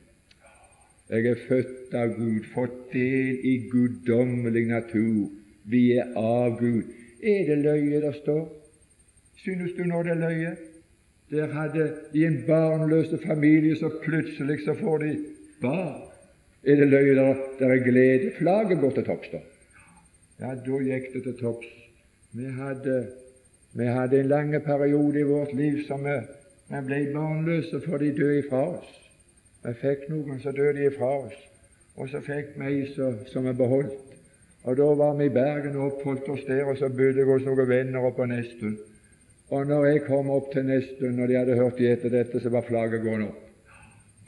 Jeg 1.10 1.26
er 1.26 1.42
født 1.48 1.96
av 1.98 2.14
Gud, 2.14 2.46
fått 2.54 2.94
del 2.94 3.42
i 3.42 3.56
guddommelig 3.72 4.68
natur. 4.70 5.32
Vi 5.66 5.82
er 5.98 6.14
av 6.14 6.60
Gud. 6.60 6.86
Er 7.26 7.50
det 7.50 7.58
løye 7.64 8.02
det 8.06 8.14
står? 8.22 8.59
Synes 9.44 9.72
du 9.78 9.84
nå 9.88 10.04
det 10.04 10.12
er 10.12 10.22
løye? 10.24 10.52
Der 11.30 11.48
hadde 11.54 11.86
de 12.14 12.26
en 12.26 12.44
barnløse 12.48 13.20
familie, 13.26 13.76
så 13.76 13.90
plutselig 14.04 14.60
så 14.66 14.74
får 14.74 14.98
de 14.98 15.12
barn. 15.62 16.02
Er 16.64 16.76
det 16.76 16.88
løye 16.88 17.16
der, 17.16 17.36
der 17.60 17.72
er 17.72 17.84
glede? 17.84 18.32
Flagget 18.38 18.80
går 18.80 18.92
til 18.92 19.04
topps, 19.04 19.30
da. 19.32 19.40
Ja, 20.40 20.56
da 20.56 20.82
gikk 20.84 21.14
det 21.14 21.24
til 21.24 21.38
topps. 21.40 21.68
Vi 22.34 22.46
hadde 22.46 23.08
vi 23.74 23.86
hadde 23.86 24.20
en 24.20 24.28
lang 24.28 24.64
periode 24.64 25.20
i 25.20 25.24
vårt 25.24 25.54
liv 25.54 25.84
som 25.88 26.04
vi, 26.04 26.16
vi 26.70 26.80
ble 26.86 27.00
barnløse 27.14 27.82
for 27.86 27.98
de 27.98 28.10
døde 28.18 28.40
ifra 28.40 28.64
oss. 28.70 28.90
Vi 29.66 29.74
fikk 29.78 30.08
noen 30.10 30.40
som 30.42 30.56
døde 30.58 30.88
ifra 30.88 31.10
oss, 31.20 31.36
og 31.96 32.10
så 32.10 32.22
fikk 32.26 32.56
vi 32.58 32.66
ei 32.66 32.80
som 33.30 33.46
vi 33.46 33.54
beholdt. 33.54 34.16
Og 34.64 34.78
Da 34.78 34.88
var 35.02 35.14
vi 35.18 35.26
i 35.26 35.30
Bergen 35.30 35.76
og 35.76 35.86
oppholdt 35.92 36.30
oss 36.30 36.48
der, 36.48 36.64
og 36.66 36.78
så 36.78 36.90
bodde 36.90 37.22
jeg 37.22 37.30
hos 37.30 37.46
noen 37.46 37.70
venner 37.70 38.00
oppe 38.00 38.24
på 38.24 38.26
Nesttun. 38.26 38.78
Og 39.50 39.68
når 39.68 39.86
jeg 39.86 40.02
kom 40.06 40.30
opp 40.30 40.52
til 40.54 40.68
Nesttun, 40.68 41.20
og 41.20 41.30
de 41.30 41.38
hadde 41.40 41.58
hørt 41.58 41.80
etter 41.82 42.14
dette, 42.14 42.42
så 42.42 42.52
var 42.54 42.68
flagget 42.68 43.02
gående 43.02 43.32
opp. 43.32 43.46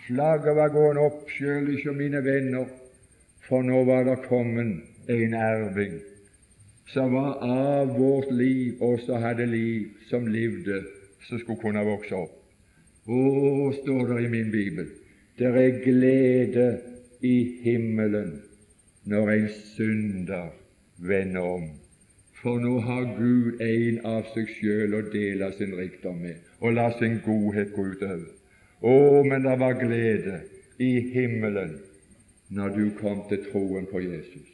Flagget 0.07 0.55
var 0.57 0.71
gående 0.73 1.03
opp, 1.05 1.27
sjøl 1.29 1.69
ikke 1.75 1.93
mine 1.93 2.23
venner, 2.25 2.65
for 3.45 3.61
nå 3.65 3.83
var 3.85 4.07
det 4.07 4.23
kommet 4.25 5.09
en 5.11 5.35
erving 5.37 5.99
som 6.91 7.13
var 7.15 7.37
av 7.45 7.93
vårt 7.95 8.31
liv, 8.35 8.81
og 8.83 8.99
som 9.05 9.21
hadde 9.23 9.45
liv, 9.47 9.93
som 10.09 10.27
levde, 10.27 10.81
som 11.27 11.39
skulle 11.39 11.61
kunne 11.61 11.83
vokse 11.87 12.17
opp. 12.17 12.33
Å, 13.07 13.19
står 13.77 14.09
det 14.09 14.17
i 14.25 14.31
min 14.31 14.49
bibel, 14.51 14.89
det 15.39 15.47
er 15.47 15.77
glede 15.85 16.65
i 17.25 17.35
himmelen 17.63 18.41
når 19.09 19.31
en 19.35 19.47
synder 19.71 20.51
vender 20.99 21.47
om. 21.47 21.69
For 22.41 22.57
nå 22.59 22.79
har 22.81 23.03
Gud 23.17 23.61
en 23.61 23.99
av 24.09 24.29
seg 24.33 24.49
sjøl 24.57 24.95
å 24.97 25.01
dele 25.13 25.51
sin 25.57 25.75
rikdom 25.77 26.23
med, 26.23 26.39
og 26.59 26.73
la 26.73 26.87
sin 26.97 27.19
godhet 27.25 27.75
gå 27.75 27.85
utover. 27.93 28.29
Å, 28.81 29.21
men 29.27 29.45
det 29.45 29.57
var 29.61 29.77
glede 29.77 30.39
i 30.81 30.93
himmelen 31.13 31.75
når 32.49 32.73
du 32.77 32.85
kom 32.97 33.21
til 33.29 33.43
troen 33.51 33.85
på 33.91 34.01
Jesus, 34.01 34.47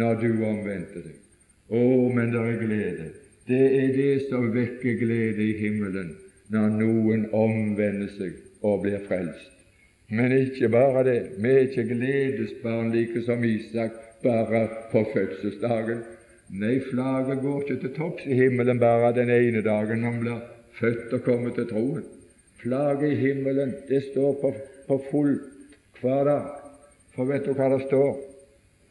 når 0.00 0.16
du 0.22 0.30
omvendte 0.40 1.04
deg. 1.04 1.18
Å, 1.68 1.82
men 2.16 2.32
det 2.32 2.40
er 2.40 2.58
glede. 2.62 3.10
Det 3.44 3.64
er 3.82 3.92
det 3.92 4.12
som 4.30 4.48
vekker 4.54 4.96
glede 5.02 5.44
i 5.44 5.58
himmelen 5.60 6.14
når 6.52 6.72
noen 6.78 7.26
omvender 7.36 8.08
seg 8.16 8.40
og 8.64 8.86
blir 8.86 9.04
frelst. 9.04 9.52
Men 10.08 10.32
ikke 10.32 10.68
bare 10.72 11.04
det. 11.04 11.20
Vi 11.40 11.52
er 11.52 11.62
ikke 11.68 11.86
gledesbarn 11.92 12.92
like 12.92 13.20
som 13.28 13.44
Isak 13.44 13.96
bare 14.24 14.66
på 14.92 15.04
fødselsdagen. 15.12 16.04
Nei, 16.50 16.80
flagget 16.90 17.40
går 17.42 17.62
ikke 17.62 17.80
til 17.80 17.94
topps 17.96 18.26
i 18.26 18.36
himmelen 18.38 18.78
bare 18.78 19.14
den 19.16 19.30
ene 19.30 19.62
dagen 19.64 20.04
han 20.04 20.20
blir 20.20 20.42
født 20.80 21.12
og 21.16 21.24
kommer 21.24 21.54
til 21.56 21.66
troen. 21.70 22.04
Flagget 22.62 23.12
i 23.12 23.20
himmelen, 23.22 23.74
det 23.88 24.02
står 24.10 24.36
på, 24.42 24.52
på 24.88 25.00
fullt 25.10 26.00
hver 26.00 26.24
dag. 26.28 26.52
For 27.14 27.30
vet 27.30 27.46
du 27.46 27.54
hva 27.56 27.70
det 27.72 27.82
står? 27.88 28.14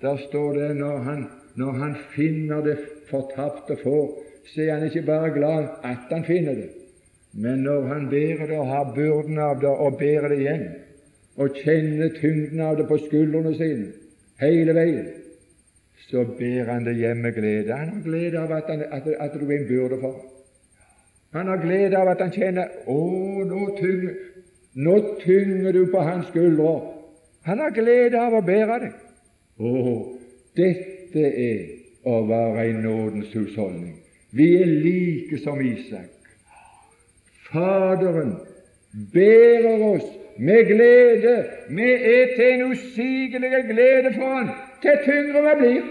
Der 0.02 0.20
står 0.28 0.54
det 0.58 0.76
når 0.76 0.98
han 1.08 1.24
når 1.56 1.72
han 1.72 1.96
finner 2.16 2.62
det 2.66 2.78
fortapte 3.10 3.78
får, 3.84 4.08
så 4.50 4.62
er 4.62 4.74
han 4.74 4.86
ikke 4.86 5.06
bare 5.06 5.34
glad 5.34 5.68
at 5.86 6.10
han 6.10 6.26
finner 6.26 6.56
det, 6.58 6.70
men 7.34 7.60
når 7.68 7.82
han 7.88 8.10
bærer 8.10 8.48
det 8.48 8.58
og 8.58 8.68
har 8.68 8.94
byrden 8.96 9.38
av 9.38 9.62
det 9.62 9.70
og 9.70 9.98
bærer 9.98 10.34
det 10.34 10.40
hjem, 10.40 10.66
og 11.38 11.60
kjenner 11.64 12.10
tyngden 12.18 12.60
av 12.62 12.78
det 12.78 12.88
på 12.90 12.98
skuldrene 13.06 13.54
sine 13.58 13.92
hele 14.42 14.74
veien, 14.76 15.08
så 15.98 16.26
ber 16.38 16.72
han 16.72 16.86
deg 16.86 17.00
hjem 17.02 17.24
med 17.26 17.36
glede. 17.36 17.74
Han 17.74 17.90
har 17.90 18.04
glede 18.06 18.40
av 18.40 18.52
at, 18.52 18.70
han, 18.70 18.84
at, 18.92 19.08
at 19.08 19.36
du 19.40 19.46
er 19.48 19.58
en 19.58 19.68
byrde 19.68 20.00
for 20.02 20.22
Han 21.34 21.48
har 21.48 21.58
glede 21.58 21.98
av 21.98 22.08
at 22.12 22.20
han 22.22 22.32
kjenner 22.32 22.70
å, 22.86 22.98
nå 23.50 23.62
tynger, 23.80 24.18
nå 24.78 24.98
tynger 25.24 25.74
du 25.74 25.88
på 25.90 26.04
hans 26.06 26.28
skuldre. 26.30 26.74
Han 27.50 27.60
har 27.60 27.74
glede 27.74 28.20
av 28.22 28.36
å 28.38 28.42
bære 28.46 28.78
det. 28.84 28.92
Å, 29.58 29.72
dette 30.58 31.24
er 31.26 31.64
å 32.06 32.20
være 32.30 32.68
i 32.70 32.76
nådens 32.78 33.34
husholdning. 33.34 33.96
Vi 34.34 34.48
er 34.62 34.70
like 34.86 35.40
som 35.42 35.62
Isak. 35.62 36.12
Faderen 37.50 38.36
bærer 39.14 39.84
oss 39.90 40.06
med 40.38 40.70
glede. 40.70 41.36
Vi 41.70 41.90
er 41.94 42.36
til 42.36 42.54
en 42.54 42.72
usigelig 42.72 43.66
glede 43.70 44.14
for 44.14 44.38
Han, 44.38 44.54
til 44.84 45.02
tyngre 45.08 45.42
vi 45.48 45.56
blir. 45.62 45.90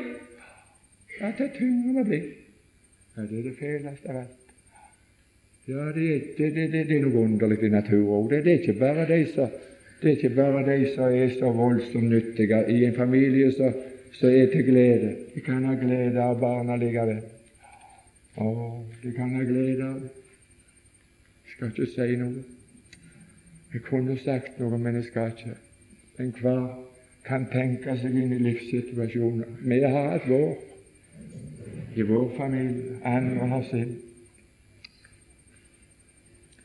Ja, 1.20 1.32
til 1.38 1.50
tyngre 1.58 1.98
vi 1.98 2.08
blir. 2.08 2.30
Ja, 3.16 3.22
det 3.22 3.38
er 3.38 3.42
det 3.48 3.56
feleste 3.58 4.08
av 4.08 4.22
alt. 4.22 4.38
Ja, 5.68 5.84
det, 5.94 6.06
det, 6.38 6.54
det, 6.54 6.70
det, 6.72 6.96
er 6.96 7.04
noe 7.04 7.22
underlig 7.22 7.60
i 7.62 7.68
naturen 7.70 8.24
det, 8.30 8.40
det, 8.44 8.52
er 8.52 8.62
ikke 8.62 8.80
bare 8.80 9.04
de 9.06 9.20
som 9.30 9.52
det 10.02 10.10
er 10.10 10.16
ikke 10.16 10.34
bare 10.34 10.62
de 10.66 10.88
som 10.94 11.14
er 11.14 11.28
så 11.38 11.50
voldsomt 11.54 12.10
nyttige 12.10 12.64
i 12.68 12.84
en 12.84 12.96
familie 12.96 13.52
som, 13.52 13.76
er 14.22 14.48
til 14.50 14.64
glede. 14.66 15.12
De 15.34 15.40
kan 15.40 15.64
ha 15.64 15.74
glede 15.78 16.22
av 16.22 16.40
barna 16.40 16.76
likevel. 16.76 17.22
Å, 18.36 18.48
de 19.02 19.12
kan 19.14 19.30
ha 19.36 19.44
glede 19.46 19.86
av 19.86 20.00
Jeg 20.02 21.54
skal 21.54 21.70
ikke 21.70 21.90
si 21.94 22.16
noe. 22.18 22.42
Jeg 23.72 23.84
kunne 23.86 24.18
sagt 24.24 24.58
noe, 24.58 24.78
men 24.78 24.98
jeg 24.98 25.06
skal 25.12 25.30
ikke. 25.30 25.54
Enhver 26.18 26.91
kan 27.26 27.46
tenke 27.52 27.96
seg 28.00 28.14
inn 28.18 28.34
i 28.34 28.38
livssituasjoner. 28.42 29.50
Vi 29.62 29.80
har 29.82 30.08
hatt 30.12 30.28
vår 30.28 30.56
i 31.94 32.02
vår 32.02 32.32
familie. 32.36 32.98
Andre 33.04 33.46
har 33.46 33.62
sin. 33.70 33.98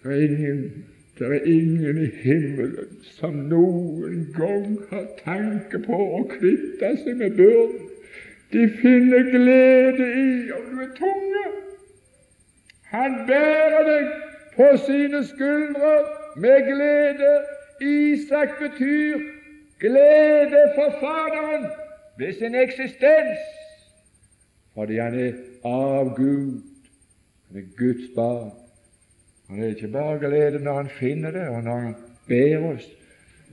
Det 0.04 0.14
er 0.14 0.24
ingen, 0.24 0.86
det 1.20 1.28
er 1.28 1.46
ingen 1.46 1.98
i 1.98 2.10
himmelen 2.24 2.98
som 3.02 3.34
noen 3.52 4.28
gang 4.38 4.78
har 4.90 5.08
tanke 5.24 5.82
på 5.84 6.00
å 6.20 6.24
kvitte 6.32 6.94
seg 7.04 7.20
med 7.20 7.36
byrden. 7.38 7.88
De 8.54 8.70
finner 8.80 9.28
glede 9.34 10.06
i 10.08 10.52
om 10.56 10.70
du 10.72 10.84
er 10.86 10.94
tunge. 10.96 11.48
Han 12.94 13.18
bærer 13.28 13.84
deg 13.90 14.14
på 14.56 14.70
sine 14.86 15.26
skuldre 15.28 15.98
med 16.40 16.70
glede. 16.70 17.34
Isak 17.84 18.56
betyr 18.62 19.37
glede 19.80 20.64
for 20.76 20.90
Faderen 21.02 21.66
ved 22.18 22.34
sin 22.34 22.56
eksistens, 22.56 23.42
fordi 24.74 24.98
han 24.98 25.20
er 25.20 25.34
av 25.66 26.16
Gud. 26.16 26.62
Han 27.48 27.62
er 27.62 27.68
Guds 27.78 28.10
barn. 28.16 28.52
Han 29.50 29.64
er 29.64 29.68
ikke 29.68 29.88
bare 29.88 30.20
glede 30.20 30.60
når 30.60 30.74
han 30.74 30.90
finner 30.90 31.32
det, 31.32 31.48
og 31.48 31.64
når 31.64 31.80
han 31.80 31.96
ber 32.28 32.66
oss, 32.74 32.90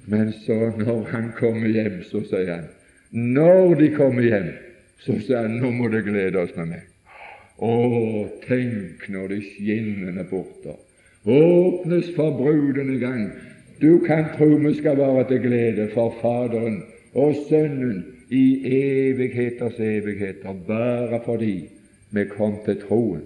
men 0.06 0.32
så 0.32 0.72
når 0.76 1.04
han 1.10 1.30
kommer 1.36 1.68
hjem, 1.68 2.02
så 2.02 2.20
sier 2.28 2.54
han 2.54 2.66
Når 3.10 3.74
de 3.74 3.90
kommer 3.94 4.22
hjem, 4.22 4.50
så 4.98 5.14
sier 5.20 5.46
han 5.46 5.60
nå 5.62 5.70
må 5.70 5.88
du 5.88 6.00
glede 6.02 6.40
oss 6.40 6.56
med 6.56 6.72
meg. 6.72 6.88
Å, 7.62 7.74
tenk 8.42 9.06
når 9.08 9.28
de 9.36 9.38
skinnende 9.46 10.24
borter 10.26 10.80
åpnes 11.24 12.10
for 12.16 12.34
bruden 12.36 12.90
i 12.96 12.98
gang. 12.98 13.28
Du 13.80 13.98
kan 14.06 14.24
tro 14.36 14.46
vi 14.46 14.74
skal 14.74 14.98
være 14.98 15.28
til 15.28 15.40
glede 15.40 15.88
for 15.94 16.14
Faderen 16.20 16.82
og 17.14 17.34
Sønnen 17.48 18.04
i 18.30 18.44
evigheters 18.66 19.78
evigheter, 19.78 20.54
bare 20.66 21.20
fordi 21.24 21.68
vi 22.10 22.24
kom 22.24 22.58
til 22.64 22.80
troen, 22.80 23.24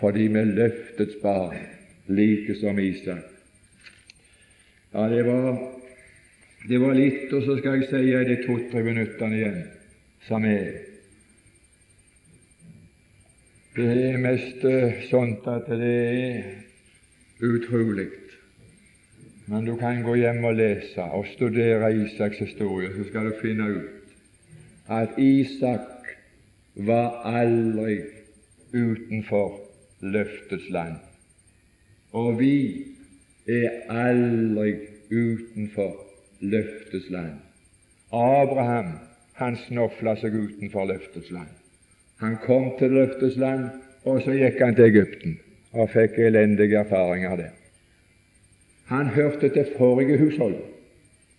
fordi 0.00 0.26
vi 0.26 0.44
løftets 0.44 1.16
barn, 1.22 1.56
like 2.08 2.54
som 2.54 2.78
Isak. 2.78 3.24
Ja, 4.94 5.08
det 5.08 5.26
var, 5.26 5.58
det 6.68 6.80
var 6.80 6.94
litt, 6.94 7.32
og 7.32 7.42
så 7.42 7.56
skal 7.58 7.80
jeg 7.80 7.88
si 7.90 8.02
i 8.12 8.24
de 8.28 8.36
to-tre 8.46 8.82
minuttene 8.84 9.36
igjen 9.36 9.64
som 10.28 10.44
er 10.44 10.82
Det 13.76 13.84
er 13.92 14.14
mest 14.16 14.62
eh, 14.64 15.02
sånt 15.10 15.44
at 15.52 15.66
det 15.68 15.88
er 16.00 16.44
utrolig. 17.44 18.06
Men 19.46 19.64
du 19.64 19.76
kan 19.78 20.02
gå 20.02 20.14
hjem 20.18 20.44
og 20.44 20.56
lese 20.58 21.02
og 21.14 21.26
studere 21.30 21.92
Isaks 21.94 22.38
historie, 22.38 22.90
så 22.96 23.04
skal 23.08 23.28
du 23.30 23.32
finne 23.42 23.68
ut 23.76 23.92
at 24.88 25.18
Isak 25.18 26.10
var 26.74 27.22
aldri 27.24 28.00
utenfor 28.74 29.60
løftets 30.00 30.68
land. 30.70 30.98
Og 32.12 32.38
vi 32.40 32.56
er 33.46 33.86
aldri 33.90 34.72
utenfor 35.10 35.94
løftets 36.40 37.10
land. 37.10 37.38
Abraham 38.12 38.96
han 39.36 39.56
snofla 39.66 40.16
seg 40.20 40.34
utenfor 40.34 40.88
løftets 40.90 41.30
land. 41.30 41.50
Han 42.22 42.38
kom 42.46 42.72
til 42.78 42.94
løftets 42.96 43.36
land, 43.36 43.68
og 44.04 44.22
så 44.24 44.34
gikk 44.34 44.62
han 44.62 44.74
til 44.74 44.90
Egypten 44.90 45.38
og 45.76 45.90
fikk 45.92 46.18
elendige 46.18 46.78
erfaringer 46.80 47.36
der. 47.36 47.65
Han 48.86 49.06
hørte 49.06 49.48
til 49.48 49.66
forrige 49.78 50.18
hushold. 50.18 50.56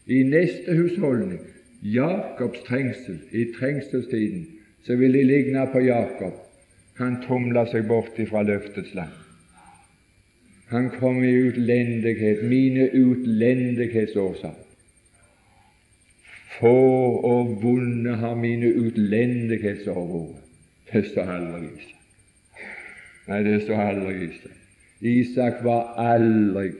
I 0.07 0.23
neste 0.23 0.75
husholdning, 0.75 1.39
Jakobs 1.83 2.59
trengsel, 2.67 3.19
i 3.31 3.45
trengselstiden, 3.59 4.47
så 4.83 4.95
vil 4.95 5.13
de 5.13 5.23
ligne 5.23 5.67
på 5.71 5.79
Jakob. 5.79 6.33
Han 6.97 7.21
tumla 7.27 7.67
seg 7.69 7.87
bort 7.87 8.19
ifra 8.19 8.41
løftets 8.43 8.93
land. 8.97 9.13
Han 10.71 10.89
kom 10.99 11.21
i 11.23 11.31
utlendighet, 11.47 12.43
mine 12.43 12.89
utlendighetsårsaker. 12.95 14.63
Få 16.57 16.73
og 17.29 17.59
vonde 17.61 18.15
har 18.17 18.35
mine 18.35 18.73
utlendighetsår 18.73 20.03
vært. 20.11 20.43
Det 20.91 21.03
står 21.11 21.31
aldri 21.31 21.69
Nei, 23.27 23.41
det 23.43 23.61
står 23.65 23.81
aldri 23.83 24.13
i. 24.25 24.51
Isak 25.19 25.59
var 25.63 25.93
aldri 25.99 26.71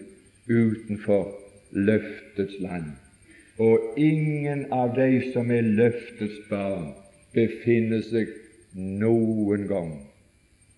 utenfor 0.49 1.31
løftets 1.71 2.59
land. 2.59 2.91
Og 3.57 3.93
ingen 3.97 4.65
av 4.71 4.93
de 4.95 5.31
som 5.33 5.51
er 5.51 5.65
løftets 5.65 6.39
barn, 6.49 6.93
befinner 7.33 8.03
seg 8.05 8.29
noen 8.77 9.65
gang 9.69 9.91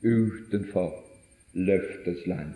utenfor 0.04 0.94
løftets 1.54 2.26
land. 2.28 2.56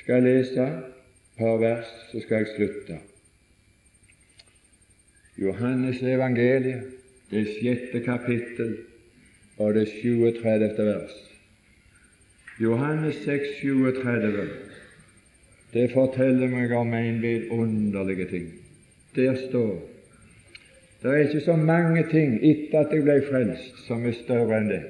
Skal 0.00 0.22
jeg 0.22 0.24
lese 0.24 0.66
et 0.66 1.38
par 1.38 1.60
vers, 1.62 1.88
så 2.10 2.20
skal 2.24 2.42
jeg 2.42 2.54
slutte. 2.56 2.98
Johannes 5.38 6.02
evangeliet, 6.02 6.88
det 7.30 7.46
sjette 7.54 8.02
kapittel 8.04 8.74
og 9.56 9.74
det 9.74 9.86
37. 9.88 10.84
vers. 10.84 11.14
Johannes 12.60 13.16
6, 13.24 13.46
37, 13.60 14.71
det 15.72 15.88
forteller 15.92 16.52
meg 16.52 16.72
om 16.76 16.92
en 16.94 17.22
vidunderlig 17.22 18.28
ting. 18.28 18.52
Der 19.16 19.36
står 19.48 19.80
det 21.02 21.10
er 21.10 21.16
ikke 21.16 21.40
så 21.40 21.56
mange 21.56 22.04
ting 22.10 22.44
etter 22.46 22.84
at 22.84 22.92
jeg 22.94 23.02
ble 23.02 23.16
frelst, 23.26 23.80
som 23.88 24.04
er 24.06 24.12
større 24.14 24.60
enn 24.60 24.68
det. 24.70 24.82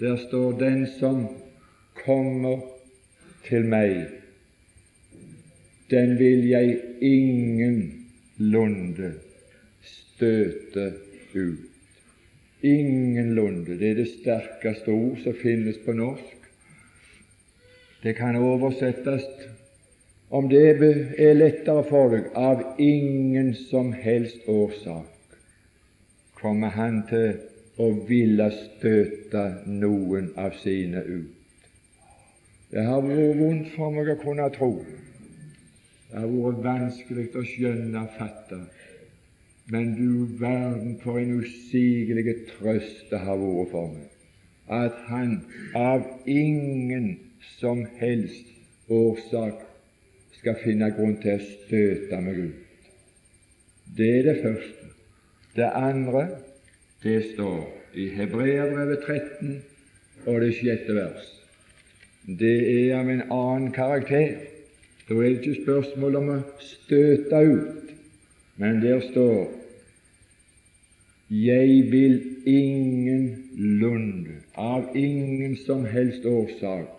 Der 0.00 0.16
står 0.16 0.58
'Den 0.58 0.86
som 0.98 1.26
kommer 2.04 2.60
til 3.44 3.64
meg, 3.64 4.06
den 5.90 6.18
vil 6.18 6.48
jeg 6.48 6.80
ingenlunde 7.00 9.12
støte 9.82 10.92
ut'. 11.34 11.58
Ingenlunde. 12.62 13.78
Det 13.78 13.90
er 13.90 13.94
det 13.94 14.08
sterkeste 14.08 14.88
ord 14.88 15.18
som 15.24 15.34
finnes 15.34 15.76
på 15.84 15.92
norsk. 15.92 16.45
Det 18.06 18.14
kan 18.14 18.36
oversettes, 18.36 19.22
om 20.30 20.46
det 20.48 20.60
er 21.18 21.32
lettere 21.34 21.82
for 21.88 22.12
deg, 22.14 22.28
av 22.38 22.62
ingen 22.78 23.48
som 23.66 23.90
helst 23.90 24.46
årsak 24.46 25.34
kommer 26.38 26.70
han 26.76 27.00
til 27.10 27.40
å 27.82 27.88
ville 28.06 28.46
støte 28.54 29.42
noen 29.66 30.30
av 30.38 30.54
sine 30.62 31.02
ut. 31.02 31.66
Det 32.70 32.86
har 32.86 33.02
vært 33.02 33.42
vondt 33.42 33.74
for 33.74 33.98
meg 33.98 34.14
å 34.14 34.18
kunne 34.22 34.48
tro. 34.54 34.72
Det 36.06 36.22
har 36.22 36.30
vært 36.30 36.64
vanskelig 36.70 37.28
å 37.34 37.46
skjønne 37.56 38.06
og 38.06 38.18
fatte. 38.20 38.62
Men 39.74 39.96
du 39.98 40.38
verden 40.38 41.00
for 41.02 41.18
en 41.18 41.40
usigelig 41.42 42.38
trøst 42.54 43.10
det 43.10 43.26
har 43.26 43.42
vært 43.42 43.74
for 43.74 43.96
meg 43.96 44.12
at 44.66 44.94
han 45.06 45.40
av 45.74 46.02
ingen 46.26 47.16
som 47.58 47.86
helst 48.00 48.52
årsak 48.88 49.62
skal 50.38 50.58
finne 50.62 50.90
grunn 50.94 51.16
til 51.22 51.36
å 51.36 51.44
støte 51.44 52.20
meg 52.22 52.42
ut. 52.48 52.90
Det 53.96 54.10
er 54.18 54.26
det 54.28 54.36
første. 54.42 54.90
Det 55.56 55.70
andre, 55.72 56.26
det 57.02 57.16
står 57.32 57.62
i 57.96 58.08
Hebreabrevet 58.12 59.06
13 59.06 59.62
og 60.26 60.40
det 60.42 60.52
sjette 60.58 60.94
vers. 60.96 61.30
Det 62.26 62.56
er 62.72 62.96
av 62.98 63.10
en 63.10 63.22
annen 63.30 63.72
karakter. 63.72 64.36
Da 65.06 65.14
er 65.14 65.22
det 65.22 65.38
ikke 65.38 65.62
spørsmål 65.62 66.18
om 66.18 66.32
å 66.34 66.38
støte 66.58 67.42
ut, 67.46 67.92
men 68.58 68.82
der 68.82 69.00
står 69.12 69.52
Jeg 71.30 71.90
vil 71.90 72.20
ingenlunde, 72.46 74.36
av 74.54 74.94
ingen 74.94 75.56
som 75.66 75.84
helst 75.84 76.26
årsak, 76.26 76.95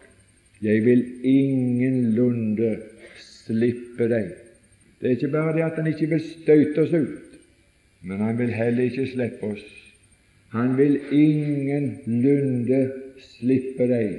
jeg 0.61 0.85
vil 0.85 1.03
ingenlunde 1.23 2.77
slippe 3.21 4.07
deg. 4.09 4.31
Det 4.97 5.09
er 5.09 5.17
ikke 5.17 5.33
bare 5.33 5.53
det 5.55 5.65
at 5.67 5.77
han 5.77 5.89
ikke 5.91 6.09
vil 6.09 6.23
støte 6.25 6.85
oss 6.85 6.93
ut, 6.93 7.35
men 8.01 8.23
han 8.25 8.39
vil 8.39 8.53
heller 8.53 8.89
ikke 8.89 9.05
slippe 9.11 9.51
oss. 9.53 9.67
Han 10.55 10.77
vil 10.77 10.97
ingenlunde 11.11 12.81
slippe 13.21 13.87
deg, 13.91 14.15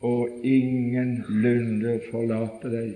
og 0.00 0.44
ingenlunde 0.46 1.98
forlate 2.10 2.72
deg. 2.72 2.92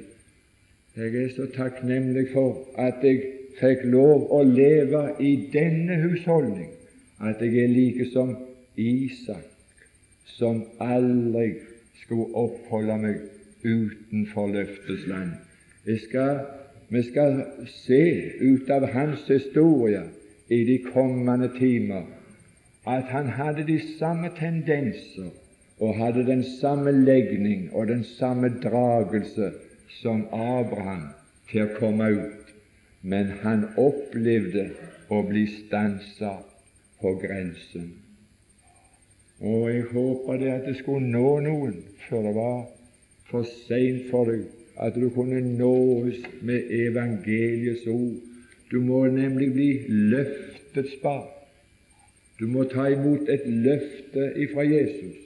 Jeg 0.97 1.17
er 1.25 1.33
så 1.35 1.49
takknemlig 1.53 2.29
for 2.33 2.63
at 2.81 3.03
jeg 3.05 3.21
fikk 3.59 3.85
lov 3.91 4.31
å 4.33 4.41
leve 4.47 5.03
i 5.21 5.35
denne 5.53 5.99
husholdning, 6.05 6.71
at 7.21 7.43
jeg 7.43 7.67
er 7.67 7.73
like 7.75 8.07
som 8.13 8.37
Isak, 8.81 9.45
som 10.39 10.63
aldri 10.83 11.51
skulle 12.03 12.35
oppholde 12.35 12.99
meg 12.99 13.23
utenfor 13.65 14.51
løftets 14.53 15.07
land. 15.07 15.33
Skal, 16.07 16.41
vi 16.89 17.03
skal 17.03 17.41
se 17.69 18.03
ut 18.41 18.71
av 18.71 18.87
hans 18.93 19.25
historie 19.29 20.05
i 20.49 20.61
de 20.65 20.79
kommende 20.93 21.49
timer 21.59 22.05
at 22.87 23.09
han 23.09 23.31
hadde 23.37 23.65
de 23.67 23.79
samme 23.99 24.31
tendenser 24.39 25.31
og 25.79 25.97
hadde 25.97 26.27
den 26.27 26.45
samme 26.61 26.93
legning 26.93 27.69
og 27.73 27.89
den 27.89 28.05
samme 28.05 28.53
dragelse 28.63 29.53
som 30.01 30.27
Abraham 30.33 31.09
til 31.51 31.65
å 31.65 31.75
komme 31.79 32.11
ut, 32.13 32.53
men 33.03 33.33
han 33.43 33.67
opplevde 33.81 34.71
å 35.13 35.23
bli 35.29 35.45
stansa 35.51 36.39
på 37.01 37.15
grensen. 37.21 37.93
Og 39.45 39.65
jeg 39.69 39.83
håper 39.93 40.39
det 40.41 40.53
at 40.55 40.69
det 40.69 40.79
skulle 40.79 41.05
nå 41.13 41.39
noen 41.45 41.77
før 42.07 42.23
det 42.25 42.35
var 42.37 42.61
for 43.29 43.45
seint 43.67 44.07
for 44.09 44.31
deg, 44.31 44.47
at 44.81 44.97
du 44.97 45.11
kunne 45.13 45.41
nås 45.59 46.23
med 46.41 46.71
evangeliets 46.73 47.85
ord. 47.93 48.23
Du 48.71 48.81
må 48.81 49.05
nemlig 49.13 49.51
bli 49.53 49.69
løftets 50.13 50.95
barn. 51.03 51.29
Du 52.41 52.47
må 52.51 52.65
ta 52.73 52.89
imot 52.91 53.29
et 53.31 53.45
løfte 53.47 54.31
ifra 54.43 54.65
Jesus, 54.67 55.19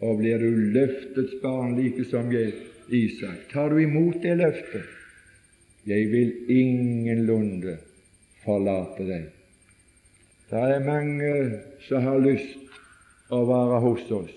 og 0.00 0.22
blir 0.22 0.38
du 0.40 0.62
løftets 0.76 1.34
barn 1.42 1.74
like 1.80 2.06
som 2.08 2.30
Isak. 2.32 3.48
Tar 3.50 3.74
du 3.74 3.80
imot 3.82 4.22
det 4.22 4.36
løftet? 4.38 4.86
Jeg 5.86 6.06
vil 6.12 6.32
ingenlunde 6.50 7.76
forlate 8.44 9.08
deg. 9.10 9.26
Det 10.50 10.62
er 10.62 10.86
mange 10.86 11.32
som 11.88 12.06
har 12.06 12.22
lyst 12.22 12.65
å 13.30 13.42
være 13.48 13.80
hos 13.84 14.10
oss 14.14 14.34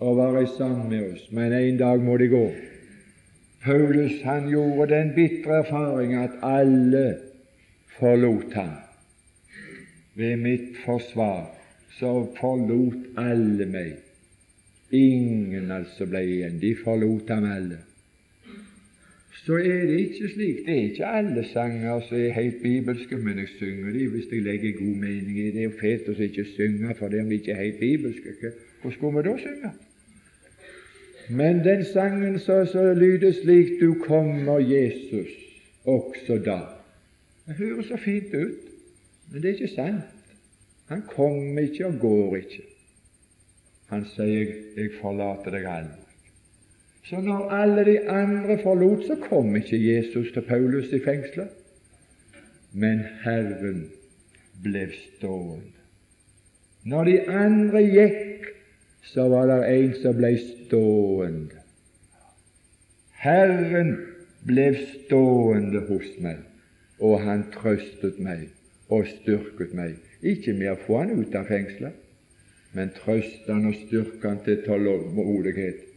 og 0.00 0.16
være 0.16 0.46
sammen 0.56 0.88
med 0.88 1.12
oss, 1.12 1.24
men 1.30 1.52
en 1.52 1.78
dag 1.80 2.00
må 2.00 2.16
de 2.16 2.30
gå. 2.32 2.44
Paulus 3.60 4.22
han 4.24 4.48
gjorde 4.48 4.94
den 4.94 5.10
bitre 5.12 5.58
erfaring 5.60 6.14
at 6.16 6.38
alle 6.40 7.18
forlot 7.98 8.54
ham. 8.56 8.78
Ved 10.16 10.40
mitt 10.40 10.80
forsvar 10.86 11.50
så 11.98 12.14
forlot 12.38 13.20
alle 13.20 13.68
meg. 13.68 13.98
Ingen 14.96 15.70
altså 15.70 16.08
ble 16.08 16.24
igjen. 16.24 16.56
De 16.62 16.72
forlot 16.80 17.28
ham 17.28 17.44
alle. 17.44 17.82
Så 19.44 19.56
er 19.56 19.86
det 19.86 20.00
ikke 20.00 20.28
slik. 20.28 20.56
Det 20.66 20.78
er 20.78 20.82
ikke 20.90 21.06
alle 21.06 21.44
sanger 21.44 22.00
som 22.00 22.16
er 22.18 22.32
helt 22.32 22.62
bibelske, 22.62 23.16
men 23.16 23.38
jeg 23.38 23.48
synger 23.58 23.92
de 23.92 24.08
hvis 24.08 24.26
jeg 24.32 24.42
legger 24.42 24.72
god 24.72 24.96
mening 24.96 25.38
i 25.38 25.46
det. 25.46 25.54
Det 25.54 25.64
er 25.64 25.78
fælt 25.80 26.08
å 26.08 26.16
ikke 26.22 26.44
synge 26.56 26.94
for 26.98 27.08
vi 27.08 27.38
ikke 27.38 27.52
er 27.52 27.62
helt 27.62 27.78
bibelske. 27.80 28.52
Hvor 28.82 28.90
skulle 28.90 29.22
vi 29.22 29.28
da 29.28 29.36
synge? 29.38 29.70
Men 31.30 31.64
den 31.64 31.84
sangen 31.84 32.38
så 32.38 32.94
lyder 32.96 33.32
slik 33.32 33.80
Du 33.80 33.94
kommer, 33.94 34.58
Jesus, 34.58 35.30
også 35.84 36.38
da. 36.44 36.60
Det 37.46 37.54
høres 37.54 37.86
så 37.86 37.96
fint 37.96 38.34
ut, 38.34 38.66
men 39.32 39.42
det 39.42 39.48
er 39.50 39.54
ikke 39.54 39.74
sant. 39.74 40.34
Han 40.86 41.02
kommer 41.08 41.62
ikke 41.62 41.86
og 41.86 41.98
går 42.00 42.36
ikke. 42.36 42.62
Han 43.86 44.04
sier, 44.04 44.46
'Jeg 44.76 44.90
forlater 45.00 45.50
deg 45.50 45.64
aldri'. 45.66 46.09
Så 47.04 47.20
når 47.20 47.50
alle 47.50 47.84
de 47.84 48.10
andre 48.10 48.58
forlot, 48.62 49.06
så 49.06 49.16
kom 49.28 49.56
ikke 49.56 49.78
Jesus 49.96 50.32
til 50.32 50.42
Paulus 50.42 50.92
i 50.92 51.00
fengselet. 51.04 51.48
Men 52.72 53.00
Herren 53.24 53.88
ble 54.62 54.86
stående. 54.94 55.78
Når 56.84 57.04
de 57.04 57.16
andre 57.28 57.82
gikk, 57.82 58.46
så 59.02 59.26
var 59.28 59.48
det 59.50 59.58
en 59.72 59.96
som 60.02 60.16
ble 60.16 60.30
stående. 60.38 61.64
Herren 63.20 63.96
ble 64.46 64.68
stående 64.78 65.82
hos 65.88 66.06
meg, 66.24 66.38
og 67.00 67.20
han 67.24 67.48
trøstet 67.52 68.20
meg 68.22 68.46
og 68.88 69.08
styrket 69.08 69.74
meg. 69.76 69.98
Ikke 70.22 70.54
med 70.56 70.74
å 70.74 70.80
få 70.86 71.02
han 71.02 71.12
ut 71.18 71.34
av 71.36 71.48
fengselet, 71.48 71.96
men 72.76 72.92
trøste 72.96 73.50
han 73.50 73.66
og 73.72 73.76
styrke 73.82 74.28
han 74.28 74.40
til 74.46 74.62
tålmodighet 74.64 75.89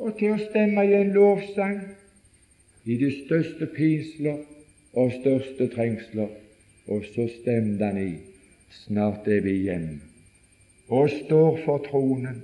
og 0.00 0.16
til 0.18 0.34
å 0.34 0.42
stemme 0.48 0.84
i 0.88 0.94
en 0.96 1.12
lovsang 1.14 1.80
i 2.88 2.96
de 3.00 3.10
største 3.22 3.68
pinsler 3.76 4.40
og 4.96 5.12
største 5.20 5.68
trengsler. 5.74 6.30
Og 6.90 7.04
så 7.14 7.28
stemte 7.40 7.86
han 7.86 8.00
i 8.00 8.12
Snart 8.70 9.28
er 9.28 9.42
vi 9.44 9.60
hjemme 9.66 10.00
og 10.90 11.10
står 11.10 11.60
for 11.64 11.82
tronen. 11.86 12.40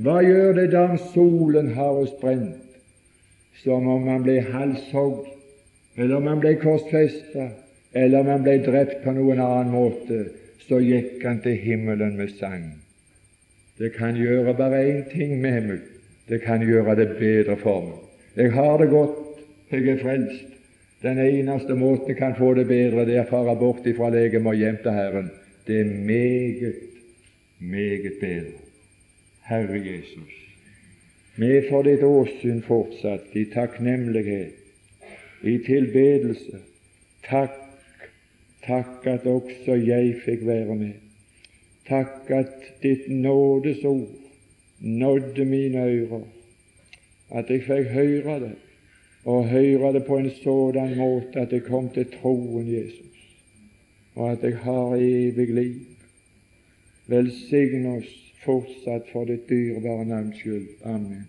Hva 0.00 0.20
gjør 0.24 0.54
det 0.56 0.70
da 0.72 0.84
solen 1.10 1.74
har 1.76 1.98
oss 2.02 2.12
brent, 2.20 2.78
som 3.60 3.88
om 3.90 4.06
man 4.08 4.24
ble 4.24 4.38
halshogd, 4.46 5.26
eller 5.96 6.16
om 6.16 6.28
man 6.30 6.40
ble 6.40 6.54
korsfesta, 6.62 7.50
eller 7.92 8.22
om 8.22 8.30
man 8.32 8.46
ble 8.46 8.56
drept 8.64 9.02
på 9.04 9.12
noen 9.12 9.42
annen 9.44 9.74
måte? 9.74 10.22
Så 10.64 10.78
gikk 10.80 11.24
han 11.26 11.42
til 11.44 11.58
himmelen 11.58 12.14
med 12.16 12.32
sang. 12.38 12.68
Det 13.76 13.90
kan 13.96 14.16
gjøre 14.16 14.54
bare 14.56 14.84
én 14.86 15.04
ting 15.10 15.36
med 15.42 15.66
meg, 15.66 15.80
det 16.30 16.40
kan 16.44 16.62
gjøre 16.62 16.94
det 16.96 17.08
bedre 17.18 17.56
for 17.58 17.82
meg. 17.88 17.98
Jeg 18.36 18.52
har 18.54 18.78
det 18.78 18.88
godt, 18.92 19.18
jeg 19.70 19.88
er 19.88 20.02
frelst. 20.02 20.46
Den 21.02 21.18
eneste 21.18 21.74
måten 21.74 22.12
jeg 22.12 22.16
kan 22.16 22.36
få 22.38 22.52
det 22.54 22.68
bedre, 22.68 23.06
det 23.08 23.16
er 23.16 23.24
å 23.24 23.30
fare 23.30 23.56
bort 23.58 23.86
ifra 23.88 24.10
legemet 24.14 24.52
og 24.52 24.60
hjem 24.60 24.78
til 24.84 24.94
Herren. 24.94 25.30
Det 25.66 25.80
er 25.80 25.90
meget, 26.06 26.82
meget 27.58 28.20
bedre. 28.20 28.60
Herre 29.50 29.80
Jesus, 29.82 30.36
vi 31.34 31.56
for 31.66 31.82
ditt 31.82 32.04
åsyn 32.06 32.60
fortsatt 32.62 33.34
i 33.34 33.48
takknemlighet, 33.50 34.54
i 35.42 35.56
tilbedelse. 35.66 36.60
Takk, 37.26 37.56
takk 38.62 39.08
at 39.10 39.26
også 39.26 39.74
jeg 39.80 40.14
fikk 40.22 40.46
være 40.46 40.76
med. 40.78 41.00
Takk 41.88 42.30
at 42.30 42.68
ditt 42.84 43.08
nådesord 43.10 44.29
nådde 44.80 45.44
mine 45.44 45.84
ører, 45.84 46.24
at 47.30 47.50
jeg 47.50 47.62
fikk 47.62 47.92
høre 47.92 48.40
det, 48.40 48.54
og 49.24 49.48
høre 49.48 49.92
det 49.92 50.04
på 50.04 50.16
en 50.16 50.30
sådan 50.42 50.96
måte 50.96 51.40
at 51.40 51.52
jeg 51.52 51.62
kom 51.62 51.88
til 51.88 52.06
troen 52.20 52.72
Jesus, 52.74 53.24
og 54.14 54.32
at 54.32 54.42
jeg 54.42 54.56
har 54.58 54.96
evig 54.96 55.54
liv. 55.54 55.74
Velsign 57.10 57.86
oss 57.86 58.10
fortsatt 58.44 59.08
for 59.10 59.26
ditt 59.26 59.48
dyrebare 59.50 60.04
navns 60.06 60.38
skyld. 60.38 60.68
Amen. 60.86 61.26